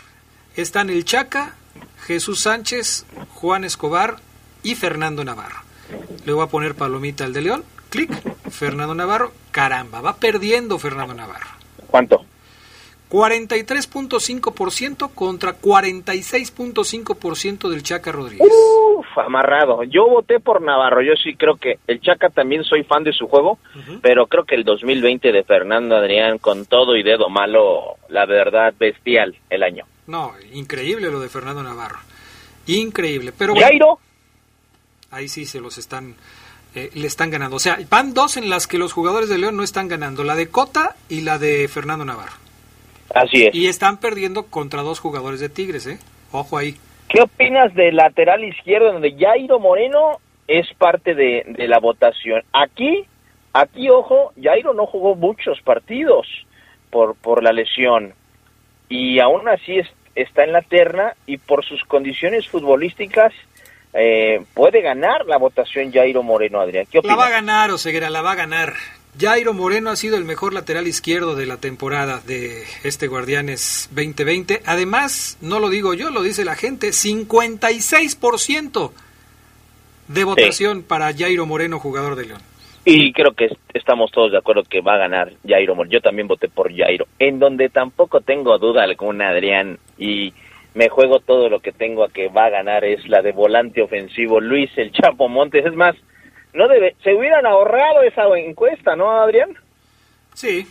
Están 0.56 0.90
el 0.90 1.06
Chaca, 1.06 1.56
Jesús 2.06 2.40
Sánchez, 2.40 3.06
Juan 3.36 3.66
Escobar 3.66 4.18
y 4.64 4.76
Fernando 4.76 5.24
Navarro. 5.26 5.60
Le 6.26 6.34
voy 6.34 6.44
a 6.44 6.50
poner 6.50 6.74
palomita 6.74 7.26
al 7.26 7.34
de 7.34 7.42
León. 7.42 7.64
Clic. 7.92 8.10
Fernando 8.50 8.96
Navarro. 8.96 9.32
Caramba, 9.52 10.02
va 10.02 10.16
perdiendo 10.16 10.80
Fernando 10.80 11.14
Navarro. 11.14 11.52
¿Cuánto? 11.88 12.26
43.5% 13.10 15.14
contra 15.14 15.60
46.5% 15.60 17.70
del 17.70 17.84
Chaca 17.84 18.12
Rodríguez. 18.14 18.48
Uf, 18.50 19.06
amarrado. 19.18 19.84
Yo 19.84 20.08
voté 20.08 20.40
por 20.40 20.62
Navarro. 20.62 21.02
Yo 21.02 21.12
sí 21.22 21.36
creo 21.36 21.58
que 21.58 21.80
el 21.88 22.00
Chaca 22.00 22.30
también 22.30 22.64
soy 22.64 22.86
fan 22.86 23.04
de 23.04 23.12
su 23.12 23.28
juego, 23.28 23.60
pero 24.02 24.28
creo 24.28 24.46
que 24.46 24.56
el 24.56 24.64
2020 24.64 25.34
de 25.34 25.44
Fernando 25.44 25.98
Adrián 25.98 26.38
con 26.38 26.66
todo 26.66 26.96
y 26.96 27.04
dedo 27.04 27.28
malo, 27.30 27.98
la 28.08 28.26
verdad, 28.26 28.74
bestial 28.80 29.36
el 29.50 29.64
año. 29.64 29.84
No, 30.08 30.32
increíble 30.54 31.12
lo 31.12 31.20
de 31.20 31.28
Fernando 31.28 31.62
Navarro. 31.62 32.00
Increíble. 32.68 33.34
Pero 33.38 33.54
Jairo. 33.56 34.00
Ahí 35.10 35.28
sí 35.28 35.46
se 35.46 35.60
los 35.60 35.78
están 35.78 36.16
eh, 36.76 36.90
le 36.94 37.08
están 37.08 37.30
ganando. 37.30 37.58
O 37.58 37.60
sea, 37.60 37.78
van 37.90 38.14
dos 38.14 38.38
en 38.38 38.50
las 38.50 38.68
que 38.68 38.78
los 38.78 38.94
jugadores 38.94 39.30
de 39.30 39.38
León 39.38 39.58
no 39.58 39.64
están 39.64 39.88
ganando, 39.88 40.24
la 40.24 40.36
de 40.36 40.50
Cota 40.50 40.96
y 41.10 41.22
la 41.22 41.38
de 41.38 41.68
Fernando 41.68 42.06
Navarro. 42.06 42.34
Así 43.14 43.46
es. 43.46 43.56
Y 43.56 43.68
están 43.68 43.98
perdiendo 43.98 44.44
contra 44.44 44.82
dos 44.82 45.00
jugadores 45.00 45.40
de 45.40 45.50
Tigres, 45.50 45.86
¿eh? 45.88 46.00
Ojo 46.32 46.58
ahí. 46.58 46.76
¿Qué 47.10 47.22
opinas 47.22 47.74
del 47.74 47.98
lateral 47.98 48.44
izquierdo 48.44 48.94
donde 48.94 49.16
Jairo 49.18 49.60
Moreno 49.60 50.20
es 50.48 50.66
parte 50.78 51.14
de, 51.14 51.44
de 51.46 51.68
la 51.68 51.80
votación? 51.80 52.42
Aquí, 52.54 53.06
aquí, 53.52 53.90
ojo, 53.90 54.32
Jairo 54.42 54.74
no 54.74 54.86
jugó 54.86 55.16
muchos 55.16 55.62
partidos 55.62 56.26
por, 56.90 57.16
por 57.16 57.44
la 57.44 57.52
lesión 57.52 58.14
y 58.88 59.20
aún 59.20 59.48
así 59.50 59.80
es, 59.80 59.88
está 60.16 60.44
en 60.44 60.54
la 60.54 60.62
terna 60.62 61.14
y 61.26 61.38
por 61.38 61.66
sus 61.66 61.84
condiciones 61.84 62.48
futbolísticas 62.48 63.34
eh, 63.94 64.44
puede 64.54 64.82
ganar 64.82 65.26
la 65.26 65.38
votación 65.38 65.92
Jairo 65.92 66.24
Moreno, 66.24 66.60
Adrián. 66.60 66.86
¿Qué 66.90 67.02
La 67.04 67.16
va 67.16 67.28
a 67.28 67.32
ganar, 67.32 67.72
Oseguera, 67.72 68.10
la 68.10 68.22
va 68.22 68.32
a 68.32 68.36
ganar. 68.36 68.74
Jairo 69.20 69.54
Moreno 69.54 69.90
ha 69.90 69.98
sido 69.98 70.18
el 70.18 70.24
mejor 70.24 70.54
lateral 70.54 70.88
izquierdo 70.88 71.36
de 71.36 71.46
la 71.46 71.58
temporada 71.58 72.22
de 72.26 72.64
este 72.84 73.08
Guardianes 73.08 73.90
2020. 73.92 74.62
Además, 74.66 75.38
no 75.42 75.60
lo 75.60 75.70
digo 75.70 75.94
yo, 75.94 76.12
lo 76.12 76.24
dice 76.24 76.46
la 76.46 76.56
gente, 76.56 76.90
56% 76.90 78.92
de 80.08 80.24
votación 80.24 80.84
para 80.84 81.14
Jairo 81.14 81.46
Moreno, 81.46 81.80
jugador 81.80 82.16
de 82.16 82.28
León. 82.28 82.42
Y 82.86 83.14
creo 83.14 83.34
que 83.34 83.50
estamos 83.74 84.12
todos 84.12 84.32
de 84.32 84.38
acuerdo 84.38 84.64
que 84.64 84.82
va 84.82 84.96
a 84.96 85.00
ganar 85.00 85.34
Jairo 85.46 85.76
Moreno. 85.76 85.94
Yo 85.94 86.02
también 86.02 86.28
voté 86.28 86.48
por 86.48 86.76
Jairo. 86.76 87.06
En 87.20 87.38
donde 87.38 87.70
tampoco 87.70 88.22
tengo 88.22 88.58
duda 88.58 88.84
alguna, 88.84 89.30
Adrián, 89.30 89.78
y 89.98 90.34
me 90.74 90.90
juego 90.90 91.20
todo 91.20 91.50
lo 91.50 91.60
que 91.60 91.72
tengo 91.72 92.04
a 92.04 92.10
que 92.10 92.30
va 92.30 92.46
a 92.46 92.50
ganar 92.50 92.86
es 92.86 93.08
la 93.08 93.22
de 93.22 93.32
volante 93.32 93.82
ofensivo 93.82 94.40
Luis 94.40 94.70
el 94.78 94.92
Chapo 94.92 95.28
Montes. 95.28 95.66
Es 95.66 95.76
más, 95.76 95.96
no 96.54 96.68
debe, 96.68 96.96
se 97.04 97.14
hubieran 97.14 97.46
ahorrado 97.46 98.04
esa 98.04 98.24
encuesta, 98.38 98.96
¿no, 98.96 99.12
Adrián? 99.12 99.58
Sí, 100.34 100.66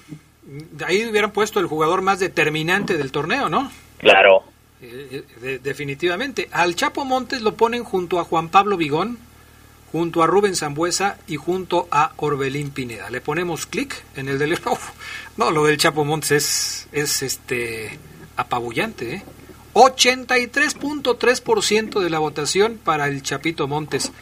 ahí 0.86 1.06
hubieran 1.06 1.32
puesto 1.32 1.60
el 1.60 1.66
jugador 1.66 2.02
más 2.02 2.18
determinante 2.18 2.96
del 2.96 3.12
torneo, 3.12 3.48
¿no? 3.48 3.70
Claro. 3.98 4.44
Eh, 4.82 5.24
eh, 5.42 5.60
definitivamente. 5.62 6.48
Al 6.52 6.74
Chapo 6.74 7.04
Montes 7.04 7.42
lo 7.42 7.54
ponen 7.54 7.84
junto 7.84 8.18
a 8.18 8.24
Juan 8.24 8.48
Pablo 8.48 8.78
Vigón, 8.78 9.18
junto 9.92 10.22
a 10.22 10.26
Rubén 10.26 10.56
Zambuesa 10.56 11.18
y 11.26 11.36
junto 11.36 11.88
a 11.90 12.12
Orbelín 12.16 12.70
Pineda. 12.70 13.10
Le 13.10 13.20
ponemos 13.20 13.66
clic 13.66 14.02
en 14.16 14.28
el 14.28 14.38
del... 14.38 14.58
no, 15.36 15.50
lo 15.50 15.64
del 15.64 15.76
Chapo 15.76 16.06
Montes 16.06 16.30
es, 16.30 16.88
es 16.92 17.22
este 17.22 17.98
apabullante, 18.36 19.16
¿eh? 19.16 19.22
83.3% 19.74 22.00
de 22.00 22.10
la 22.10 22.18
votación 22.18 22.80
para 22.82 23.06
el 23.06 23.22
Chapito 23.22 23.68
Montes. 23.68 24.12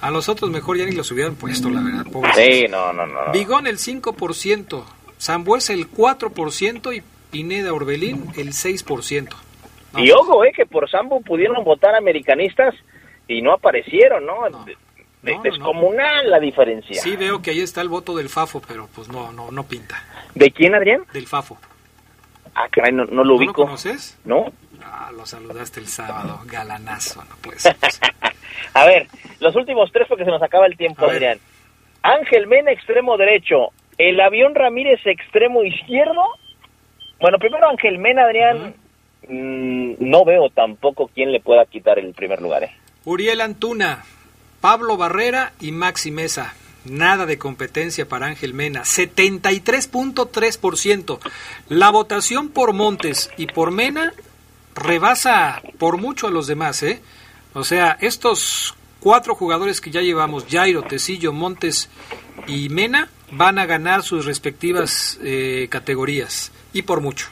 A 0.00 0.10
los 0.10 0.28
otros 0.28 0.50
mejor 0.50 0.78
ya 0.78 0.86
ni 0.86 0.92
los 0.92 1.12
hubieran 1.12 1.36
puesto, 1.36 1.68
la 1.68 1.82
verdad. 1.82 2.06
Sí, 2.34 2.66
no, 2.68 2.92
no, 2.92 3.06
no. 3.06 3.30
Bigón 3.32 3.66
el 3.66 3.78
5%, 3.78 4.84
Zambuesa 5.20 5.74
el 5.74 5.90
4% 5.90 6.96
y 6.96 7.02
Pineda 7.30 7.72
Orbelín 7.72 8.26
el 8.36 8.48
6%. 8.48 9.28
y 9.98 10.10
ojo, 10.10 10.44
eh, 10.44 10.52
que 10.54 10.66
por 10.66 10.90
Sambo 10.90 11.20
pudieron 11.20 11.62
votar 11.64 11.94
americanistas 11.94 12.74
y 13.28 13.40
no 13.42 13.52
aparecieron, 13.52 14.26
¿no? 14.26 14.34
Descomunal 15.22 16.30
la 16.30 16.40
diferencia. 16.40 17.00
Sí, 17.00 17.16
veo 17.16 17.42
que 17.42 17.50
ahí 17.50 17.60
está 17.60 17.82
el 17.82 17.88
voto 17.88 18.16
del 18.16 18.30
Fafo, 18.30 18.62
pero 18.66 18.88
pues 18.94 19.08
no, 19.08 19.32
no, 19.32 19.50
no 19.50 19.64
pinta. 19.64 20.02
¿De 20.34 20.50
quién, 20.50 20.74
Adrián? 20.74 21.04
Del 21.12 21.26
Fafo. 21.26 21.58
Ah, 22.54 22.68
caray, 22.70 22.92
no, 22.92 23.04
lo 23.04 23.36
ubico. 23.36 23.52
¿No 23.52 23.58
lo 23.58 23.64
conoces? 23.66 24.18
No. 24.24 24.50
Ah, 24.92 25.12
lo 25.16 25.24
saludaste 25.24 25.78
el 25.78 25.86
sábado, 25.86 26.40
galanazo, 26.46 27.24
no 27.24 27.36
puede 27.40 27.58
A 28.74 28.86
ver, 28.86 29.06
los 29.38 29.54
últimos 29.54 29.92
tres 29.92 30.08
porque 30.08 30.24
se 30.24 30.30
nos 30.30 30.42
acaba 30.42 30.66
el 30.66 30.76
tiempo, 30.76 31.06
Adrián. 31.06 31.38
Ángel 32.02 32.48
Mena, 32.48 32.72
extremo 32.72 33.16
derecho. 33.16 33.68
El 33.98 34.20
avión 34.20 34.52
Ramírez, 34.54 35.00
extremo 35.04 35.62
izquierdo. 35.62 36.22
Bueno, 37.20 37.38
primero 37.38 37.68
Ángel 37.68 37.98
Mena, 37.98 38.24
Adrián. 38.24 38.74
Mm, 39.28 39.94
no 40.00 40.24
veo 40.24 40.48
tampoco 40.50 41.08
quién 41.14 41.30
le 41.30 41.38
pueda 41.40 41.66
quitar 41.66 41.98
el 41.98 42.14
primer 42.14 42.40
lugar. 42.42 42.64
¿eh? 42.64 42.74
Uriel 43.04 43.42
Antuna, 43.42 44.02
Pablo 44.60 44.96
Barrera 44.96 45.52
y 45.60 45.70
Maxi 45.72 46.10
Mesa. 46.10 46.54
Nada 46.84 47.26
de 47.26 47.38
competencia 47.38 48.08
para 48.08 48.26
Ángel 48.26 48.54
Mena. 48.54 48.82
73.3%. 48.82 51.18
La 51.68 51.90
votación 51.90 52.48
por 52.48 52.72
Montes 52.72 53.30
y 53.36 53.46
por 53.46 53.70
Mena 53.70 54.12
rebasa 54.80 55.62
por 55.78 55.98
mucho 55.98 56.26
a 56.26 56.30
los 56.30 56.46
demás, 56.46 56.82
¿eh? 56.82 57.00
O 57.54 57.64
sea, 57.64 57.96
estos 58.00 58.74
cuatro 59.00 59.34
jugadores 59.34 59.80
que 59.80 59.90
ya 59.90 60.00
llevamos, 60.00 60.46
Jairo, 60.50 60.82
Tecillo, 60.82 61.32
Montes 61.32 61.90
y 62.46 62.68
Mena, 62.68 63.08
van 63.32 63.58
a 63.58 63.66
ganar 63.66 64.02
sus 64.02 64.26
respectivas 64.26 65.20
eh, 65.22 65.68
categorías 65.70 66.52
y 66.72 66.82
por 66.82 67.00
mucho. 67.00 67.28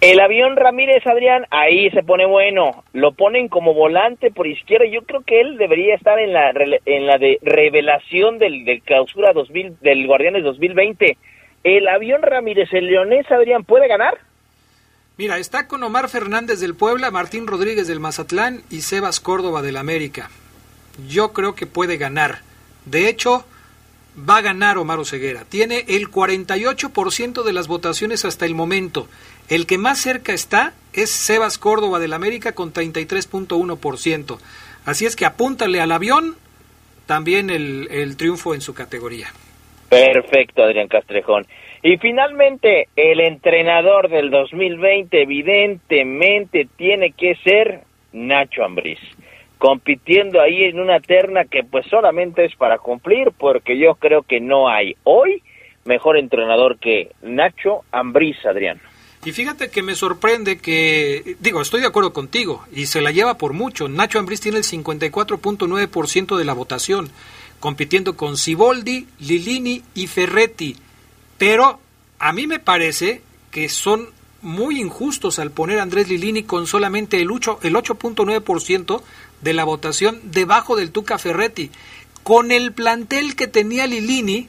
El 0.00 0.20
avión 0.20 0.54
Ramírez 0.54 1.04
Adrián, 1.08 1.44
ahí 1.50 1.90
se 1.90 2.04
pone 2.04 2.24
bueno. 2.24 2.84
Lo 2.92 3.12
ponen 3.12 3.48
como 3.48 3.74
volante 3.74 4.30
por 4.30 4.46
izquierda. 4.46 4.86
Yo 4.86 5.02
creo 5.02 5.22
que 5.22 5.40
él 5.40 5.56
debería 5.56 5.96
estar 5.96 6.20
en 6.20 6.32
la 6.32 6.52
en 6.86 7.06
la 7.06 7.18
de 7.18 7.38
revelación 7.42 8.38
del, 8.38 8.64
del 8.64 8.80
clausura 8.82 9.32
2000 9.32 9.80
del 9.80 10.06
Guardianes 10.06 10.44
2020. 10.44 11.18
El 11.64 11.88
avión 11.88 12.22
Ramírez, 12.22 12.72
el 12.72 12.86
leonés 12.86 13.28
Adrián, 13.28 13.64
¿puede 13.64 13.88
ganar? 13.88 14.18
Mira, 15.18 15.38
está 15.38 15.66
con 15.66 15.82
Omar 15.82 16.08
Fernández 16.08 16.60
del 16.60 16.76
Puebla, 16.76 17.10
Martín 17.10 17.48
Rodríguez 17.48 17.88
del 17.88 17.98
Mazatlán 17.98 18.62
y 18.70 18.82
Sebas 18.82 19.18
Córdoba 19.18 19.62
del 19.62 19.76
América. 19.76 20.30
Yo 21.08 21.32
creo 21.32 21.56
que 21.56 21.66
puede 21.66 21.96
ganar. 21.96 22.38
De 22.84 23.08
hecho, 23.08 23.44
va 24.16 24.36
a 24.36 24.42
ganar 24.42 24.78
Omar 24.78 25.00
Oseguera. 25.00 25.44
Tiene 25.44 25.84
el 25.88 26.08
48% 26.08 27.42
de 27.42 27.52
las 27.52 27.66
votaciones 27.66 28.24
hasta 28.24 28.46
el 28.46 28.54
momento. 28.54 29.08
El 29.48 29.66
que 29.66 29.76
más 29.76 29.98
cerca 30.00 30.32
está 30.32 30.72
es 30.92 31.10
Sebas 31.10 31.58
Córdoba 31.58 31.98
del 31.98 32.12
América 32.12 32.52
con 32.52 32.72
33.1%. 32.72 34.38
Así 34.84 35.04
es 35.04 35.16
que 35.16 35.26
apúntale 35.26 35.80
al 35.80 35.90
avión 35.90 36.36
también 37.06 37.50
el, 37.50 37.88
el 37.90 38.16
triunfo 38.16 38.54
en 38.54 38.60
su 38.60 38.72
categoría. 38.72 39.32
Perfecto, 39.88 40.62
Adrián 40.62 40.86
Castrejón. 40.86 41.44
Y 41.82 41.96
finalmente, 41.98 42.88
el 42.96 43.20
entrenador 43.20 44.08
del 44.08 44.30
2020 44.30 45.22
evidentemente 45.22 46.66
tiene 46.76 47.12
que 47.12 47.36
ser 47.36 47.82
Nacho 48.12 48.64
Ambriz, 48.64 48.98
compitiendo 49.58 50.40
ahí 50.40 50.64
en 50.64 50.80
una 50.80 50.98
terna 51.00 51.44
que 51.44 51.62
pues 51.62 51.86
solamente 51.86 52.44
es 52.44 52.56
para 52.56 52.78
cumplir, 52.78 53.30
porque 53.36 53.78
yo 53.78 53.94
creo 53.94 54.22
que 54.22 54.40
no 54.40 54.68
hay 54.68 54.96
hoy 55.04 55.42
mejor 55.84 56.18
entrenador 56.18 56.78
que 56.78 57.12
Nacho 57.22 57.84
Ambriz, 57.92 58.44
Adrián. 58.44 58.80
Y 59.24 59.32
fíjate 59.32 59.70
que 59.70 59.82
me 59.82 59.94
sorprende 59.94 60.58
que, 60.58 61.36
digo, 61.40 61.60
estoy 61.60 61.80
de 61.80 61.86
acuerdo 61.86 62.12
contigo, 62.12 62.64
y 62.72 62.86
se 62.86 63.00
la 63.00 63.12
lleva 63.12 63.38
por 63.38 63.52
mucho. 63.52 63.88
Nacho 63.88 64.18
Ambriz 64.18 64.40
tiene 64.40 64.58
el 64.58 64.64
54.9% 64.64 66.36
de 66.36 66.44
la 66.44 66.54
votación, 66.54 67.08
compitiendo 67.60 68.16
con 68.16 68.36
Siboldi, 68.36 69.06
Lilini 69.20 69.82
y 69.94 70.06
Ferretti 70.08 70.76
pero 71.38 71.80
a 72.18 72.32
mí 72.32 72.46
me 72.46 72.58
parece 72.58 73.22
que 73.50 73.68
son 73.68 74.08
muy 74.42 74.80
injustos 74.80 75.38
al 75.38 75.50
poner 75.50 75.78
a 75.78 75.82
Andrés 75.82 76.08
Lilini 76.08 76.42
con 76.42 76.66
solamente 76.66 77.20
el 77.20 77.28
8.9% 77.28 79.02
de 79.40 79.52
la 79.52 79.64
votación 79.64 80.20
debajo 80.24 80.76
del 80.76 80.90
Tuca 80.90 81.18
Ferretti. 81.18 81.70
Con 82.22 82.50
el 82.50 82.72
plantel 82.72 83.36
que 83.36 83.46
tenía 83.46 83.86
Lilini, 83.86 84.48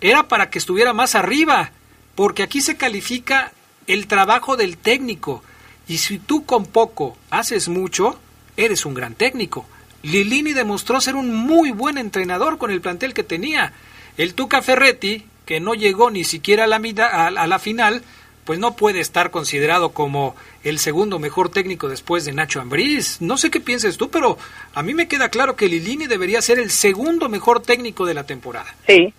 era 0.00 0.28
para 0.28 0.50
que 0.50 0.58
estuviera 0.58 0.92
más 0.92 1.14
arriba, 1.14 1.70
porque 2.14 2.42
aquí 2.42 2.60
se 2.60 2.76
califica 2.76 3.52
el 3.86 4.06
trabajo 4.06 4.56
del 4.56 4.76
técnico. 4.76 5.42
Y 5.88 5.98
si 5.98 6.18
tú 6.18 6.44
con 6.44 6.66
poco 6.66 7.16
haces 7.30 7.68
mucho, 7.68 8.18
eres 8.56 8.84
un 8.84 8.94
gran 8.94 9.14
técnico. 9.14 9.66
Lilini 10.02 10.52
demostró 10.52 11.00
ser 11.00 11.14
un 11.14 11.34
muy 11.34 11.70
buen 11.70 11.98
entrenador 11.98 12.58
con 12.58 12.70
el 12.70 12.80
plantel 12.80 13.14
que 13.14 13.22
tenía. 13.22 13.72
El 14.16 14.34
Tuca 14.34 14.62
Ferretti 14.62 15.24
que 15.46 15.60
no 15.60 15.74
llegó 15.74 16.10
ni 16.10 16.24
siquiera 16.24 16.64
a 16.64 16.66
la, 16.66 16.76
a, 16.76 17.46
la 17.46 17.58
final, 17.58 18.02
pues 18.44 18.58
no 18.58 18.76
puede 18.76 19.00
estar 19.00 19.30
considerado 19.30 19.90
como 19.90 20.34
el 20.64 20.78
segundo 20.78 21.18
mejor 21.18 21.48
técnico 21.48 21.88
después 21.88 22.24
de 22.24 22.32
Nacho 22.32 22.60
Ambriz. 22.60 23.22
No 23.22 23.38
sé 23.38 23.50
qué 23.50 23.60
pienses 23.60 23.96
tú, 23.96 24.10
pero 24.10 24.36
a 24.74 24.82
mí 24.82 24.92
me 24.92 25.08
queda 25.08 25.30
claro 25.30 25.56
que 25.56 25.68
Lilini 25.68 26.06
debería 26.06 26.42
ser 26.42 26.58
el 26.58 26.70
segundo 26.70 27.28
mejor 27.28 27.62
técnico 27.62 28.04
de 28.04 28.14
la 28.14 28.24
temporada. 28.24 28.74
Sí, 28.86 29.14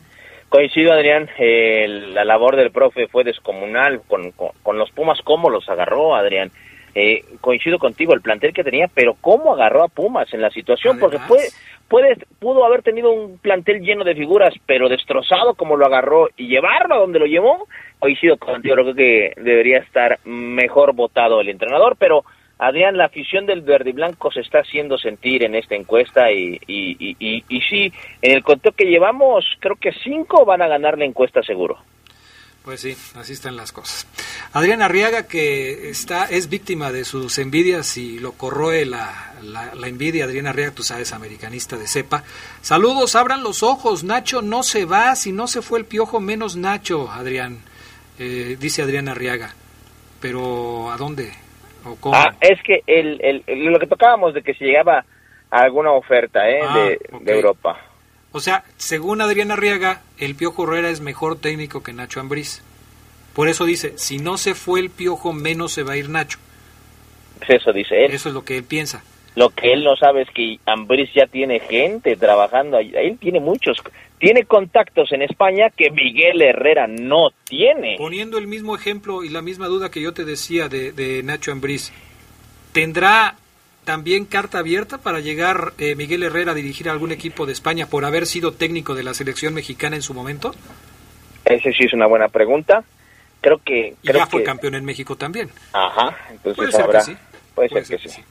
Coincido, 0.50 0.94
Adrián, 0.94 1.30
la 1.38 2.24
labor 2.24 2.56
del 2.56 2.72
profe 2.72 3.08
fue 3.08 3.26
descomunal 3.26 4.02
con, 4.08 4.32
con, 4.32 4.78
los 4.78 4.90
Pumas, 4.92 5.20
cómo 5.24 5.50
los 5.50 5.68
agarró, 5.68 6.16
Adrián. 6.16 6.52
Eh, 7.00 7.24
coincido 7.42 7.78
contigo, 7.78 8.16
el 8.16 8.22
plantel 8.22 8.54
que 8.54 8.64
tenía, 8.64 8.88
pero 8.92 9.16
cómo 9.22 9.54
agarró 9.54 9.84
a 9.84 9.88
Pumas 9.88 10.34
en 10.34 10.42
la 10.42 10.50
situación, 10.50 10.98
porque 10.98 11.20
fue, 11.20 11.38
puede, 11.88 12.18
pudo 12.40 12.66
haber 12.66 12.82
tenido 12.82 13.12
un 13.12 13.38
plantel 13.38 13.82
lleno 13.82 14.04
de 14.04 14.16
figuras, 14.16 14.56
pero 14.66 14.90
destrozado 14.90 15.54
como 15.54 15.78
lo 15.78 15.86
agarró 15.86 16.28
y 16.36 16.48
llevarlo 16.48 16.96
a 16.96 16.98
donde 16.98 17.20
lo 17.20 17.28
llevó, 17.28 17.68
coincido 18.00 18.38
contigo, 18.38 18.74
creo 18.78 18.96
que 18.96 19.34
debería 19.38 19.78
estar 19.78 20.18
mejor 20.26 20.96
votado 20.96 21.40
el 21.40 21.50
entrenador, 21.50 21.98
pero 22.00 22.24
Adrián, 22.58 22.98
la 22.98 23.06
afición 23.06 23.46
del 23.46 23.62
verde 23.62 23.92
y 23.92 23.94
blanco 23.94 24.32
se 24.32 24.40
está 24.40 24.62
haciendo 24.62 24.98
sentir 24.98 25.44
en 25.44 25.54
esta 25.54 25.76
encuesta 25.76 26.32
y, 26.32 26.60
y, 26.66 27.16
y, 27.20 27.44
y, 27.48 27.62
sí, 27.62 27.94
en 28.24 28.32
el 28.38 28.44
conteo 28.44 28.72
que 28.72 28.86
llevamos, 28.86 29.46
creo 29.60 29.76
que 29.76 29.92
cinco 30.04 30.46
van 30.46 30.64
a 30.64 30.68
ganar 30.68 30.98
la 30.98 31.06
encuesta 31.06 31.44
seguro. 31.44 31.78
Pues 32.68 32.82
sí, 32.82 32.98
así 33.16 33.32
están 33.32 33.56
las 33.56 33.72
cosas. 33.72 34.06
Adrián 34.52 34.82
Arriaga, 34.82 35.26
que 35.26 35.90
está, 35.90 36.26
es 36.26 36.50
víctima 36.50 36.92
de 36.92 37.06
sus 37.06 37.38
envidias 37.38 37.96
y 37.96 38.20
lo 38.20 38.34
corroe 38.34 38.86
la, 38.86 39.32
la, 39.42 39.88
envidia. 39.88 40.26
Adrián 40.26 40.48
Arriaga, 40.48 40.76
tú 40.76 40.84
sabes, 40.84 41.14
americanista 41.14 41.78
de 41.78 41.88
cepa. 41.88 42.26
Saludos, 42.60 43.16
abran 43.16 43.42
los 43.42 43.64
ojos. 43.64 44.04
Nacho 44.04 44.42
no 44.42 44.64
se 44.64 44.84
va, 44.84 45.16
si 45.16 45.32
no 45.32 45.48
se 45.48 45.62
fue 45.62 45.80
el 45.80 45.86
piojo, 45.86 46.20
menos 46.20 46.58
Nacho, 46.58 47.10
Adrián. 47.10 47.60
Eh, 48.20 48.58
dice 48.60 48.82
Adrián 48.82 49.08
Arriaga. 49.08 49.56
Pero, 50.20 50.92
¿a 50.92 50.98
dónde? 50.98 51.32
Ah, 52.12 52.36
es 52.42 52.62
que 52.64 52.84
el, 52.86 53.46
lo 53.48 53.80
que 53.80 53.88
tocábamos 53.88 54.34
de 54.34 54.44
que 54.44 54.54
se 54.56 54.66
llegaba 54.66 55.06
a 55.52 55.60
alguna 55.62 55.94
oferta 55.94 56.50
¿eh? 56.50 56.60
Ah, 56.62 56.90
de, 57.22 57.32
Europa. 57.32 57.80
O 58.38 58.40
sea, 58.40 58.64
según 58.78 59.22
Adriana 59.22 59.56
Arriaga, 59.56 60.04
el 60.20 60.36
Piojo 60.36 60.64
Herrera 60.64 60.90
es 60.90 61.02
mejor 61.02 61.40
técnico 61.40 61.82
que 61.82 61.92
Nacho 61.92 62.20
Ambriz. 62.20 62.62
Por 63.34 63.50
eso 63.50 63.66
dice, 63.66 63.94
si 63.98 64.20
no 64.20 64.38
se 64.38 64.54
fue 64.54 64.80
el 64.80 64.92
Piojo, 64.92 65.34
menos 65.34 65.74
se 65.74 65.82
va 65.82 65.94
a 65.94 65.98
ir 65.98 66.10
Nacho. 66.10 66.38
Pues 67.40 67.62
eso 67.62 67.74
dice 67.74 68.06
él. 68.06 68.12
Eso 68.12 68.30
es 68.30 68.36
lo 68.36 68.46
que 68.46 68.58
él 68.58 68.64
piensa. 68.64 69.04
Lo 69.36 69.50
que 69.50 69.74
él 69.74 69.84
no 69.84 69.96
sabe 69.96 70.22
es 70.22 70.30
que 70.30 70.60
Ambriz 70.66 71.12
ya 71.16 71.26
tiene 71.26 71.60
gente 71.60 72.16
trabajando, 72.16 72.78
él 72.78 73.18
tiene 73.20 73.40
muchos, 73.40 73.78
tiene 74.20 74.46
contactos 74.46 75.12
en 75.12 75.22
España 75.22 75.70
que 75.70 75.90
Miguel 75.92 76.42
Herrera 76.42 76.88
no 76.88 77.30
tiene. 77.44 77.96
Poniendo 77.98 78.38
el 78.38 78.48
mismo 78.48 78.76
ejemplo 78.76 79.24
y 79.24 79.30
la 79.30 79.42
misma 79.42 79.68
duda 79.68 79.92
que 79.92 80.02
yo 80.02 80.14
te 80.14 80.26
decía 80.26 80.70
de, 80.70 81.22
Nacho 81.24 81.52
Ambriz, 81.52 81.92
¿tendrá 82.72 83.36
también 83.88 84.26
carta 84.26 84.60
abierta 84.60 84.98
para 84.98 85.22
llegar 85.22 85.72
eh, 85.78 85.96
Miguel 85.96 86.22
Herrera 86.22 86.52
a 86.52 86.56
dirigir 86.56 86.90
algún 86.90 87.14
equipo 87.14 87.46
de 87.46 87.54
España 87.54 87.88
por 87.88 88.04
haber 88.04 88.26
sido 88.26 88.52
técnico 88.52 88.96
de 88.96 89.04
la 89.04 89.14
selección 89.14 89.54
mexicana 89.54 89.96
en 89.96 90.02
su 90.02 90.14
momento? 90.14 90.54
Ese 91.46 91.72
sí 91.72 91.86
es 91.86 91.94
una 91.94 92.06
buena 92.06 92.28
pregunta. 92.28 92.84
Creo 93.40 93.62
que... 93.64 93.96
ya 94.04 94.28
fue 94.28 94.44
campeón 94.44 94.76
en 94.76 94.84
México 94.84 95.16
también. 95.16 95.50
Ajá, 95.72 96.18
entonces 96.30 96.76
Puede 96.76 97.02
sí. 97.02 97.16
Puede, 97.56 97.70
ser, 97.70 98.02
que, 98.02 98.10
sí. 98.10 98.22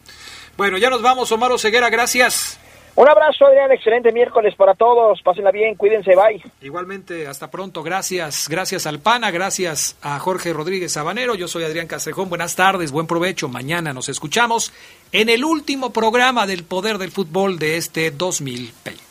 Bueno, 0.59 0.77
ya 0.77 0.91
nos 0.91 1.01
vamos, 1.01 1.33
Omar 1.33 1.59
Ceguera, 1.59 1.89
gracias. 1.89 2.61
Un 2.97 3.07
abrazo, 3.07 3.47
Adrián. 3.47 3.71
Excelente 3.73 4.11
miércoles 4.11 4.55
para 4.57 4.75
todos. 4.75 5.21
Pásenla 5.23 5.51
bien, 5.51 5.75
cuídense, 5.75 6.13
bye. 6.17 6.43
Igualmente, 6.63 7.27
hasta 7.27 7.51
pronto. 7.51 7.83
Gracias. 7.83 8.49
Gracias 8.49 8.87
al 8.87 9.01
PANA, 9.01 9.31
gracias 9.31 9.97
a 10.01 10.19
Jorge 10.19 10.55
Rodríguez 10.55 10.93
Sabanero. 10.93 11.35
Yo 11.35 11.47
soy 11.47 11.65
Adrián 11.65 11.87
Castrejón. 11.87 12.31
Buenas 12.31 12.57
tardes, 12.57 12.93
buen 12.93 13.07
provecho. 13.07 13.49
Mañana 13.49 13.93
nos 13.93 14.09
escuchamos 14.09 14.73
en 15.13 15.29
el 15.29 15.45
último 15.45 15.93
programa 15.93 16.47
del 16.47 16.65
Poder 16.65 16.97
del 16.97 17.11
Fútbol 17.11 17.59
de 17.59 17.77
este 17.77 18.11
2020. 18.11 19.03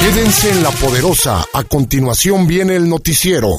Quédense 0.00 0.50
en 0.50 0.62
la 0.64 0.70
poderosa. 0.70 1.44
A 1.52 1.62
continuación 1.64 2.46
viene 2.48 2.74
el 2.74 2.88
noticiero. 2.88 3.50